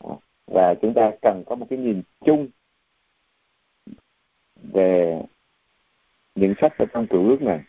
Uh, 0.07 0.19
và 0.47 0.75
chúng 0.81 0.93
ta 0.93 1.11
cần 1.21 1.43
có 1.45 1.55
một 1.55 1.65
cái 1.69 1.79
nhìn 1.79 2.01
chung 2.25 2.47
về 4.73 5.21
những 6.35 6.53
sách 6.61 6.77
ở 6.77 6.85
trong 6.93 7.07
cựu 7.07 7.29
ước 7.29 7.41
này 7.41 7.59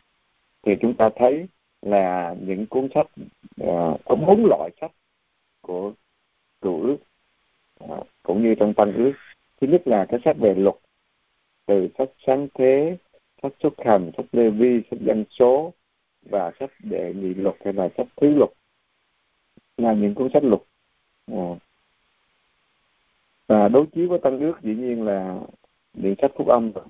thì 0.63 0.77
chúng 0.81 0.95
ta 0.95 1.11
thấy 1.17 1.47
là 1.83 2.35
những 2.41 2.67
cuốn 2.67 2.89
sách 2.95 3.07
uh, 3.63 4.01
có 4.05 4.15
bốn 4.27 4.47
loại 4.47 4.71
sách 4.81 4.93
của 5.61 5.93
cựu 6.61 6.83
ước 6.83 6.97
uh, 7.85 8.07
cũng 8.23 8.43
như 8.43 8.55
trong 8.55 8.75
tăng 8.75 8.93
ước. 8.93 9.13
Thứ 9.61 9.67
nhất 9.67 9.83
là 9.85 10.07
cái 10.09 10.21
sách 10.25 10.37
về 10.39 10.55
luật 10.55 10.77
từ 11.67 11.89
sách 11.99 12.09
sáng 12.27 12.49
thế 12.55 12.97
sách 13.43 13.53
xuất 13.61 13.73
hành 13.85 14.11
sách 14.17 14.27
lê 14.33 14.51
vi 14.51 14.83
sách 14.91 15.01
dân 15.01 15.25
số 15.31 15.73
và 16.23 16.53
sách 16.61 16.71
đệ 16.83 17.13
nghị 17.15 17.35
luật 17.35 17.57
hay 17.65 17.73
là 17.73 17.89
sách 17.97 18.07
thứ 18.17 18.35
luật. 18.37 18.51
Là 19.77 19.93
những 19.93 20.15
cuốn 20.15 20.29
sách 20.33 20.45
luật 20.45 20.63
uh, 21.33 21.59
và 23.47 23.69
đối 23.69 23.87
chiếu 23.87 24.09
với 24.09 24.19
tăng 24.19 24.41
ước 24.41 24.63
dĩ 24.63 24.75
nhiên 24.75 25.05
là 25.05 25.41
những 25.95 26.15
sách 26.23 26.33
phúc 26.37 26.49
âm 26.49 26.73
rồi. 26.73 26.85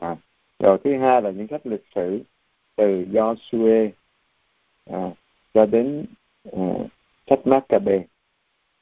À, 0.00 0.16
rồi 0.58 0.78
thứ 0.84 0.98
hai 0.98 1.22
là 1.22 1.30
những 1.30 1.46
sách 1.48 1.66
lịch 1.66 1.84
sử 1.94 2.22
từ 2.76 3.06
do 3.10 3.34
à, 4.90 5.10
cho 5.54 5.66
đến 5.66 6.04
à, 6.52 6.58
uh, 6.60 6.86
sách 7.26 7.46
Maccabe 7.46 8.04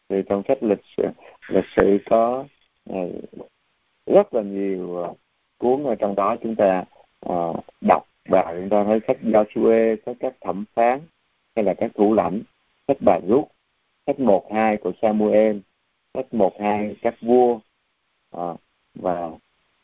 thì 0.08 0.22
trong 0.28 0.42
sách 0.48 0.62
lịch 0.62 0.84
sử 0.96 1.02
lịch 1.48 1.64
sử 1.76 1.98
có 2.06 2.44
uh, 2.90 3.12
rất 4.06 4.34
là 4.34 4.42
nhiều 4.42 5.04
à, 5.04 5.10
cuốn 5.58 5.84
ở 5.84 5.94
trong 5.94 6.14
đó 6.14 6.36
chúng 6.42 6.54
ta 6.54 6.84
uh, 7.28 7.56
đọc 7.80 8.06
và 8.28 8.54
chúng 8.60 8.68
ta 8.68 8.84
thấy 8.84 9.00
sách 9.06 9.18
do 9.22 9.44
Suê 9.54 9.96
có 10.06 10.14
các 10.20 10.34
thẩm 10.40 10.64
phán 10.74 11.00
hay 11.56 11.64
là 11.64 11.74
các 11.74 11.90
thủ 11.94 12.14
lãnh 12.14 12.42
sách 12.88 12.96
bà 13.00 13.18
rút 13.28 13.48
sách 14.06 14.20
một 14.20 14.52
hai 14.52 14.76
của 14.76 14.92
Samuel 15.02 15.56
sách 16.14 16.34
một 16.34 16.52
hai 16.60 16.96
các 17.02 17.14
vua 17.20 17.58
uh, 18.36 18.60
và 18.94 19.30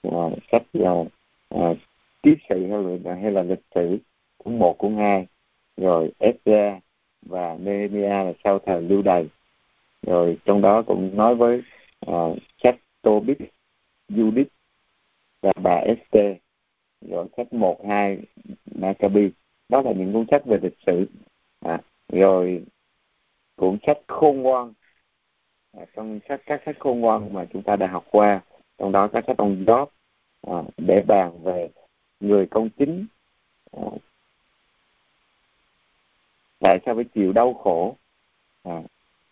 uh, 0.09 0.33
sách 0.53 0.63
uh, 0.79 1.09
uh, 1.55 1.77
ký 2.23 2.37
sự 2.49 2.67
hay 2.67 2.99
là, 3.05 3.15
hay 3.15 3.31
là 3.31 3.43
lịch 3.43 3.63
sử 3.75 3.99
cuốn 4.37 4.59
một 4.59 4.79
cuốn 4.79 4.97
hai. 4.97 5.27
Rồi 5.77 6.13
Ezra 6.19 6.81
và 7.23 7.57
Nehemia 7.61 8.09
là 8.09 8.33
sau 8.45 8.59
thời 8.59 8.83
lưu 8.83 9.03
đày. 9.03 9.29
Rồi 10.03 10.39
trong 10.45 10.63
đó 10.63 10.83
cũng 10.83 11.17
nói 11.17 11.35
với 11.35 11.63
ờ, 12.07 12.27
uh, 12.27 12.39
sách 12.63 12.77
Tobit, 13.03 13.39
Judith 14.09 14.45
và 15.43 15.53
bà 15.63 15.75
Esther. 15.75 16.37
Rồi 17.01 17.27
sách 17.37 17.53
một 17.53 17.87
hai 17.89 18.19
Maccabi. 18.75 19.31
Đó 19.69 19.83
là 19.83 19.93
những 19.93 20.13
cuốn 20.13 20.27
sách 20.31 20.47
về 20.47 20.59
lịch 20.63 20.79
sử. 20.87 21.07
À, 21.61 21.81
rồi 22.09 22.65
cuốn 23.57 23.79
sách 23.87 23.99
khôn 24.07 24.43
ngoan. 24.43 24.73
À, 25.73 25.85
trong 25.97 26.21
sách 26.29 26.41
các 26.47 26.63
sách 26.67 26.77
khôn 26.79 27.01
ngoan 27.01 27.33
mà 27.33 27.47
chúng 27.53 27.63
ta 27.63 27.77
đã 27.77 27.87
học 27.87 28.05
qua 28.11 28.41
trong 28.81 28.93
đó 28.93 29.09
các 29.09 29.25
sách 29.27 29.37
ông 29.37 29.65
Job 29.67 29.87
à, 30.47 30.63
để 30.77 31.03
bàn 31.07 31.43
về 31.43 31.69
người 32.21 32.47
công 32.47 32.71
chính 32.71 33.07
à, 33.73 33.83
tại 36.59 36.79
sao 36.87 36.95
phải 36.95 37.05
chịu 37.05 37.33
đau 37.33 37.55
khổ 37.55 37.97
à, 38.63 38.83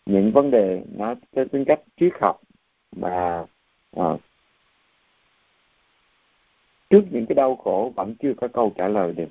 những 0.06 0.32
vấn 0.32 0.50
đề 0.50 0.82
nó 0.96 1.14
theo 1.32 1.44
tính 1.44 1.64
cách 1.64 1.80
triết 1.96 2.12
học 2.20 2.40
mà 2.96 3.44
à, 3.96 4.16
trước 6.90 7.02
những 7.10 7.26
cái 7.26 7.34
đau 7.34 7.56
khổ 7.56 7.92
vẫn 7.96 8.14
chưa 8.22 8.32
có 8.36 8.48
câu 8.48 8.72
trả 8.76 8.88
lời 8.88 9.12
được 9.12 9.28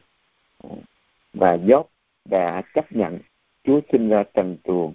à, 0.63 0.69
và 1.33 1.53
dốt 1.53 1.89
đã 2.25 2.61
chấp 2.73 2.91
nhận 2.91 3.19
Chúa 3.63 3.79
sinh 3.91 4.09
ra 4.09 4.23
trần 4.33 4.57
truồng 4.63 4.93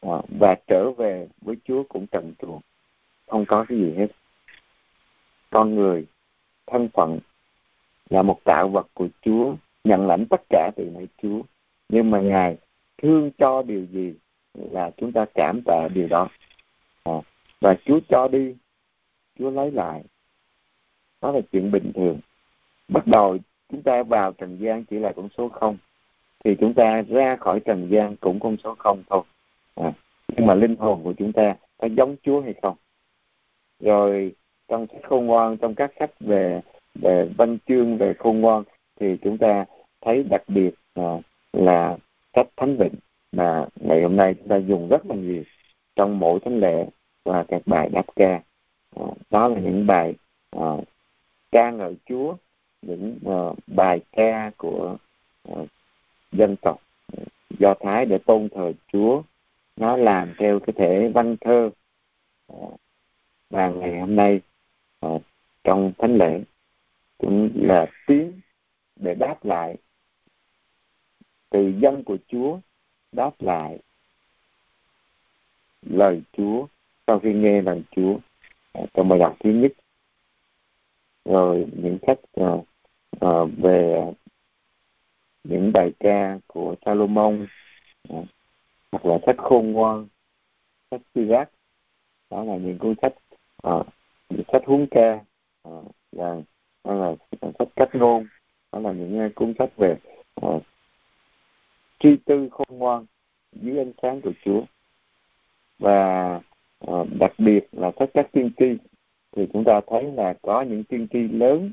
à, 0.00 0.22
và 0.38 0.56
trở 0.66 0.90
về 0.90 1.28
với 1.40 1.56
Chúa 1.64 1.82
cũng 1.88 2.06
trần 2.06 2.34
truồng. 2.38 2.60
Không 3.26 3.44
có 3.48 3.64
cái 3.68 3.78
gì 3.78 3.94
hết 3.96 4.06
con 5.50 5.74
người 5.74 6.06
thân 6.66 6.88
phận 6.94 7.18
là 8.10 8.22
một 8.22 8.44
tạo 8.44 8.68
vật 8.68 8.86
của 8.94 9.08
Chúa 9.22 9.54
nhận 9.84 10.06
lãnh 10.06 10.26
tất 10.30 10.40
cả 10.48 10.70
từ 10.76 10.90
nơi 10.94 11.06
Chúa. 11.22 11.42
Nhưng 11.88 12.10
mà 12.10 12.20
ngài 12.20 12.56
thương 13.02 13.30
cho 13.38 13.62
điều 13.62 13.84
gì 13.92 14.14
là 14.54 14.90
chúng 14.96 15.12
ta 15.12 15.26
cảm 15.34 15.60
tạ 15.64 15.88
điều 15.94 16.08
đó. 16.08 16.28
À, 17.04 17.12
và 17.60 17.76
Chúa 17.84 18.00
cho 18.08 18.28
đi 18.28 18.54
Chúa 19.38 19.50
lấy 19.50 19.70
lại. 19.70 20.04
Đó 21.20 21.32
là 21.32 21.40
chuyện 21.52 21.70
bình 21.70 21.92
thường. 21.94 22.20
Bắt 22.88 23.06
đầu 23.06 23.38
chúng 23.70 23.82
ta 23.82 24.02
vào 24.02 24.32
trần 24.32 24.58
gian 24.60 24.84
chỉ 24.84 24.98
là 24.98 25.12
con 25.16 25.28
số 25.36 25.48
không 25.48 25.76
thì 26.44 26.56
chúng 26.60 26.74
ta 26.74 27.02
ra 27.02 27.36
khỏi 27.36 27.60
trần 27.60 27.88
gian 27.90 28.16
cũng 28.16 28.40
con 28.40 28.56
số 28.64 28.74
không 28.78 29.02
thôi. 29.10 29.22
À, 29.74 29.92
nhưng 30.28 30.46
mà 30.46 30.54
linh 30.54 30.76
hồn 30.76 31.00
của 31.04 31.12
chúng 31.18 31.32
ta 31.32 31.56
có 31.78 31.88
giống 31.96 32.16
Chúa 32.22 32.40
hay 32.40 32.54
không? 32.62 32.76
Rồi 33.80 34.32
trong 34.68 34.86
sách 34.92 35.02
khôn 35.02 35.26
ngoan 35.26 35.56
trong 35.56 35.74
các 35.74 35.92
sách 35.98 36.10
về 36.20 36.60
về 36.94 37.28
văn 37.36 37.58
chương 37.68 37.96
về 37.96 38.14
khôn 38.18 38.40
ngoan 38.40 38.62
thì 39.00 39.16
chúng 39.22 39.38
ta 39.38 39.64
thấy 40.00 40.22
đặc 40.22 40.42
biệt 40.48 40.70
là, 40.94 41.18
là 41.52 41.96
sách 42.34 42.46
thánh 42.56 42.76
vịnh 42.76 42.94
mà 43.32 43.66
ngày 43.76 44.02
hôm 44.02 44.16
nay 44.16 44.34
chúng 44.34 44.48
ta 44.48 44.56
dùng 44.56 44.88
rất 44.88 45.06
là 45.06 45.14
nhiều 45.14 45.42
trong 45.96 46.18
mỗi 46.18 46.40
thánh 46.40 46.60
lễ 46.60 46.86
và 47.24 47.44
các 47.48 47.62
bài 47.66 47.88
đáp 47.88 48.06
ca. 48.16 48.40
À, 48.96 49.06
đó 49.30 49.48
là 49.48 49.60
những 49.60 49.86
bài 49.86 50.14
à, 50.50 50.66
ca 51.52 51.70
ngợi 51.70 51.94
Chúa 52.08 52.34
những 52.82 53.18
uh, 53.28 53.58
bài 53.66 54.00
ca 54.12 54.50
của 54.56 54.96
uh, 55.52 55.68
dân 56.32 56.56
tộc 56.62 56.80
à, 57.16 57.22
do 57.58 57.74
thái 57.80 58.06
để 58.06 58.18
tôn 58.18 58.48
thờ 58.48 58.72
chúa. 58.92 59.22
Nó 59.76 59.96
làm 59.96 60.34
theo 60.38 60.60
cái 60.60 60.74
thể 60.76 61.08
văn 61.14 61.36
thơ 61.40 61.70
và 63.50 63.68
ngày 63.68 64.00
hôm 64.00 64.16
nay 64.16 64.40
uh, 65.06 65.22
trong 65.64 65.92
thánh 65.98 66.16
lễ 66.16 66.42
cũng 67.18 67.50
là 67.54 67.86
tiếng 68.06 68.40
để 68.96 69.14
đáp 69.14 69.44
lại. 69.44 69.76
Từ 71.50 71.72
dân 71.80 72.04
của 72.04 72.16
chúa 72.28 72.58
đáp 73.12 73.30
lại 73.38 73.78
lời 75.82 76.22
chúa 76.32 76.66
sau 77.06 77.18
khi 77.18 77.32
nghe 77.32 77.62
lời 77.62 77.82
chúa 77.90 78.18
uh, 78.78 78.88
trong 78.94 79.08
bài 79.08 79.18
đọc 79.18 79.36
thứ 79.40 79.50
nhất. 79.50 79.72
Rồi 81.24 81.66
những 81.72 81.98
cách 82.02 82.18
uh, 82.40 82.66
ờ, 83.20 83.42
uh, 83.42 83.50
về 83.58 84.12
những 85.44 85.72
bài 85.72 85.92
ca 86.00 86.38
của 86.46 86.74
Salomon 86.84 87.46
uh, 88.12 88.26
hoặc 88.92 89.06
là 89.06 89.18
sách 89.26 89.36
khôn 89.38 89.72
ngoan 89.72 90.08
sách 90.90 91.00
Sirach 91.14 91.50
đó 92.30 92.44
là 92.44 92.56
những 92.56 92.78
cuốn 92.78 92.94
sách 93.02 93.14
uh, 93.68 93.86
sách 94.52 94.62
huấn 94.66 94.86
ca 94.90 95.20
uh, 95.68 95.84
và 96.12 96.36
hay 96.84 96.96
là 96.96 97.14
sách 97.58 97.68
cách 97.76 97.94
ngôn 97.94 98.26
đó 98.72 98.78
là 98.78 98.92
những 98.92 99.18
ờ, 99.18 99.28
cuốn 99.34 99.54
sách 99.58 99.76
về 99.76 99.96
ờ, 100.34 100.60
tri 101.98 102.16
tư 102.24 102.48
khôn 102.50 102.68
ngoan 102.70 103.06
dưới 103.52 103.78
ánh 103.78 103.92
sáng 104.02 104.20
của 104.20 104.32
Chúa 104.44 104.62
và 105.78 106.40
ờ, 106.78 107.06
đặc 107.18 107.32
biệt 107.38 107.68
là 107.72 107.92
sách 107.98 108.10
các 108.14 108.28
tiên 108.32 108.50
tri 108.58 108.76
thì 109.32 109.46
chúng 109.52 109.64
ta 109.64 109.80
thấy 109.86 110.12
là 110.12 110.34
có 110.42 110.62
những 110.62 110.84
tiên 110.84 111.06
tri 111.12 111.18
lớn 111.28 111.72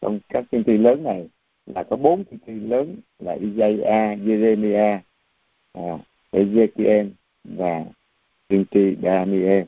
trong 0.00 0.20
các 0.28 0.44
tiên 0.50 0.62
tri 0.66 0.78
lớn 0.78 1.04
này 1.04 1.28
là 1.66 1.82
có 1.82 1.96
bốn 1.96 2.24
tiên 2.24 2.38
tri 2.46 2.52
lớn 2.52 2.96
là 3.18 3.32
Isaiah, 3.32 4.18
Jeremiah, 4.18 4.98
à, 5.72 5.98
Ezekiel 6.32 7.10
và 7.44 7.84
tiên 8.48 8.64
tri 8.70 8.96
Daniel. 9.02 9.64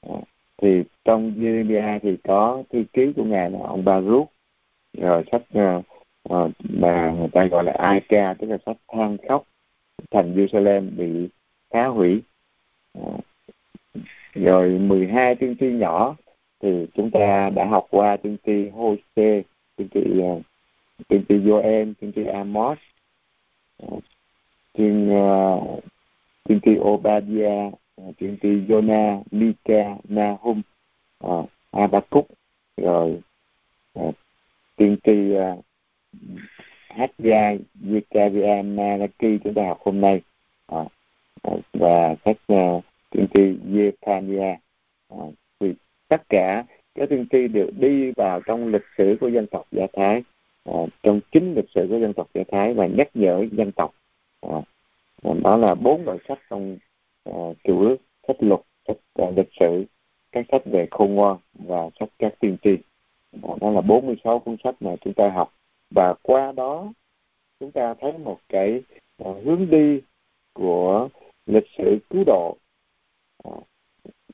À, 0.00 0.14
thì 0.62 0.82
trong 1.04 1.32
Jeremiah 1.38 1.98
thì 2.02 2.16
có 2.24 2.62
thư 2.72 2.84
ký 2.92 3.12
của 3.16 3.24
ngài 3.24 3.50
là 3.50 3.58
ông 3.62 3.84
Baruch. 3.84 4.28
Rồi 4.98 5.24
sách 5.32 5.42
uh, 5.58 5.84
uh, 6.28 6.50
mà 6.68 7.14
người 7.18 7.28
ta 7.28 7.44
gọi 7.44 7.64
là 7.64 7.72
Aika 7.72 8.34
tức 8.34 8.46
là 8.46 8.58
sách 8.66 8.76
than 8.92 9.16
khóc 9.28 9.44
thành 10.10 10.34
Jerusalem 10.34 10.96
bị 10.96 11.28
phá 11.70 11.86
hủy. 11.86 12.22
Uh, 12.98 13.20
rồi 14.34 14.68
12 14.78 15.34
tiên 15.34 15.56
tri 15.60 15.66
nhỏ 15.66 16.16
thì 16.60 16.86
chúng 16.94 17.10
ta 17.10 17.50
đã 17.50 17.64
học 17.64 17.86
qua 17.90 18.16
tiên 18.16 18.36
tri 18.46 18.68
Hosea 18.68 19.42
tiên 19.76 19.88
tri 19.94 20.00
uh, 20.20 20.42
tiên 21.08 21.24
tri 21.28 21.38
Joel 21.38 21.92
tiên 22.00 22.12
tri 22.14 22.24
Amos 22.24 22.78
uh, 23.86 24.02
tiên 24.72 25.10
uh, 25.16 25.84
tiên 26.44 26.60
tri 26.64 26.78
Obadiah 26.78 27.72
Ờ, 27.96 28.04
tiên 28.18 28.36
tri 28.42 28.48
Jonah 28.48 29.22
Mika 29.30 29.96
Nahum 30.08 30.62
uh, 31.26 31.50
Habakkuk 31.72 32.26
rồi 32.76 33.20
uh, 33.98 34.14
tiên 34.76 34.96
tri 35.04 35.36
uh, 35.36 35.64
Haggai 36.88 37.58
Zechariah 37.82 38.74
Malachi 38.74 39.38
chúng 39.44 39.54
ta 39.54 39.66
học 39.66 39.78
hôm 39.84 40.00
nay. 40.00 40.20
Uh, 40.72 40.86
uh, 41.48 41.60
và 41.72 42.14
các 42.24 42.36
uh, 42.52 42.84
tiên 43.10 43.26
tri 43.34 43.40
Zephaniah. 43.72 44.56
Uh, 45.14 45.34
thì 45.60 45.74
tất 46.08 46.28
cả 46.28 46.64
các 46.94 47.08
tiên 47.08 47.26
tri 47.32 47.48
đều 47.48 47.70
đi 47.78 48.12
vào 48.12 48.40
trong 48.40 48.68
lịch 48.68 48.86
sử 48.98 49.16
của 49.20 49.28
dân 49.28 49.46
tộc 49.46 49.66
Do 49.72 49.86
Thái 49.92 50.22
uh, 50.70 50.90
trong 51.02 51.20
chính 51.32 51.54
lịch 51.54 51.70
sử 51.74 51.86
của 51.90 51.98
dân 51.98 52.12
tộc 52.12 52.28
Do 52.34 52.42
Thái 52.48 52.74
và 52.74 52.86
nhắc 52.86 53.08
nhở 53.14 53.46
dân 53.52 53.72
tộc. 53.72 53.94
Uh, 54.46 54.64
đó 55.42 55.56
là 55.56 55.74
bốn 55.74 56.04
loại 56.04 56.18
sách 56.28 56.38
trong 56.50 56.78
Ờ, 57.24 57.48
uh, 57.50 57.56
cựu 57.64 57.80
ước 57.80 57.96
sách 58.28 58.36
luật 58.40 58.60
sách 58.88 58.96
uh, 59.22 59.36
lịch 59.36 59.48
sử 59.60 59.84
các 60.32 60.46
sách 60.52 60.62
về 60.64 60.88
khôn 60.90 61.14
ngoan 61.14 61.36
và 61.52 61.90
sách 62.00 62.08
các 62.18 62.34
tiên 62.40 62.56
tri 62.62 62.72
uh, 63.46 63.60
đó 63.60 63.70
là 63.70 63.80
46 63.80 64.38
cuốn 64.38 64.56
sách 64.64 64.74
mà 64.80 64.96
chúng 65.00 65.14
ta 65.14 65.30
học 65.30 65.54
và 65.90 66.14
qua 66.22 66.52
đó 66.52 66.92
chúng 67.60 67.72
ta 67.72 67.94
thấy 67.94 68.18
một 68.18 68.38
cái 68.48 68.82
uh, 69.24 69.44
hướng 69.44 69.70
đi 69.70 70.00
của 70.52 71.08
lịch 71.46 71.66
sử 71.78 71.98
cứu 72.10 72.24
độ 72.26 72.56
uh, 73.48 73.62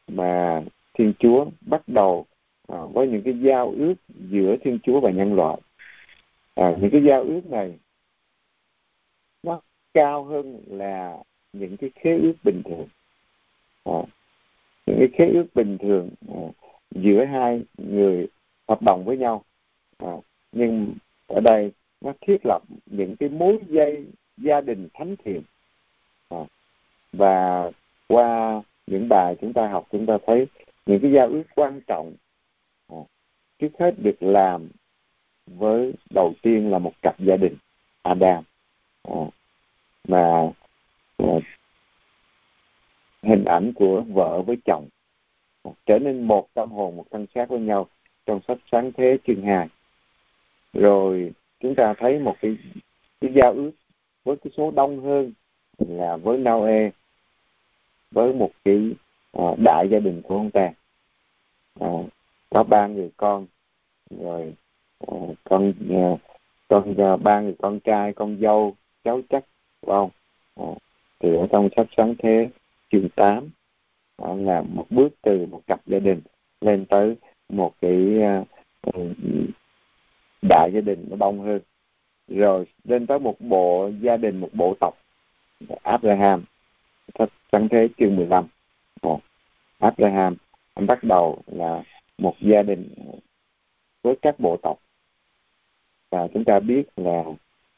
mà 0.08 0.62
Thiên 0.94 1.12
Chúa 1.18 1.46
bắt 1.60 1.82
đầu 1.86 2.26
à, 2.68 2.78
với 2.92 3.08
những 3.08 3.22
cái 3.24 3.38
giao 3.40 3.70
ước 3.70 3.94
giữa 4.08 4.56
Thiên 4.56 4.78
Chúa 4.82 5.00
và 5.00 5.10
nhân 5.10 5.34
loại. 5.34 5.60
À, 6.54 6.76
những 6.80 6.90
cái 6.90 7.02
giao 7.02 7.22
ước 7.22 7.46
này 7.46 7.78
nó 9.42 9.60
cao 9.94 10.24
hơn 10.24 10.60
là 10.66 11.18
những 11.52 11.76
cái 11.76 11.90
khế 11.94 12.18
ước 12.18 12.34
bình 12.44 12.62
thường. 12.64 12.88
À, 13.84 14.00
những 14.86 14.98
cái 14.98 15.08
khế 15.12 15.26
ước 15.26 15.46
bình 15.54 15.78
thường 15.78 16.10
à, 16.28 16.40
giữa 16.90 17.24
hai 17.24 17.62
người 17.78 18.26
hợp 18.68 18.82
đồng 18.82 19.04
với 19.04 19.16
nhau. 19.16 19.44
À, 19.98 20.12
nhưng 20.52 20.94
ở 21.26 21.40
đây 21.40 21.72
nó 22.00 22.12
thiết 22.20 22.40
lập 22.44 22.62
những 22.86 23.16
cái 23.16 23.28
mối 23.28 23.58
dây 23.68 24.04
gia 24.36 24.60
đình 24.60 24.88
thánh 24.94 25.16
thiện 25.24 25.42
à, 26.28 26.38
và 27.12 27.70
qua 28.08 28.62
những 28.86 29.08
bài 29.08 29.36
chúng 29.40 29.52
ta 29.52 29.68
học 29.68 29.86
chúng 29.92 30.06
ta 30.06 30.18
thấy 30.26 30.46
những 30.86 31.00
cái 31.00 31.12
giao 31.12 31.28
ước 31.28 31.42
quan 31.54 31.80
trọng 31.86 32.14
à, 32.88 32.96
trước 33.58 33.68
hết 33.78 33.94
được 33.98 34.22
làm 34.22 34.68
với 35.46 35.92
đầu 36.14 36.32
tiên 36.42 36.70
là 36.70 36.78
một 36.78 36.92
cặp 37.02 37.20
gia 37.20 37.36
đình 37.36 37.56
Adam 38.02 38.44
à, 39.02 39.20
mà 40.08 40.50
Ờ, 41.22 41.40
hình 43.22 43.44
ảnh 43.44 43.72
của 43.74 44.02
vợ 44.08 44.42
với 44.42 44.56
chồng 44.64 44.88
trở 45.86 45.98
nên 45.98 46.22
một 46.22 46.48
tâm 46.54 46.70
hồn 46.70 46.96
một 46.96 47.04
thân 47.10 47.26
xác 47.34 47.48
với 47.48 47.60
nhau 47.60 47.86
trong 48.26 48.40
sách 48.48 48.58
sáng 48.72 48.92
thế 48.92 49.18
chương 49.26 49.42
hai. 49.42 49.68
Rồi 50.72 51.32
chúng 51.60 51.74
ta 51.74 51.94
thấy 51.94 52.18
một 52.18 52.36
cái 52.40 52.56
cái 53.20 53.32
giao 53.34 53.52
ước 53.52 53.70
với 54.24 54.36
cái 54.36 54.50
số 54.56 54.70
đông 54.70 55.04
hơn 55.04 55.32
là 55.78 56.16
với 56.16 56.38
Noe 56.38 56.90
với 58.10 58.32
một 58.32 58.50
cái 58.64 58.90
à, 59.32 59.44
đại 59.64 59.88
gia 59.90 59.98
đình 59.98 60.22
của 60.22 60.36
ông 60.36 60.50
ta. 60.50 60.72
À, 61.80 61.88
có 62.50 62.62
ba 62.62 62.86
người 62.86 63.10
con 63.16 63.46
rồi 64.10 64.54
à, 65.06 65.16
con 65.44 65.72
à, 65.90 66.16
con 66.68 66.94
à, 66.98 67.16
ba 67.16 67.40
người 67.40 67.54
con 67.58 67.80
trai 67.80 68.12
con 68.12 68.38
dâu 68.40 68.76
cháu 69.04 69.20
chắc 69.30 69.44
của 69.80 69.92
ông. 69.92 70.10
À, 70.56 70.64
thì 71.20 71.36
ở 71.36 71.46
trong 71.52 71.68
sách 71.76 71.86
sáng 71.96 72.14
thế, 72.18 72.48
chương 72.92 73.08
8 73.08 73.50
đó 74.18 74.34
là 74.34 74.62
một 74.62 74.86
bước 74.90 75.08
từ 75.22 75.46
một 75.46 75.62
cặp 75.66 75.80
gia 75.86 75.98
đình 75.98 76.20
lên 76.60 76.86
tới 76.86 77.16
một 77.48 77.74
cái 77.80 78.22
à, 78.22 78.44
ừ, 78.82 79.14
đại 80.42 80.70
gia 80.74 80.80
đình 80.80 81.06
nó 81.10 81.16
đông 81.16 81.40
hơn. 81.40 81.60
Rồi 82.28 82.66
lên 82.84 83.06
tới 83.06 83.18
một 83.18 83.40
bộ 83.40 83.90
gia 84.00 84.16
đình, 84.16 84.40
một 84.40 84.48
bộ 84.52 84.74
tộc, 84.80 84.94
Abraham. 85.82 86.44
Sáng 87.52 87.68
thế, 87.68 87.88
chương 87.98 88.16
15 88.16 88.46
một, 89.02 89.20
Abraham, 89.78 90.36
anh 90.74 90.86
bắt 90.86 91.04
đầu 91.04 91.42
là 91.46 91.82
một 92.18 92.34
gia 92.40 92.62
đình 92.62 92.94
với 94.02 94.16
các 94.22 94.40
bộ 94.40 94.56
tộc. 94.62 94.78
Và 96.10 96.28
chúng 96.34 96.44
ta 96.44 96.60
biết 96.60 96.82
là 96.96 97.24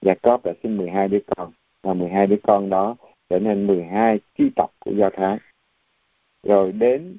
Jacob 0.01 0.39
đã 0.45 0.53
sinh 0.63 0.77
12 0.77 1.09
đứa 1.09 1.21
con, 1.37 1.53
và 1.83 1.95
12 1.95 2.27
đứa 2.27 2.37
con 2.43 2.71
đó 2.71 2.97
trở 3.33 3.39
nên 3.39 3.67
12 3.67 4.21
chi 4.39 4.51
tộc 4.57 4.71
của 4.79 4.91
Do 4.91 5.11
Thái. 5.11 5.39
Rồi 6.43 6.73
đến 6.73 7.19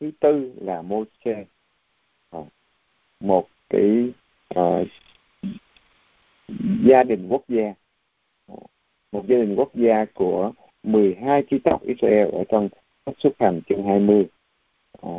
thứ 0.00 0.10
tư 0.20 0.52
là 0.60 0.82
Moses 0.82 1.46
ờ, 2.30 2.44
một 3.20 3.48
cái 3.70 4.12
uh, 4.58 4.88
gia 6.84 7.04
đình 7.04 7.28
quốc 7.28 7.42
gia. 7.48 7.74
Ờ, 8.46 8.56
một 9.12 9.26
gia 9.28 9.36
đình 9.36 9.54
quốc 9.56 9.74
gia 9.74 10.04
của 10.04 10.52
12 10.82 11.44
chi 11.50 11.58
tộc 11.58 11.82
Israel 11.82 12.28
ở 12.32 12.44
trong 12.48 12.68
sách 13.06 13.14
xuất 13.18 13.32
hành 13.38 13.60
chương 13.68 13.86
20 13.86 14.26
à, 15.02 15.10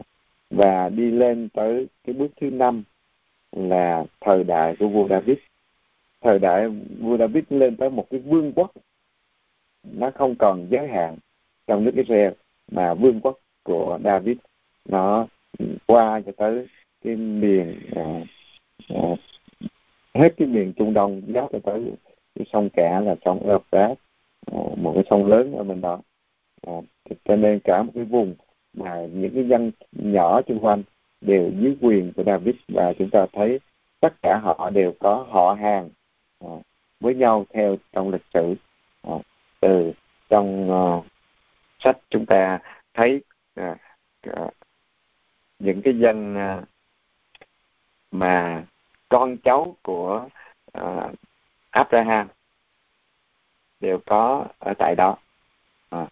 và 0.50 0.90
đi 0.90 1.12
lên 1.12 1.50
tới 1.54 1.88
cái 2.04 2.14
bước 2.14 2.32
thứ 2.42 2.50
năm 2.50 2.84
là 3.52 4.06
thời 4.22 4.44
đại 4.44 4.76
của 4.80 4.88
vua 4.88 5.08
David. 5.08 5.38
Thời 6.22 6.40
đại 6.40 6.70
vua 7.00 7.18
David 7.18 7.44
lên 7.50 7.78
tới 7.78 7.90
một 7.90 8.08
cái 8.10 8.20
vương 8.20 8.54
quốc 8.56 8.72
nó 9.92 10.12
không 10.16 10.36
còn 10.36 10.68
giới 10.70 10.88
hạn 10.88 11.18
trong 11.68 11.84
nước 11.84 11.92
Israel 11.96 12.32
mà 12.72 12.94
vương 12.94 13.20
quốc 13.22 13.40
của 13.64 14.00
David. 14.04 14.38
Nó 14.90 15.28
qua 15.86 16.22
cho 16.26 16.32
tới 16.38 16.68
cái 17.04 17.16
miền 17.16 17.80
à, 17.96 18.04
à, 18.90 19.02
hết 20.14 20.34
cái 20.38 20.48
miền 20.48 20.74
Trung 20.74 20.94
Đông 20.94 21.22
giáp 21.28 21.52
cho 21.52 21.60
tới 21.64 21.92
cái 22.36 22.46
sông 22.54 22.70
cả 22.70 23.00
là 23.00 23.16
sông 23.26 23.50
Euphrates 23.50 23.98
à, 24.52 24.60
một 24.78 24.92
cái 24.96 25.04
sông 25.10 25.26
lớn 25.26 25.54
ở 25.54 25.64
bên 25.64 25.82
đó. 25.82 26.00
À, 26.68 26.74
cho 27.26 27.36
nên 27.36 27.60
cả 27.60 27.84
một 27.84 27.92
cái 27.96 28.04
vùng 28.04 28.36
mà 28.74 29.06
những 29.14 29.32
cái 29.36 29.48
dân 29.48 29.72
nhỏ 29.92 30.42
xung 30.48 30.60
quanh 30.60 30.84
đều 31.22 31.52
dưới 31.60 31.78
quyền 31.82 32.14
của 32.16 32.24
David 32.24 32.56
và 32.68 32.94
chúng 32.94 33.10
ta 33.10 33.26
thấy 33.34 33.60
tất 34.00 34.14
cả 34.22 34.40
họ 34.44 34.70
đều 34.70 34.94
có 35.00 35.26
họ 35.30 35.54
hàng 35.54 35.90
à, 36.40 36.50
với 37.00 37.16
nhau 37.16 37.46
theo 37.54 37.76
trong 37.94 38.10
lịch 38.10 38.26
sử. 38.34 38.56
À, 39.02 39.14
từ 39.66 39.94
trong 40.30 40.72
uh, 40.72 41.06
sách 41.80 41.98
chúng 42.10 42.26
ta 42.26 42.60
thấy 42.94 43.22
uh, 43.62 43.78
uh, 44.30 44.54
những 45.60 45.82
cái 45.82 46.00
dân 46.00 46.36
uh, 46.36 46.64
mà 48.12 48.64
con 49.10 49.38
cháu 49.38 49.76
của 49.84 50.30
uh, 50.78 51.12
Abraham 51.70 52.28
đều 53.80 54.00
có 54.06 54.46
ở 54.60 54.74
tại 54.78 54.96
đó. 54.96 55.18
À, 55.90 56.08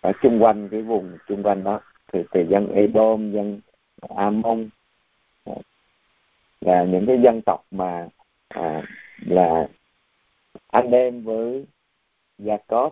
ở 0.00 0.12
chung 0.22 0.42
quanh 0.42 0.68
cái 0.68 0.82
vùng 0.82 1.18
chung 1.28 1.42
quanh 1.42 1.64
đó 1.64 1.80
thì 2.12 2.22
từ 2.30 2.40
dân 2.48 2.72
Edom 2.74 3.32
dân 3.32 3.60
Amon 4.16 4.68
à, 5.44 5.54
là 6.60 6.84
những 6.84 7.06
cái 7.06 7.20
dân 7.22 7.40
tộc 7.46 7.64
mà 7.70 8.08
à, 8.48 8.82
là 9.26 9.68
anh 10.66 10.90
em 10.90 11.24
với 11.24 11.64
Jacob 12.44 12.90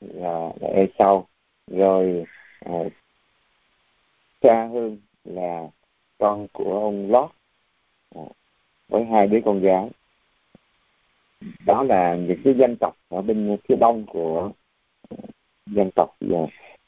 là, 0.00 0.52
là 0.60 0.68
Esau 0.68 1.26
rồi 1.66 2.24
à, 2.60 2.72
cha 4.40 4.66
hương 4.66 4.98
là 5.24 5.68
con 6.18 6.46
của 6.52 6.80
ông 6.80 7.10
Lót 7.10 7.30
à, 8.14 8.22
với 8.88 9.04
hai 9.04 9.26
đứa 9.26 9.40
con 9.44 9.60
gái. 9.60 9.90
Đó 11.66 11.82
là 11.82 12.14
những 12.14 12.40
cái 12.44 12.54
dân 12.54 12.76
tộc 12.80 12.96
ở 13.08 13.22
bên 13.22 13.56
phía 13.68 13.76
đông 13.76 14.06
của 14.06 14.52
à, 15.10 15.16
dân 15.66 15.90
tộc 15.94 16.16
à, 16.20 16.26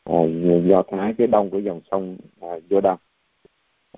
và 0.04 0.14
uh, 0.14 0.64
do 0.66 0.82
thái 0.82 1.14
phía 1.18 1.26
đông 1.26 1.50
của 1.50 1.58
dòng 1.58 1.80
sông 1.90 2.16
à, 2.40 2.48
vô 2.70 2.80
đông 2.80 2.98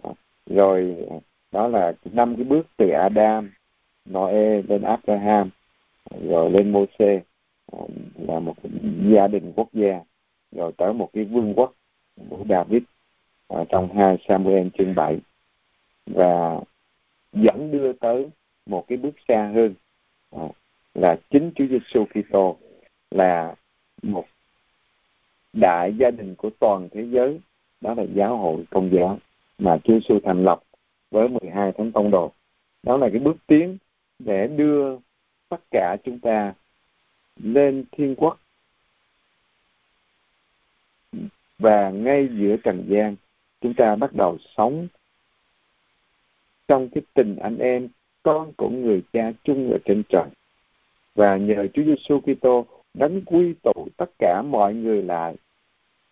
à, 0.02 0.10
rồi 0.46 0.96
à, 1.10 1.16
đó 1.52 1.68
là 1.68 1.92
năm 2.04 2.36
cái 2.36 2.44
bước 2.44 2.66
từ 2.76 2.88
Adam 2.88 3.50
Noe 4.10 4.62
lên 4.62 4.82
Abraham 4.82 5.50
rồi 6.28 6.50
lên 6.50 6.72
Moses 6.72 7.22
Ờ, 7.72 7.78
là 8.16 8.40
một 8.40 8.54
gia 9.12 9.28
đình 9.28 9.52
quốc 9.56 9.68
gia 9.72 10.00
rồi 10.52 10.72
tới 10.76 10.92
một 10.92 11.10
cái 11.12 11.24
vương 11.24 11.54
quốc 11.54 11.74
của 12.30 12.44
David 12.48 12.82
ở 13.46 13.64
trong 13.68 13.96
hai 13.96 14.18
Samuel 14.28 14.68
chương 14.78 14.94
7 14.94 15.18
và 16.06 16.60
dẫn 17.32 17.70
đưa 17.70 17.92
tới 17.92 18.26
một 18.66 18.84
cái 18.88 18.98
bước 18.98 19.14
xa 19.28 19.50
hơn 19.54 19.74
à, 20.30 20.48
là 20.94 21.16
chính 21.30 21.50
Chúa 21.54 21.66
Giêsu 21.66 22.04
Kitô 22.04 22.56
là 23.10 23.54
một 24.02 24.24
đại 25.52 25.94
gia 25.98 26.10
đình 26.10 26.34
của 26.34 26.50
toàn 26.58 26.88
thế 26.92 27.06
giới 27.10 27.40
đó 27.80 27.94
là 27.94 28.02
giáo 28.14 28.36
hội 28.36 28.64
công 28.70 28.90
giáo 28.92 29.18
mà 29.58 29.78
Chúa 29.84 29.92
Giêsu 29.92 30.20
thành 30.24 30.44
lập 30.44 30.62
với 31.10 31.28
12 31.28 31.72
thánh 31.72 31.92
tông 31.92 32.10
đồ. 32.10 32.32
Đó 32.82 32.96
là 32.96 33.08
cái 33.10 33.18
bước 33.18 33.36
tiến 33.46 33.78
để 34.18 34.46
đưa 34.46 34.96
tất 35.48 35.60
cả 35.70 35.96
chúng 36.04 36.18
ta 36.18 36.54
lên 37.36 37.84
thiên 37.92 38.14
quốc. 38.14 38.40
Và 41.58 41.90
ngay 41.90 42.28
giữa 42.32 42.56
trần 42.56 42.86
gian, 42.88 43.16
chúng 43.60 43.74
ta 43.74 43.96
bắt 43.96 44.12
đầu 44.14 44.38
sống. 44.56 44.88
Trong 46.68 46.88
cái 46.88 47.02
tình 47.14 47.36
anh 47.36 47.58
em, 47.58 47.88
con 48.22 48.52
của 48.56 48.68
người 48.68 49.02
cha 49.12 49.32
chung 49.44 49.72
ở 49.72 49.78
trên 49.84 50.02
trời. 50.08 50.26
Và 51.14 51.36
nhờ 51.36 51.66
Chúa 51.74 51.82
Giêsu 51.82 52.20
Kitô 52.20 52.66
đánh 52.94 53.24
quy 53.24 53.54
tụ 53.62 53.88
tất 53.96 54.10
cả 54.18 54.42
mọi 54.42 54.74
người 54.74 55.02
lại 55.02 55.36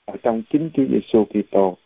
ở 0.05 0.17
trong 0.23 0.43
chính 0.51 0.71
Chúa 0.75 0.85
Giêsu 0.85 1.25
Kitô. 1.25 1.77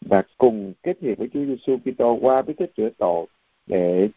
Và 0.00 0.22
cùng 0.38 0.72
kết 0.82 0.96
hiệp 1.00 1.18
với 1.18 1.28
Chúa 1.34 1.44
Giêsu 1.44 1.76
Kitô 1.76 2.18
qua 2.22 2.42
bí 2.42 2.54
tích 2.54 2.70
chữa 2.76 2.88
tội 2.98 3.26
để 3.66 4.08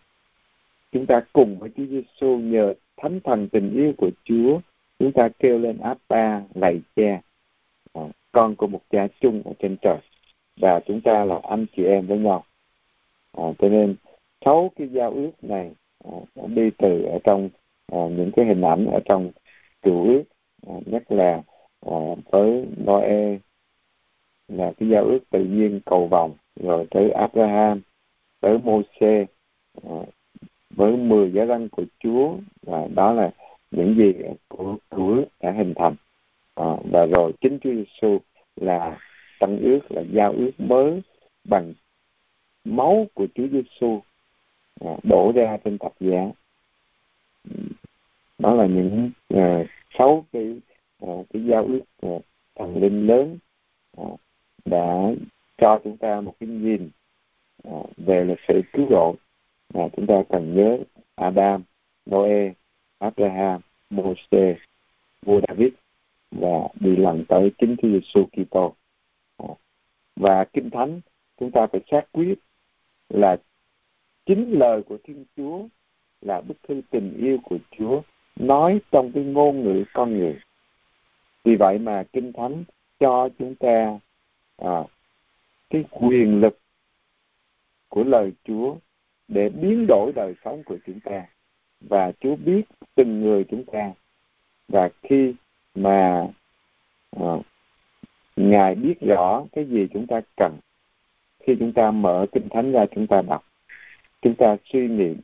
chúng 0.91 1.05
ta 1.05 1.21
cùng 1.33 1.59
với 1.59 1.69
Chúa 1.77 1.85
Giêsu 1.85 2.37
nhờ 2.37 2.73
thánh 2.97 3.19
thần 3.23 3.47
tình 3.49 3.73
yêu 3.73 3.93
của 3.97 4.11
Chúa 4.23 4.59
chúng 4.99 5.11
ta 5.11 5.29
kêu 5.39 5.59
lên 5.59 5.77
Abba 5.77 6.43
lạy 6.53 6.81
cha 6.95 7.21
à, 7.93 8.01
con 8.31 8.55
của 8.55 8.67
một 8.67 8.81
cha 8.89 9.07
chung 9.21 9.41
ở 9.45 9.53
trên 9.59 9.77
trời. 9.81 9.97
Và 10.61 10.79
chúng 10.79 11.01
ta 11.01 11.25
là 11.25 11.39
anh 11.43 11.65
chị 11.75 11.83
em 11.83 12.07
với 12.07 12.17
nhau. 12.17 12.43
À, 13.37 13.43
cho 13.59 13.69
nên 13.69 13.95
sáu 14.45 14.71
cái 14.75 14.87
giao 14.87 15.11
ước 15.11 15.31
này 15.41 15.71
à, 16.03 16.11
đi 16.47 16.69
từ 16.77 17.03
ở 17.03 17.19
trong 17.23 17.49
à, 17.91 17.99
những 18.17 18.31
cái 18.35 18.45
hình 18.45 18.61
ảnh 18.61 18.85
ở 18.85 18.99
trong 19.05 19.31
cựu 19.81 20.07
ước 20.07 20.23
à, 20.67 20.73
nhất 20.85 21.11
là 21.11 21.41
à, 21.85 21.97
với 22.31 22.65
Noe 22.85 23.37
là 24.47 24.71
cái 24.77 24.89
giao 24.89 25.05
ước 25.05 25.19
tự 25.29 25.43
nhiên 25.43 25.79
cầu 25.85 26.07
vòng 26.07 26.33
rồi 26.55 26.87
tới 26.91 27.11
Abraham 27.11 27.81
tới 28.39 28.57
Moses 28.57 29.27
à, 29.83 29.95
với 30.69 30.97
10 30.97 31.31
giá 31.31 31.45
răng 31.45 31.69
của 31.69 31.83
Chúa. 31.99 32.33
Và 32.61 32.87
đó 32.95 33.13
là 33.13 33.31
những 33.71 33.95
gì 33.95 34.13
của 34.47 34.77
Chúa 34.95 35.21
đã 35.41 35.51
hình 35.51 35.73
thành. 35.75 35.95
À, 36.55 36.65
và 36.91 37.05
rồi 37.05 37.33
chính 37.41 37.59
Chúa 37.61 37.73
Giêsu 37.73 38.17
là 38.55 38.97
tăng 39.39 39.59
ước 39.59 39.79
là 39.89 40.01
giao 40.11 40.33
ước 40.33 40.51
mới 40.57 41.01
bằng 41.43 41.73
máu 42.65 43.07
của 43.13 43.27
Chúa 43.35 43.47
Giêsu 43.47 44.01
à, 44.79 44.91
đổ 45.03 45.31
ra 45.35 45.57
trên 45.63 45.77
thập 45.77 45.93
giá. 45.99 46.29
Đó 48.37 48.53
là 48.53 48.65
những 48.65 49.11
à, 49.29 49.63
sáu 49.97 50.25
cái 50.31 50.55
à, 51.01 51.13
cái 51.33 51.45
giao 51.45 51.65
ước 51.65 51.81
à, 52.01 52.09
thần 52.55 52.81
linh 52.81 53.07
lớn 53.07 53.37
à, 53.97 54.03
đã 54.65 55.11
cho 55.57 55.79
chúng 55.83 55.97
ta 55.97 56.21
một 56.21 56.35
cái 56.39 56.49
nhìn 56.49 56.89
à, 57.63 57.77
về 57.97 58.23
lịch 58.23 58.39
sử 58.47 58.61
cứu 58.73 58.87
độ. 58.89 59.15
Mà 59.73 59.87
chúng 59.95 60.07
ta 60.07 60.23
cần 60.29 60.55
nhớ 60.55 60.77
Adam, 61.15 61.63
Noe, 62.09 62.51
Abraham, 62.99 63.61
Moses, 63.89 64.57
vua 65.25 65.41
David 65.47 65.73
và 66.31 66.67
đi 66.79 66.95
lần 66.95 67.25
tới 67.27 67.51
chính 67.57 67.75
Chúa 67.81 67.87
Giêsu 67.87 68.25
Kitô. 68.25 68.75
Và 70.15 70.45
kinh 70.53 70.69
thánh 70.69 71.01
chúng 71.39 71.51
ta 71.51 71.67
phải 71.67 71.81
xác 71.91 72.11
quyết 72.11 72.39
là 73.09 73.37
chính 74.25 74.51
lời 74.51 74.81
của 74.81 74.97
Thiên 75.03 75.25
Chúa 75.37 75.67
là 76.21 76.41
bức 76.41 76.57
thư 76.67 76.81
tình 76.89 77.17
yêu 77.17 77.37
của 77.43 77.57
Chúa 77.77 78.01
nói 78.35 78.79
trong 78.91 79.11
cái 79.11 79.23
ngôn 79.23 79.63
ngữ 79.63 79.83
con 79.93 80.17
người 80.17 80.39
vì 81.43 81.55
vậy 81.55 81.79
mà 81.79 82.03
kinh 82.13 82.33
thánh 82.33 82.63
cho 82.99 83.29
chúng 83.39 83.55
ta 83.55 83.99
à, 84.57 84.83
cái 85.69 85.83
quyền 85.91 86.41
lực 86.41 86.59
của 87.87 88.03
lời 88.03 88.31
Chúa 88.43 88.75
để 89.27 89.49
biến 89.49 89.85
đổi 89.87 90.11
đời 90.15 90.33
sống 90.45 90.63
của 90.63 90.77
chúng 90.85 90.99
ta 90.99 91.25
và 91.81 92.11
Chúa 92.19 92.35
biết 92.35 92.61
từng 92.95 93.21
người 93.21 93.43
chúng 93.43 93.63
ta 93.63 93.91
và 94.67 94.89
khi 95.03 95.33
mà 95.75 96.27
uh, 97.23 97.45
Ngài 98.35 98.75
biết 98.75 99.01
rõ 99.01 99.43
cái 99.51 99.65
gì 99.65 99.87
chúng 99.93 100.07
ta 100.07 100.21
cần 100.37 100.57
khi 101.39 101.55
chúng 101.59 101.73
ta 101.73 101.91
mở 101.91 102.25
kinh 102.31 102.49
thánh 102.49 102.71
ra 102.71 102.85
chúng 102.95 103.07
ta 103.07 103.21
đọc 103.21 103.45
chúng 104.21 104.35
ta 104.35 104.57
suy 104.63 104.87
niệm 104.87 105.17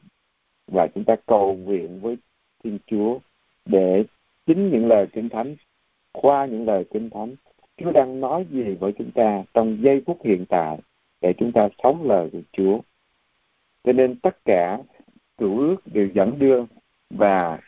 và 0.68 0.88
chúng 0.96 1.04
ta 1.04 1.16
cầu 1.26 1.56
nguyện 1.56 2.00
với 2.02 2.18
Thiên 2.64 2.80
Chúa 2.88 3.20
để 3.66 4.04
chính 4.46 4.72
những 4.72 4.88
lời 4.88 5.08
kinh 5.14 5.30
thánh 5.30 5.56
qua 6.12 6.46
những 6.46 6.66
lời 6.66 6.86
kinh 6.94 7.10
thánh 7.10 7.36
Chúa 7.78 7.92
đang 7.92 8.20
nói 8.20 8.46
gì 8.52 8.76
với 8.80 8.92
chúng 8.98 9.12
ta 9.12 9.44
trong 9.54 9.78
giây 9.82 10.02
phút 10.06 10.20
hiện 10.24 10.46
tại 10.50 10.78
để 11.22 11.34
chúng 11.38 11.52
ta 11.52 11.70
sống 11.84 12.04
lời 12.04 12.30
của 12.32 12.42
Chúa. 12.52 12.80
Cho 13.84 13.94
nên 13.94 14.16
tất 14.16 14.38
cả 14.46 14.78
cựu 15.38 15.60
ước 15.60 15.76
đều 15.86 16.08
dẫn 16.14 16.40
đưa 16.40 16.64
và 17.10 17.60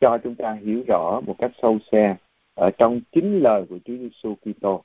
cho 0.00 0.18
chúng 0.18 0.34
ta 0.34 0.52
hiểu 0.52 0.82
rõ 0.86 1.20
một 1.26 1.34
cách 1.38 1.52
sâu 1.62 1.78
xa 1.92 2.16
ở 2.54 2.70
trong 2.70 3.00
chính 3.12 3.38
lời 3.38 3.64
của 3.68 3.78
Chúa 3.84 3.96
Giêsu 3.96 4.34
Kitô. 4.34 4.84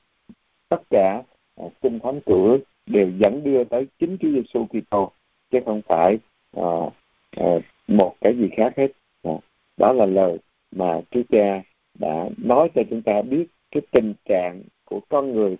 Tất 0.68 0.82
cả 0.90 1.22
uh, 1.62 1.72
kinh 1.82 1.98
thánh 2.00 2.20
cựu 2.20 2.44
ước 2.44 2.60
đều 2.86 3.10
dẫn 3.18 3.44
đưa 3.44 3.64
tới 3.64 3.86
chính 3.98 4.16
Chúa 4.20 4.28
Giêsu 4.28 4.66
Kitô 4.66 5.12
chứ 5.50 5.58
không 5.64 5.82
phải 5.88 6.18
uh, 6.60 6.92
uh, 7.40 7.62
một 7.88 8.14
cái 8.20 8.36
gì 8.36 8.48
khác 8.56 8.72
hết. 8.76 8.88
Uh, 9.28 9.44
đó 9.76 9.92
là 9.92 10.06
lời 10.06 10.38
mà 10.70 11.00
Chúa 11.10 11.22
Cha 11.28 11.62
đã 11.98 12.28
nói 12.36 12.70
cho 12.74 12.82
chúng 12.90 13.02
ta 13.02 13.22
biết 13.22 13.46
cái 13.70 13.82
tình 13.90 14.14
trạng 14.24 14.62
của 14.84 15.00
con 15.08 15.32
người 15.32 15.56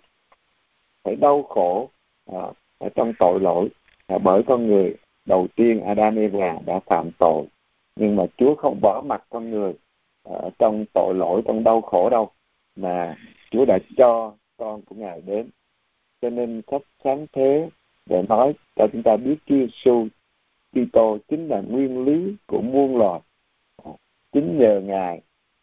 phải 1.03 1.15
đau 1.15 1.43
khổ 1.43 1.89
uh, 2.31 2.55
ở 2.77 2.89
trong 2.95 3.13
tội 3.19 3.39
lỗi 3.39 3.69
uh, 4.15 4.21
bởi 4.23 4.43
con 4.43 4.67
người 4.67 4.95
đầu 5.25 5.47
tiên 5.55 5.81
Adam 5.81 6.15
Eva 6.15 6.59
đã 6.65 6.79
phạm 6.85 7.09
tội, 7.19 7.45
nhưng 7.95 8.15
mà 8.15 8.23
Chúa 8.37 8.55
không 8.55 8.79
bỏ 8.81 9.03
mặt 9.05 9.23
con 9.29 9.51
người 9.51 9.73
ở 10.23 10.49
trong 10.59 10.85
tội 10.93 11.13
lỗi, 11.15 11.41
trong 11.45 11.63
đau 11.63 11.81
khổ 11.81 12.09
đâu, 12.09 12.31
mà 12.75 13.17
Chúa 13.51 13.65
đã 13.65 13.79
cho 13.97 14.33
con 14.57 14.81
của 14.81 14.95
Ngài 14.95 15.21
đến. 15.21 15.49
Cho 16.21 16.29
nên 16.29 16.61
sách 16.71 16.81
sáng 17.03 17.25
thế 17.33 17.69
để 18.05 18.23
nói 18.29 18.53
cho 18.75 18.87
chúng 18.93 19.03
ta 19.03 19.17
biết 19.17 19.35
Chúa 19.45 19.55
Giêsu 19.55 20.07
Kitô 20.71 21.17
chính 21.27 21.47
là 21.47 21.61
nguyên 21.61 22.05
lý 22.05 22.35
của 22.47 22.61
muôn 22.61 22.97
loài. 22.97 23.21
Ờ, 23.75 23.91
chính 24.31 24.57
nhờ 24.59 24.81
Ngài 24.81 25.21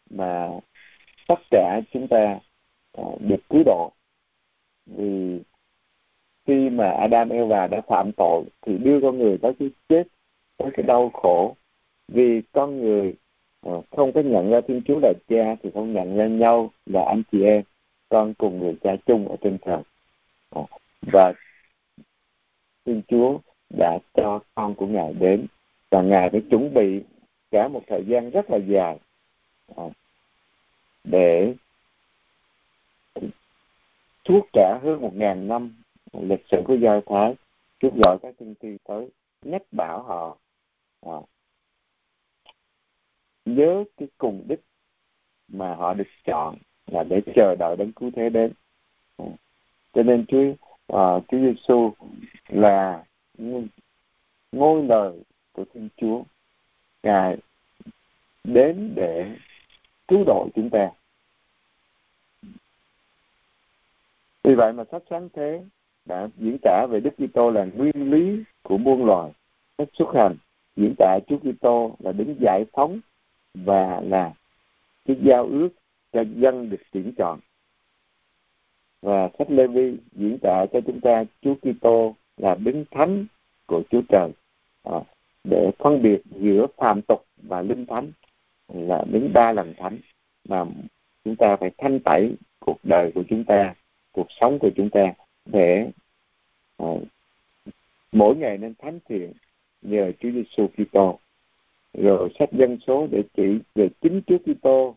mà 0.09 0.49
tất 1.27 1.39
cả 1.51 1.81
chúng 1.93 2.07
ta 2.07 2.39
ờ, 2.91 3.03
được 3.19 3.49
cứu 3.49 3.63
độ. 3.65 3.91
Vì 4.85 5.39
khi 6.45 6.69
mà 6.69 6.89
Adam 6.91 7.29
Eva 7.29 7.67
đã 7.67 7.81
phạm 7.87 8.11
tội 8.17 8.43
thì 8.61 8.77
đưa 8.77 9.01
con 9.01 9.17
người 9.17 9.37
tới 9.37 9.53
cái 9.59 9.69
chết, 9.89 10.03
tới 10.57 10.71
cái 10.73 10.83
đau 10.83 11.09
khổ. 11.09 11.55
Vì 12.07 12.41
con 12.51 12.81
người 12.81 13.13
ờ, 13.61 13.81
không 13.91 14.11
có 14.11 14.21
nhận 14.21 14.49
ra 14.49 14.61
Thiên 14.61 14.81
Chúa 14.85 14.99
là 15.01 15.13
cha 15.29 15.55
thì 15.63 15.69
không 15.73 15.93
nhận 15.93 16.17
ra 16.17 16.27
nhau 16.27 16.71
là 16.85 17.03
anh 17.05 17.23
chị 17.31 17.43
em, 17.43 17.63
con 18.09 18.33
cùng 18.33 18.59
người 18.59 18.75
cha 18.83 18.95
chung 19.05 19.27
ở 19.27 19.35
trên 19.41 19.57
trời. 19.65 19.81
Ờ, 20.49 20.61
và 21.01 21.33
Thiên 22.85 23.01
Chúa 23.07 23.37
đã 23.77 23.99
cho 24.13 24.39
con 24.55 24.75
của 24.75 24.87
Ngài 24.87 25.13
đến 25.13 25.45
và 25.89 26.01
Ngài 26.01 26.29
đã 26.29 26.39
chuẩn 26.49 26.73
bị 26.73 27.01
cả 27.51 27.67
một 27.67 27.81
thời 27.87 28.03
gian 28.07 28.29
rất 28.29 28.49
là 28.49 28.57
dài 28.57 28.99
ờ, 29.75 29.89
để 31.03 31.53
suốt 34.25 34.47
cả 34.53 34.79
hơn 34.83 35.01
một 35.01 35.11
ngàn 35.15 35.47
năm 35.47 35.80
lịch 36.13 36.45
sử 36.51 36.61
của 36.65 36.73
Do 36.73 37.01
Thái 37.05 37.35
kêu 37.79 37.91
gọi 38.03 38.17
các 38.21 38.33
tiên 38.37 38.53
tri 38.61 38.77
tới 38.83 39.09
nhắc 39.41 39.61
bảo 39.71 40.03
họ 40.03 40.37
à, 41.01 41.17
nhớ 43.45 43.83
cái 43.97 44.07
cùng 44.17 44.43
đích 44.47 44.61
mà 45.47 45.75
họ 45.75 45.93
được 45.93 46.07
chọn 46.25 46.57
là 46.87 47.03
để 47.03 47.21
chờ 47.35 47.55
đợi 47.59 47.75
đến 47.77 47.91
cứu 47.91 48.11
thế 48.15 48.29
đến. 48.29 48.53
À, 49.17 49.25
cho 49.93 50.03
nên 50.03 50.25
Chúa 50.25 50.53
à, 50.87 51.19
Chúa 51.27 51.37
Giêsu 51.37 51.93
là 52.47 53.05
ngôi 54.51 54.83
lời 54.83 55.23
của 55.51 55.65
Thiên 55.73 55.89
Chúa. 55.97 56.23
Ngài 57.03 57.37
đến 58.43 58.93
để 58.95 59.35
cứu 60.07 60.23
độ 60.27 60.47
chúng 60.55 60.69
ta. 60.69 60.91
Vì 64.43 64.55
vậy 64.55 64.73
mà 64.73 64.83
sách 64.91 65.03
sáng 65.09 65.29
thế 65.33 65.63
đã 66.11 66.27
diễn 66.37 66.57
tả 66.61 66.85
về 66.89 66.99
Đức 66.99 67.13
Kitô 67.17 67.51
là 67.51 67.65
nguyên 67.75 68.11
lý 68.11 68.43
của 68.63 68.77
muôn 68.77 69.05
loài 69.05 69.31
cách 69.77 69.87
xuất 69.93 70.15
hành 70.15 70.35
diễn 70.75 70.93
tả 70.97 71.19
Chúa 71.27 71.37
Kitô 71.37 71.95
là 71.99 72.11
đứng 72.11 72.35
giải 72.39 72.65
phóng 72.73 72.99
và 73.53 74.01
là 74.01 74.33
cái 75.05 75.17
giao 75.23 75.45
ước 75.45 75.69
cho 76.13 76.23
dân 76.35 76.69
được 76.69 76.81
tuyển 76.91 77.11
chọn. 77.17 77.39
Và 79.01 79.29
sách 79.37 79.51
Lê 79.51 79.67
Vi 79.67 79.97
diễn 80.11 80.37
tả 80.37 80.65
cho 80.73 80.79
chúng 80.87 81.01
ta 81.01 81.23
Chúa 81.41 81.55
Kitô 81.55 82.15
là 82.37 82.55
đứng 82.55 82.85
thánh 82.91 83.25
của 83.65 83.83
Chúa 83.89 84.01
Trời. 84.09 84.31
À, 84.83 84.99
để 85.43 85.71
phân 85.79 86.01
biệt 86.01 86.21
giữa 86.39 86.67
phàm 86.77 87.01
tục 87.01 87.25
và 87.37 87.61
linh 87.61 87.85
thánh 87.85 88.11
là 88.73 89.03
đứng 89.11 89.33
ba 89.33 89.51
lần 89.51 89.73
thánh 89.77 89.97
mà 90.47 90.65
chúng 91.25 91.35
ta 91.35 91.55
phải 91.55 91.71
thanh 91.77 91.99
tẩy 91.99 92.35
cuộc 92.59 92.77
đời 92.83 93.11
của 93.15 93.23
chúng 93.29 93.43
ta 93.43 93.75
cuộc 94.11 94.27
sống 94.29 94.59
của 94.59 94.69
chúng 94.75 94.89
ta 94.89 95.13
để 95.45 95.91
à, 96.81 96.89
mỗi 98.11 98.35
ngày 98.35 98.57
nên 98.57 98.73
thánh 98.79 98.99
thiện 99.09 99.33
nhờ 99.81 100.11
Chúa 100.19 100.29
Giêsu 100.31 100.67
Kitô. 100.67 101.19
Rồi 101.93 102.29
sách 102.39 102.49
dân 102.51 102.77
số 102.87 103.07
để 103.11 103.23
chỉ 103.33 103.59
về 103.75 103.89
chính 104.01 104.21
Chúa 104.27 104.37
Kitô 104.37 104.95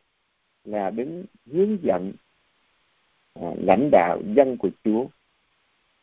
là 0.65 0.91
đứng 0.91 1.25
hướng 1.47 1.79
dẫn 1.83 2.13
à, 3.35 3.49
lãnh 3.57 3.89
đạo 3.93 4.21
dân 4.37 4.57
của 4.57 4.71
Chúa. 4.85 5.07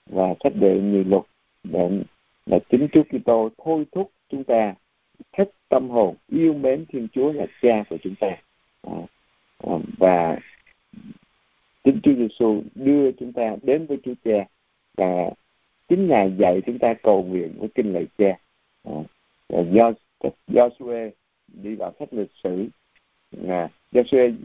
Và 0.06 0.34
sách 0.44 0.54
đệ 0.56 0.80
nhị 0.80 1.04
luật 1.04 1.24
để 1.64 1.90
là 2.46 2.60
chính 2.70 2.88
Chúa 2.92 3.04
Kitô 3.04 3.50
thôi 3.58 3.86
thúc 3.92 4.12
chúng 4.30 4.44
ta 4.44 4.76
hết 5.34 5.52
tâm 5.70 5.90
hồn 5.90 6.16
yêu 6.28 6.54
mến 6.54 6.86
Thiên 6.90 7.08
Chúa 7.14 7.32
là 7.32 7.46
Cha 7.62 7.84
của 7.90 7.98
chúng 8.04 8.16
ta. 8.16 8.28
À, 8.82 8.94
à, 9.58 9.74
và 9.98 10.40
chính 11.84 12.00
Chúa 12.04 12.14
Giêsu 12.14 12.64
đưa 12.76 13.12
chúng 13.12 13.34
ta 13.34 13.56
đến 13.64 13.86
với 13.86 13.98
Chúa 14.04 14.14
Cha 14.24 14.46
và 14.98 15.30
chính 15.92 16.08
ngài 16.08 16.34
dạy 16.38 16.62
chúng 16.66 16.80
ta 16.80 16.94
cầu 16.94 17.24
nguyện 17.24 17.54
với 17.60 17.70
kinh 17.76 17.94
lạy 17.94 18.08
Cha. 18.18 18.38
À, 18.84 18.94
do 19.72 19.92
Joshua 20.48 21.12
đi 21.48 21.76
vào 21.76 21.94
sách 22.00 22.14
lịch 22.14 22.32
sử 22.44 22.68
à, 23.48 23.70
Joshua 23.92 24.36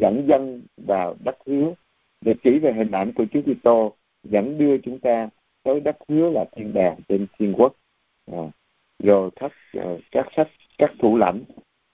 dẫn 0.00 0.26
dân 0.28 0.62
vào 0.76 1.16
đất 1.24 1.36
hứa 1.46 1.74
để 2.20 2.34
chỉ 2.44 2.58
về 2.58 2.72
hình 2.72 2.90
ảnh 2.90 3.12
của 3.12 3.26
Chúa 3.32 3.40
Kitô 3.42 3.96
dẫn 4.24 4.58
đưa 4.58 4.78
chúng 4.78 4.98
ta 4.98 5.28
tới 5.62 5.80
đất 5.80 5.96
hứa 6.08 6.30
là 6.30 6.44
thiên 6.56 6.72
đàng 6.72 6.96
trên 7.08 7.26
thiên 7.38 7.54
quốc. 7.56 7.74
À, 8.32 8.38
rồi 8.98 9.30
các 9.36 9.52
ờ, 9.72 9.98
các 10.10 10.26
sách 10.36 10.48
các 10.78 10.92
thủ 10.98 11.16
lãnh 11.16 11.40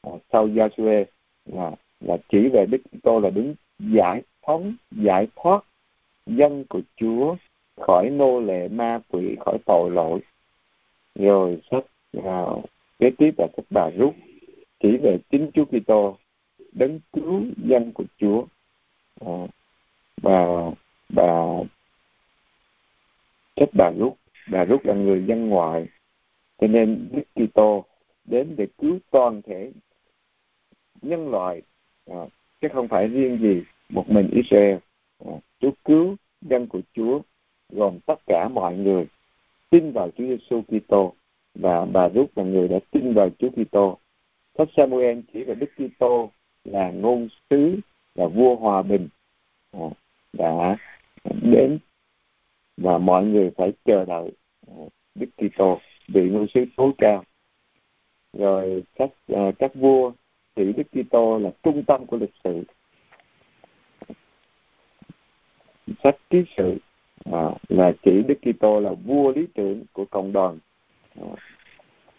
à, 0.02 0.10
sau 0.32 0.48
Joshua 0.48 1.04
là 1.46 1.70
là 2.00 2.16
chỉ 2.28 2.48
về 2.48 2.66
Đức 2.66 2.82
Kitô 2.92 3.20
là 3.20 3.30
đứng 3.30 3.54
giải 3.78 4.22
phóng 4.46 4.74
giải 4.90 5.26
thoát 5.36 5.64
dân 6.26 6.64
của 6.68 6.80
Chúa 6.96 7.36
khỏi 7.82 8.10
nô 8.10 8.40
lệ 8.40 8.68
ma 8.68 9.00
quỷ 9.08 9.36
khỏi 9.40 9.58
tội 9.66 9.90
lỗi. 9.90 10.20
Rồi 11.14 11.60
sách 11.70 11.84
vào 12.12 12.64
kế 12.98 13.10
tiếp 13.10 13.34
là 13.38 13.46
sách 13.56 13.66
bà 13.70 13.90
rút 13.98 14.14
chỉ 14.80 14.96
về 14.96 15.18
chính 15.30 15.50
Chúa 15.54 15.64
Kitô 15.64 16.18
đấng 16.72 17.00
cứu 17.12 17.42
dân 17.56 17.92
của 17.92 18.04
Chúa. 18.18 18.44
À, 19.20 19.46
và 20.22 20.70
bà 21.08 21.46
sách 23.56 23.68
bà 23.72 23.90
rút 23.98 24.16
bà 24.50 24.64
rút 24.64 24.84
là 24.84 24.94
người 24.94 25.24
dân 25.26 25.48
ngoại. 25.48 25.86
Cho 26.58 26.66
nên 26.66 27.08
Đức 27.12 27.22
Kitô 27.34 27.84
đến 28.24 28.54
để 28.56 28.66
cứu 28.78 28.98
toàn 29.10 29.42
thể 29.42 29.72
nhân 31.02 31.30
loại. 31.30 31.62
À, 32.06 32.16
chứ 32.60 32.68
không 32.72 32.88
phải 32.88 33.08
riêng 33.08 33.38
gì 33.38 33.62
một 33.88 34.10
mình 34.10 34.30
Israel. 34.32 34.76
À, 35.18 35.32
Chúa 35.60 35.70
cứu 35.84 36.16
dân 36.40 36.66
của 36.66 36.80
Chúa 36.92 37.20
gồm 37.72 37.98
tất 38.06 38.20
cả 38.26 38.48
mọi 38.48 38.76
người 38.76 39.06
tin 39.70 39.92
vào 39.92 40.10
Chúa 40.18 40.24
Giêsu 40.24 40.62
Kitô 40.62 41.14
và 41.54 41.84
bà 41.84 42.08
Rút 42.08 42.38
là 42.38 42.44
người 42.44 42.68
đã 42.68 42.78
tin 42.90 43.14
vào 43.14 43.28
Chúa 43.38 43.50
Kitô. 43.50 43.98
Sách 44.58 44.68
Samuel 44.76 45.18
chỉ 45.32 45.44
về 45.44 45.54
Đức 45.54 45.70
Kitô 45.76 46.30
là 46.64 46.90
ngôn 46.90 47.28
sứ 47.50 47.80
là 48.14 48.26
vua 48.26 48.56
hòa 48.56 48.82
bình 48.82 49.08
à, 49.72 49.80
đã 50.32 50.76
đến 51.42 51.78
và 52.76 52.98
mọi 52.98 53.24
người 53.24 53.50
phải 53.56 53.72
chờ 53.84 54.04
đợi 54.04 54.30
à, 54.66 54.74
Đức 55.14 55.26
Kitô 55.36 55.80
vị 56.08 56.28
ngôn 56.28 56.46
sứ 56.54 56.64
tối 56.76 56.92
cao. 56.98 57.24
Rồi 58.32 58.82
các 58.94 59.10
à, 59.28 59.52
các 59.58 59.74
vua 59.74 60.12
thì 60.56 60.72
Đức 60.72 60.86
Kitô 60.92 61.38
là 61.38 61.50
trung 61.62 61.82
tâm 61.84 62.06
của 62.06 62.16
lịch 62.16 62.34
sử 62.44 62.64
sách 66.04 66.16
ký 66.30 66.44
sự 66.56 66.78
à, 67.24 67.50
là 67.68 67.92
chỉ 68.02 68.22
Đức 68.22 68.38
Kitô 68.42 68.80
là 68.80 68.90
vua 69.04 69.32
lý 69.32 69.46
tưởng 69.54 69.82
của 69.92 70.04
cộng 70.04 70.32
đoàn 70.32 70.58
à, 71.16 71.26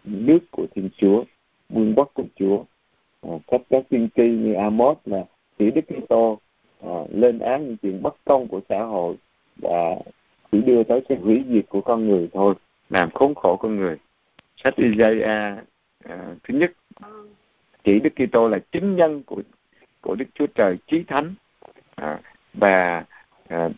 nước 0.04 0.40
của 0.52 0.66
Thiên 0.76 0.90
Chúa 0.98 1.24
vương 1.70 1.94
quốc 1.96 2.12
của 2.14 2.24
Chúa. 2.36 2.64
À, 3.22 3.32
sách 3.48 3.62
các 3.70 3.84
tiên 3.90 4.10
tri 4.16 4.30
như 4.30 4.54
Amos 4.54 4.98
là 5.06 5.26
chỉ 5.60 5.72
Đức 5.72 5.86
Kitô 5.88 6.40
à, 6.82 6.90
lên 7.12 7.40
án 7.40 7.68
những 7.68 7.78
chuyện 7.78 8.02
bất 8.02 8.16
công 8.26 8.48
của 8.48 8.62
xã 8.70 8.84
hội 8.84 9.16
và 9.58 9.96
chỉ 10.52 10.62
đưa 10.62 10.84
tới 10.84 11.02
cái 11.10 11.18
hủy 11.18 11.44
diệt 11.50 11.66
của 11.70 11.82
con 11.82 12.08
người 12.08 12.30
thôi 12.34 12.54
làm 12.90 13.12
khốn 13.12 13.36
khổ 13.36 13.56
con 13.56 13.76
người. 13.76 13.98
Sách 14.56 14.76
Isaiah 14.76 15.58
à, 16.04 16.36
thứ 16.44 16.54
nhất 16.54 16.72
chỉ 17.84 18.00
Đức 18.00 18.14
Kitô 18.16 18.48
là 18.48 18.60
chính 18.72 18.96
nhân 18.96 19.24
của 19.24 19.42
của 20.02 20.16
Đức 20.16 20.26
Chúa 20.34 20.48
Trời 20.48 20.78
chí 20.88 21.04
thánh. 21.04 21.34
À, 21.96 22.20
và 22.54 23.06
à, 23.48 23.70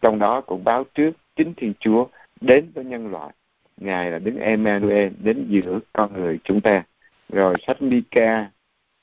trong 0.00 0.18
đó 0.18 0.40
cũng 0.40 0.64
báo 0.64 0.84
trước 0.94 1.10
chính 1.36 1.54
Thiên 1.56 1.72
Chúa 1.80 2.06
đến 2.40 2.70
với 2.74 2.84
nhân 2.84 3.10
loại. 3.10 3.34
Ngài 3.76 4.10
là 4.10 4.18
đứng 4.18 4.36
Emmanuel 4.36 5.12
đến 5.22 5.46
giữa 5.48 5.78
con 5.92 6.12
người 6.12 6.38
chúng 6.44 6.60
ta. 6.60 6.84
Rồi 7.28 7.54
sách 7.66 7.82
Mika 7.82 8.50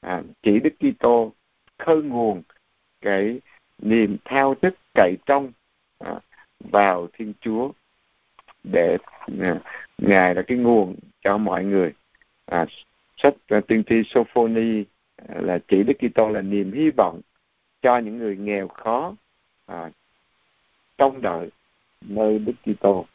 à, 0.01 0.21
chỉ 0.43 0.59
Đức 0.59 0.73
Kitô 0.79 1.31
khơi 1.77 2.01
nguồn 2.01 2.43
cái 3.01 3.39
niềm 3.81 4.17
thao 4.25 4.55
thức 4.55 4.75
cậy 4.93 5.15
trong 5.25 5.51
à, 5.99 6.19
vào 6.59 7.07
Thiên 7.13 7.33
Chúa 7.41 7.71
để 8.63 8.97
à, 9.41 9.59
ngài 9.97 10.35
là 10.35 10.41
cái 10.41 10.57
nguồn 10.57 10.95
cho 11.21 11.37
mọi 11.37 11.63
người. 11.63 11.93
À, 12.45 12.65
sách 13.17 13.33
à, 13.47 13.61
tiên 13.67 13.83
tri 13.83 14.01
Sophoni 14.05 14.83
à, 15.17 15.35
là 15.41 15.59
chỉ 15.67 15.83
Đức 15.83 15.93
Kitô 15.99 16.29
là 16.29 16.41
niềm 16.41 16.71
hy 16.71 16.89
vọng 16.97 17.21
cho 17.81 17.97
những 17.97 18.17
người 18.17 18.37
nghèo 18.37 18.67
khó 18.67 19.15
à, 19.65 19.91
trong 20.97 21.21
đợi 21.21 21.49
nơi 22.01 22.39
Đức 22.39 22.53
Kitô. 22.63 23.05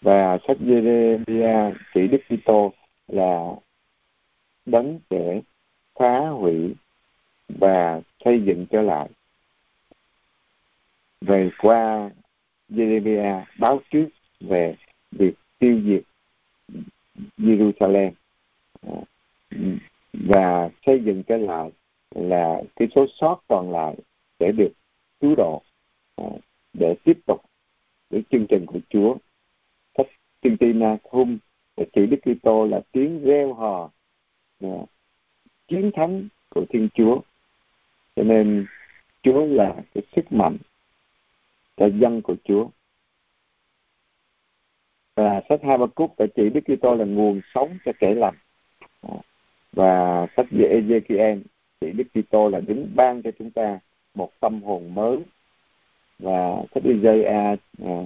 Và 0.00 0.38
sách 0.48 0.56
Jeremia 0.60 1.72
chỉ 1.94 2.08
Đức 2.08 2.20
Kitô 2.28 2.72
là 3.08 3.54
đấng 4.66 5.00
sẽ 5.10 5.40
phá 5.94 6.18
hủy 6.28 6.74
và 7.48 8.00
xây 8.24 8.42
dựng 8.42 8.66
trở 8.70 8.82
lại. 8.82 9.08
Về 11.20 11.50
qua 11.58 12.10
Jeremia 12.68 13.42
báo 13.58 13.80
trước 13.90 14.08
về 14.40 14.76
việc 15.10 15.34
tiêu 15.58 15.80
diệt 15.84 16.02
Jerusalem 17.38 18.10
và 20.12 20.70
xây 20.86 21.00
dựng 21.04 21.22
trở 21.22 21.36
lại 21.36 21.70
là 22.14 22.62
cái 22.76 22.88
số 22.94 23.06
sót 23.14 23.40
còn 23.48 23.72
lại 23.72 23.96
sẽ 24.40 24.52
được 24.52 24.72
cứu 25.20 25.34
độ 25.36 25.62
để 26.72 26.94
tiếp 27.04 27.18
tục 27.26 27.42
với 28.10 28.22
chương 28.30 28.46
trình 28.48 28.66
của 28.66 28.78
Chúa. 28.88 29.16
Sách 29.96 30.06
chương 30.42 30.56
trình 30.56 30.78
Nahum 30.78 31.38
chỉ 31.92 32.06
Đức 32.06 32.16
Kitô 32.22 32.66
là 32.66 32.80
tiếng 32.92 33.24
reo 33.24 33.54
hò 33.54 33.90
chiến 35.68 35.90
thắng 35.94 36.28
của 36.48 36.64
Thiên 36.68 36.88
Chúa. 36.94 37.20
Cho 38.16 38.22
nên 38.22 38.66
Chúa 39.22 39.46
là 39.46 39.74
cái 39.94 40.02
sức 40.16 40.32
mạnh 40.32 40.56
cho 41.76 41.86
dân 41.86 42.22
của 42.22 42.36
Chúa. 42.44 42.68
Và 45.16 45.42
sách 45.48 45.60
Hai 45.62 45.78
Ba 45.78 45.86
Cúc 45.86 46.14
đã 46.18 46.26
chỉ 46.36 46.50
Đức 46.50 46.60
Kitô 46.60 46.94
là 46.94 47.04
nguồn 47.04 47.40
sống 47.54 47.78
cho 47.84 47.92
kẻ 47.98 48.14
lành. 48.14 48.34
Và 49.72 50.26
sách 50.36 50.46
về 50.50 50.80
Ezekiel 50.80 51.42
chỉ 51.80 51.92
Đức 51.92 52.04
Kitô 52.14 52.48
là 52.48 52.60
đứng 52.60 52.92
ban 52.94 53.22
cho 53.22 53.30
chúng 53.38 53.50
ta 53.50 53.78
một 54.14 54.40
tâm 54.40 54.62
hồn 54.62 54.94
mới. 54.94 55.18
Và 56.22 56.62
sách 56.74 56.82
Isaiah 56.84 57.58
à, 57.84 58.02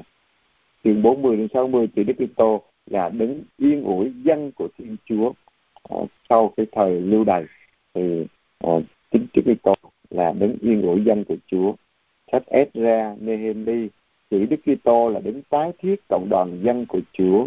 chương 0.84 1.02
40 1.02 1.36
đến 1.36 1.48
60 1.54 1.88
chỉ 1.96 2.04
Đức 2.04 2.14
Kitô 2.18 2.62
là 2.86 3.08
đứng 3.08 3.42
yên 3.56 3.84
ủi 3.84 4.12
dân 4.22 4.52
của 4.52 4.68
Thiên 4.78 4.96
Chúa 5.04 5.32
à, 5.90 5.96
sau 6.28 6.52
cái 6.56 6.66
thời 6.72 7.00
lưu 7.00 7.24
đày. 7.24 7.44
Thì 7.94 8.26
à, 8.58 8.72
chính 9.10 9.26
Đức 9.34 9.42
Kitô 9.54 9.74
là 10.10 10.32
đứng 10.32 10.56
yên 10.60 10.82
ủi 10.82 11.04
dân 11.04 11.24
của 11.24 11.36
Chúa. 11.46 11.72
Sách 12.32 12.42
Ezra, 12.46 13.16
Nehemi 13.20 13.88
chỉ 14.30 14.46
Đức 14.46 14.60
Kitô 14.64 15.08
là 15.08 15.20
đứng 15.20 15.42
tái 15.42 15.72
thiết 15.78 15.96
cộng 16.08 16.28
đoàn 16.30 16.60
dân 16.62 16.86
của 16.86 17.00
Chúa. 17.12 17.46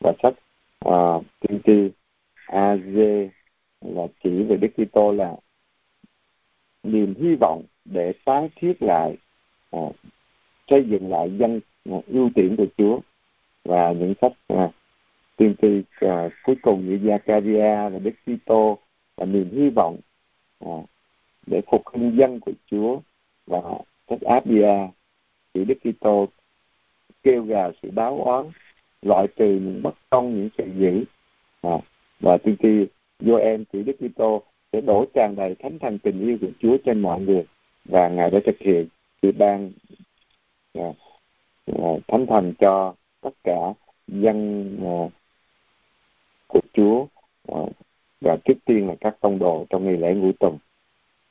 Và 0.00 0.12
sách 0.22 0.34
à, 0.80 1.18
tiên 1.40 1.60
tri 1.64 1.90
Az 2.46 2.80
là 3.80 4.06
chỉ 4.22 4.42
về 4.42 4.56
Đức 4.56 4.68
Kitô 4.76 5.12
là 5.12 5.36
niềm 6.82 7.14
hy 7.20 7.36
vọng 7.40 7.62
để 7.84 8.12
tái 8.24 8.50
thiết 8.56 8.82
lại 8.82 9.16
à, 9.72 9.80
xây 10.68 10.84
dựng 10.84 11.10
lại 11.10 11.30
dân 11.38 11.60
à, 11.90 11.96
ưu 12.06 12.30
tiên 12.34 12.54
của 12.58 12.66
Chúa 12.78 13.00
và 13.64 13.92
những 13.92 14.14
sách 14.20 14.32
à, 14.48 14.68
tiên 15.36 15.54
tri 15.62 15.82
à, 16.00 16.28
cuối 16.42 16.56
cùng 16.62 16.88
như 16.88 16.96
Zakaria 16.96 17.90
và 17.90 17.98
Đức 17.98 18.14
Kitô 18.26 18.78
là 19.16 19.26
niềm 19.26 19.50
hy 19.52 19.70
vọng 19.70 19.96
à, 20.60 20.76
để 21.46 21.60
phục 21.70 21.82
hưng 21.88 22.16
dân 22.16 22.40
của 22.40 22.52
Chúa 22.70 23.00
và 23.46 23.60
sách 24.08 24.20
Abia. 24.20 24.88
Chỉ 25.54 25.64
Đức 25.64 25.78
Kitô 25.84 26.28
kêu 27.22 27.42
gào 27.44 27.72
sự 27.82 27.90
báo 27.90 28.22
oán 28.24 28.50
loại 29.02 29.26
trừ 29.36 29.46
những 29.46 29.82
bất 29.82 29.94
công 30.10 30.36
những 30.36 30.48
sự 30.58 30.64
dữ 30.76 31.04
à, 31.62 31.78
và 32.20 32.38
tiên 32.38 32.56
tri 32.62 32.86
Joel 33.20 33.64
chỉ 33.72 33.82
Đức 33.82 33.96
Kitô 34.00 34.42
sẽ 34.72 34.80
đổ 34.80 35.04
tràn 35.14 35.36
đầy 35.36 35.54
thánh 35.54 35.78
thần 35.78 35.98
tình 35.98 36.20
yêu 36.20 36.38
của 36.40 36.50
Chúa 36.60 36.76
trên 36.84 37.00
mọi 37.00 37.20
người 37.20 37.44
và 37.84 38.08
ngài 38.08 38.30
đã 38.30 38.38
thực 38.44 38.58
hiện 38.58 38.86
sự 39.22 39.32
ban 39.32 39.72
à, 40.74 40.84
à, 41.66 41.90
thánh 42.08 42.26
thần 42.26 42.54
cho 42.60 42.94
tất 43.20 43.34
cả 43.44 43.72
dân 44.08 44.68
à, 44.84 44.98
của 46.46 46.60
Chúa 46.72 47.06
à, 47.48 47.60
và 48.20 48.36
trước 48.44 48.58
tiên 48.64 48.88
là 48.88 48.94
các 49.00 49.16
tông 49.20 49.38
đồ 49.38 49.66
trong 49.70 49.84
ngày 49.84 49.96
lễ 49.96 50.14
ngũ 50.14 50.32
tuần 50.40 50.58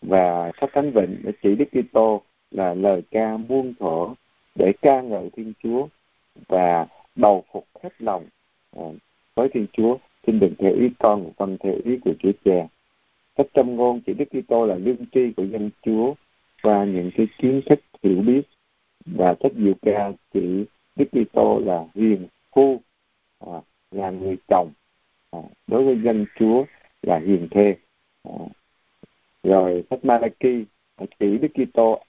và 0.02 0.52
sách 0.62 0.70
thánh 0.74 0.92
vịnh 0.92 1.32
chỉ 1.44 1.56
Đức 1.56 1.66
Kitô 1.72 2.22
là 2.52 2.74
lời 2.74 3.02
ca 3.12 3.38
muôn 3.38 3.74
thuở 3.80 4.14
để 4.56 4.74
ca 4.82 5.02
ngợi 5.02 5.30
Thiên 5.30 5.54
Chúa 5.64 5.88
và 6.48 6.88
đầu 7.16 7.44
phục 7.52 7.68
hết 7.84 7.94
lòng 8.00 8.26
à, 8.76 8.84
với 9.36 9.50
Thiên 9.50 9.68
Chúa. 9.74 9.98
Xin 10.28 10.40
đừng 10.40 10.54
theo 10.60 10.74
ý 10.74 10.90
con 11.00 11.24
mà 11.24 11.30
vâng 11.38 11.58
theo 11.60 11.74
ý 11.84 11.98
của 11.98 12.14
Chúa 12.20 12.32
Cha. 12.46 12.68
Sách 13.38 13.48
trong 13.54 13.76
ngôn 13.76 14.02
chỉ 14.06 14.14
Đức 14.14 14.26
Kitô 14.26 14.66
là 14.66 14.76
lương 14.76 15.06
tri 15.12 15.32
của 15.38 15.44
dân 15.44 15.70
Chúa 15.82 16.14
và 16.62 16.86
những 16.86 17.12
cái 17.16 17.28
kiến 17.38 17.62
thức 17.66 17.80
hiểu 18.04 18.22
biết 18.22 18.42
và 19.06 19.36
sách 19.44 19.52
diệu 19.56 19.74
ca 19.82 20.12
chỉ 20.34 20.66
Đức 20.96 21.06
Kitô 21.12 21.60
là 21.60 21.86
hiền 21.96 22.28
phu 22.52 22.82
à, 23.40 23.62
là 23.92 24.10
người 24.10 24.38
chồng 24.48 24.72
à, 25.32 25.40
đối 25.68 25.84
với 25.84 26.02
dân 26.02 26.26
Chúa 26.40 26.66
là 27.02 27.20
hiền 27.20 27.48
thê 27.52 27.76
à, 28.24 28.34
rồi 29.44 29.84
sách 29.90 30.06
Malachi 30.06 30.66
chỉ 31.20 31.38
Đức 31.38 31.48
Kitô 31.54 32.04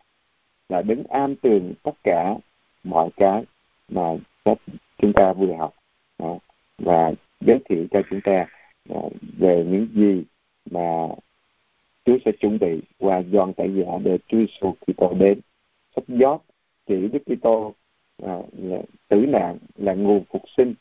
là 0.69 0.83
đứng 0.83 1.05
am 1.05 1.37
tường 1.37 1.75
tất 1.83 1.95
cả 2.05 2.35
mọi 2.85 3.11
cái 3.17 3.45
mà 3.89 4.03
sách 4.45 4.59
chúng 4.99 5.13
ta 5.13 5.33
vừa 5.33 5.55
học 5.59 5.75
à, 6.17 6.29
và 6.79 7.13
giới 7.41 7.59
thiệu 7.69 7.87
cho 7.91 8.03
chúng 8.11 8.21
ta 8.21 8.47
à, 8.89 9.01
về 9.39 9.65
những 9.69 9.89
gì 9.95 10.25
mà 10.71 11.09
Chúa 12.05 12.19
sẽ 12.25 12.33
chuẩn 12.33 12.59
bị 12.59 12.81
và 12.99 13.19
dọn 13.19 13.53
tại 13.53 13.71
giả 13.75 13.99
để 14.05 14.19
Chúa 14.27 14.39
Giêsu 14.39 14.75
Kitô 14.87 15.15
đến. 15.19 15.41
Sách 15.97 16.05
giót 16.09 16.41
chỉ 16.87 17.09
Đức 17.09 17.23
Kitô 17.27 17.75
à, 18.23 18.39
tử 19.09 19.27
nạn 19.27 19.59
là 19.77 19.95
nguồn 19.95 20.25
phục 20.31 20.43
sinh 20.57 20.75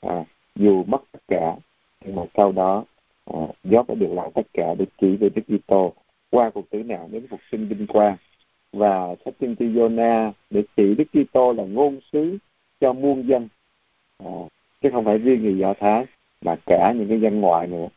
à, 0.00 0.24
dù 0.56 0.84
mất 0.84 1.02
tất 1.12 1.20
cả 1.28 1.56
nhưng 2.04 2.16
mà 2.16 2.22
sau 2.36 2.52
đó 2.52 2.84
à, 3.26 3.40
giót 3.64 3.88
đã 3.88 3.94
được 3.94 4.12
lại 4.12 4.30
tất 4.34 4.46
cả 4.52 4.74
để 4.78 4.84
chỉ 5.00 5.16
về 5.16 5.28
Đức 5.28 5.42
Kitô 5.48 5.92
qua 6.30 6.50
cuộc 6.50 6.70
tử 6.70 6.82
nạn 6.82 7.08
đến 7.12 7.26
phục 7.30 7.40
sinh 7.52 7.68
vinh 7.68 7.86
quang 7.86 8.16
và 8.72 9.14
sách 9.24 9.34
tiên 9.38 9.56
tri 9.58 9.66
Jonah 9.66 10.32
để 10.50 10.62
chỉ 10.76 10.94
Đức 10.94 11.04
Kitô 11.12 11.52
là 11.52 11.64
ngôn 11.64 11.98
sứ 12.12 12.38
cho 12.80 12.92
muôn 12.92 13.28
dân 13.28 13.48
à, 14.18 14.30
chứ 14.80 14.90
không 14.92 15.04
phải 15.04 15.18
riêng 15.18 15.42
người 15.42 15.58
Do 15.58 15.74
Thái 15.74 16.06
mà 16.40 16.56
cả 16.66 16.92
những 16.96 17.08
cái 17.08 17.20
dân 17.20 17.40
ngoại 17.40 17.66
nữa. 17.66 17.88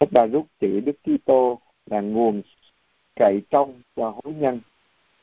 Sách 0.00 0.12
Ba 0.12 0.26
Rút 0.26 0.46
chỉ 0.60 0.80
Đức 0.80 0.96
Kitô 1.04 1.58
là 1.90 2.00
nguồn 2.00 2.42
cậy 3.16 3.42
trong 3.50 3.80
cho 3.96 4.10
hối 4.10 4.34
nhân. 4.34 4.60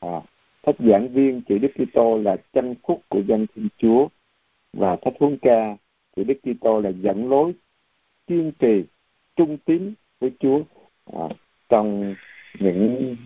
À, 0.00 0.20
thách 0.62 0.76
giảng 0.78 1.08
viên 1.08 1.42
chỉ 1.48 1.58
Đức 1.58 1.72
Kitô 1.74 2.18
là 2.18 2.36
chân 2.52 2.74
khúc 2.82 3.02
của 3.08 3.20
dân 3.20 3.46
Thiên 3.54 3.68
Chúa 3.78 4.08
và 4.72 4.96
thách 4.96 5.14
huấn 5.20 5.38
ca 5.42 5.76
chỉ 6.16 6.24
Đức 6.24 6.38
Kitô 6.42 6.80
là 6.80 6.90
dẫn 6.90 7.28
lối 7.28 7.52
kiên 8.26 8.52
trì 8.58 8.84
trung 9.36 9.56
tín 9.64 9.94
với 10.20 10.30
Chúa 10.40 10.62
à, 11.12 11.28
trong 11.68 12.14
những 12.58 13.16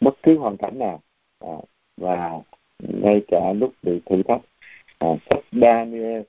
bất 0.00 0.14
cứ 0.22 0.38
hoàn 0.38 0.56
cảnh 0.56 0.78
nào 0.78 1.02
à, 1.40 1.56
và 1.96 2.40
ngay 2.78 3.22
cả 3.28 3.52
lúc 3.52 3.74
bị 3.82 4.00
thử 4.06 4.22
thách 4.22 4.40
à, 4.98 5.08
sách 5.30 5.44
Daniel 5.52 6.22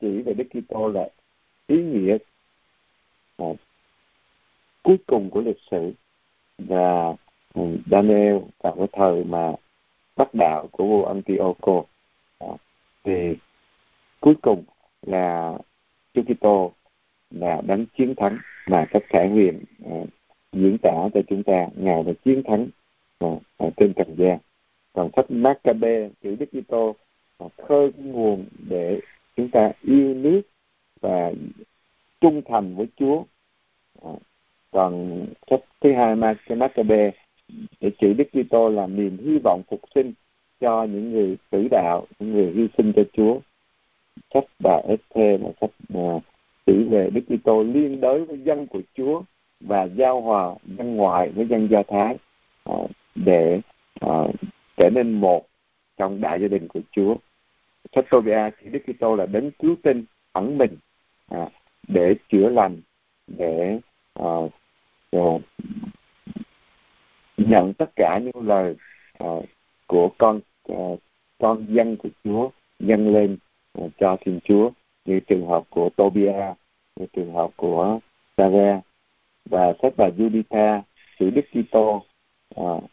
chỉ 0.00 0.22
về 0.22 0.34
Đức 0.34 0.44
Kitô 0.50 0.88
là 0.88 1.08
ý 1.66 1.82
nghĩa 1.82 2.18
à, 3.36 3.46
cuối 4.86 4.98
cùng 5.06 5.30
của 5.30 5.40
lịch 5.40 5.60
sử 5.70 5.92
và 6.58 7.14
ừ, 7.54 7.62
Daniel 7.90 8.36
vào 8.62 8.74
cái 8.76 8.86
thời 8.92 9.24
mà 9.24 9.52
bắt 10.16 10.34
đạo 10.34 10.68
của 10.72 10.84
vua 10.86 11.04
Antioco. 11.04 11.82
Thì 13.04 13.36
cuối 14.20 14.34
cùng 14.42 14.64
là 15.02 15.58
Chúa 16.14 16.22
Kitô 16.22 16.72
là 17.30 17.60
đánh 17.66 17.86
chiến 17.96 18.14
thắng 18.14 18.38
mà 18.66 18.86
các 18.90 19.02
thể 19.10 19.28
huyền 19.28 19.64
ừ, 19.84 19.90
diễn 20.52 20.76
tả 20.82 21.08
cho 21.14 21.20
chúng 21.28 21.42
ta. 21.42 21.68
Ngài 21.76 22.02
đã 22.02 22.12
chiến 22.24 22.42
thắng 22.42 22.68
ừ, 23.18 23.28
ở 23.56 23.70
trên 23.76 23.92
trần 23.94 24.14
gian. 24.18 24.38
Còn 24.92 25.10
sách 25.16 25.30
Maccabe, 25.30 26.08
chữ 26.22 26.36
Đức 26.36 26.46
Kitô 26.52 26.96
khơi 27.68 27.92
nguồn 27.96 28.46
để 28.68 29.00
chúng 29.36 29.50
ta 29.50 29.72
yêu 29.82 30.14
nước 30.14 30.42
và 31.00 31.32
trung 32.20 32.42
thành 32.44 32.76
với 32.76 32.86
Chúa 32.96 33.24
còn 34.76 35.26
sách 35.50 35.60
thứ 35.80 35.92
hai 35.92 36.16
Maccabe 36.48 37.10
để 37.80 37.90
chữ 37.98 38.12
Đức 38.12 38.28
Kitô 38.32 38.68
là 38.68 38.86
niềm 38.86 39.18
hy 39.24 39.38
vọng 39.44 39.62
phục 39.70 39.80
sinh 39.94 40.12
cho 40.60 40.84
những 40.84 41.12
người 41.12 41.36
tử 41.50 41.68
đạo 41.70 42.06
những 42.18 42.32
người 42.32 42.52
hy 42.56 42.68
sinh 42.78 42.92
cho 42.96 43.02
Chúa 43.12 43.38
sách 44.34 44.44
bà 44.58 44.80
Ethê 44.88 45.38
là 45.38 45.48
sách 45.60 45.70
mà 45.88 46.18
chỉ 46.66 46.84
về 46.84 47.10
Đức 47.10 47.20
Kitô 47.28 47.62
liên 47.62 48.00
đới 48.00 48.24
với 48.24 48.38
dân 48.44 48.66
của 48.66 48.80
Chúa 48.94 49.22
và 49.60 49.84
giao 49.84 50.20
hòa 50.20 50.54
dân 50.78 50.96
ngoại 50.96 51.30
với 51.30 51.46
dân 51.46 51.70
Do 51.70 51.82
Thái 51.88 52.16
à, 52.64 52.74
để 53.14 53.60
à, 54.00 54.24
trở 54.76 54.90
nên 54.90 55.12
một 55.12 55.46
trong 55.96 56.20
đại 56.20 56.40
gia 56.40 56.48
đình 56.48 56.68
của 56.68 56.80
Chúa. 56.90 57.16
Sách 57.94 58.04
Tobia 58.10 58.50
thì 58.60 58.70
Đức 58.70 58.80
Kitô 58.86 59.16
là 59.16 59.26
đấng 59.26 59.50
cứu 59.50 59.76
tinh 59.82 60.04
ẩn 60.32 60.58
mình 60.58 60.76
à, 61.28 61.48
để 61.88 62.14
chữa 62.28 62.48
lành, 62.48 62.80
để 63.26 63.78
uh, 64.22 64.52
và 65.12 65.20
nhận 67.36 67.74
tất 67.74 67.90
cả 67.96 68.20
những 68.22 68.46
lời 68.46 68.74
uh, 69.24 69.44
của 69.86 70.08
con 70.18 70.40
uh, 70.72 70.98
con 71.38 71.66
dân 71.68 71.96
của 71.96 72.08
Chúa 72.24 72.50
dâng 72.78 73.14
lên 73.14 73.38
uh, 73.78 73.92
cho 73.98 74.16
Thiên 74.20 74.40
Chúa 74.44 74.70
như 75.04 75.20
trường 75.20 75.46
hợp 75.46 75.64
của 75.70 75.88
Tobia, 75.96 76.54
như 76.96 77.06
trường 77.12 77.32
hợp 77.32 77.50
của 77.56 77.98
Sare 78.36 78.80
và 79.44 79.74
sách 79.82 79.92
bà 79.96 80.08
Juditha, 80.08 80.80
sự 81.18 81.30
Đức 81.30 81.44
Kitô 81.52 82.04
uh, 82.60 82.84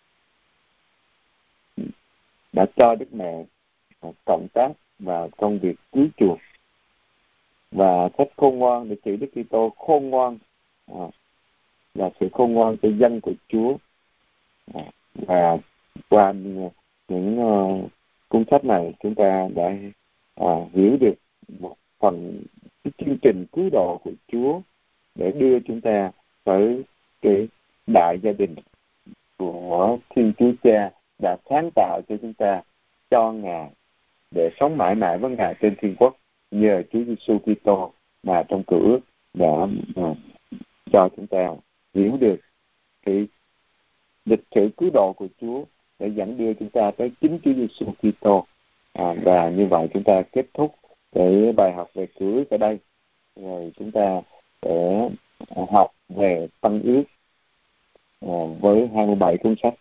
đã 2.54 2.66
cho 2.76 2.96
Đức 2.96 3.14
Mẹ 3.14 3.44
uh, 4.08 4.16
cộng 4.26 4.48
tác 4.54 4.72
vào 5.00 5.30
công 5.38 5.60
việc 5.60 5.76
cứu 5.92 6.08
chuộc. 6.18 6.40
Và 7.72 8.10
sách 8.18 8.28
khôn 8.38 8.60
ngoan 8.60 8.90
để 8.90 8.96
chữ 9.06 9.16
Đức 9.16 9.28
Kitô 9.36 9.70
khôn 9.78 10.10
ngoan 10.10 10.38
uh, 10.92 11.14
là 11.94 12.10
sự 12.20 12.30
khôn 12.32 12.54
ngoan 12.54 12.78
cho 12.82 12.90
dân 12.90 13.22
của 13.22 13.34
Chúa. 13.48 13.78
À, 14.74 14.84
và 15.14 15.58
qua 16.10 16.34
những 17.08 17.40
uh, 17.40 17.90
cuốn 18.28 18.44
sách 18.52 18.66
này 18.66 18.94
chúng 19.04 19.16
ta 19.16 19.48
đã 19.56 19.76
uh, 20.42 20.72
hiểu 20.74 20.98
được 21.00 21.14
một 21.60 21.76
phần 22.00 22.44
cái 22.84 22.92
chương 22.98 23.18
trình 23.22 23.46
cứu 23.52 23.70
độ 23.72 24.00
của 24.04 24.12
Chúa 24.28 24.62
để 25.16 25.32
đưa 25.32 25.60
chúng 25.60 25.82
ta 25.82 26.12
tới 26.44 26.82
cái 27.22 27.48
đại 27.88 28.20
gia 28.24 28.32
đình 28.32 28.56
của 29.38 29.98
Thiên 30.10 30.34
Chúa 30.38 30.52
Cha 30.64 30.92
đã 31.22 31.38
sáng 31.50 31.70
tạo 31.76 32.02
cho 32.10 32.16
chúng 32.22 32.34
ta 32.34 32.62
cho 33.10 33.32
Ngài 33.32 33.70
để 34.32 34.50
sống 34.60 34.78
mãi 34.78 34.96
mãi 34.96 35.18
với 35.18 35.32
Ngài 35.32 35.56
trên 35.62 35.76
thiên 35.82 35.96
quốc 36.00 36.16
nhờ 36.52 36.84
Chúa 36.92 37.04
Giêsu 37.04 37.40
Kitô 37.40 37.92
mà 38.24 38.44
trong 38.48 38.64
cửa 38.68 39.00
đã 39.34 39.68
uh, 40.02 40.18
cho 40.92 41.10
chúng 41.18 41.28
ta 41.28 41.50
hiểu 41.94 42.18
được 42.18 42.40
cái 43.06 43.28
lịch 44.26 44.44
sử 44.56 44.70
cứu 44.78 44.90
độ 44.94 45.14
của 45.14 45.28
Chúa 45.42 45.64
để 46.00 46.08
dẫn 46.08 46.38
đưa 46.38 46.54
chúng 46.54 46.70
ta 46.70 46.92
tới 46.92 47.12
chính 47.22 47.40
Chúa 47.44 47.54
Giêsu 47.54 47.86
Kitô. 48.02 48.46
À, 48.94 49.14
và 49.24 49.50
như 49.50 49.68
vậy 49.68 49.88
chúng 49.94 50.04
ta 50.04 50.22
kết 50.32 50.46
thúc 50.54 50.76
cái 51.12 51.54
bài 51.58 51.74
học 51.74 51.90
về 51.94 52.08
cưới 52.20 52.44
ở 52.50 52.58
đây. 52.58 52.80
Rồi 53.36 53.72
chúng 53.80 53.92
ta 53.92 54.22
sẽ 54.62 55.10
học 55.72 55.92
về 56.10 56.48
tăng 56.62 56.82
ước 56.82 57.04
à, 58.22 58.38
với 58.62 58.88
27 58.96 59.38
cuốn 59.38 59.56
sách. 59.64 59.74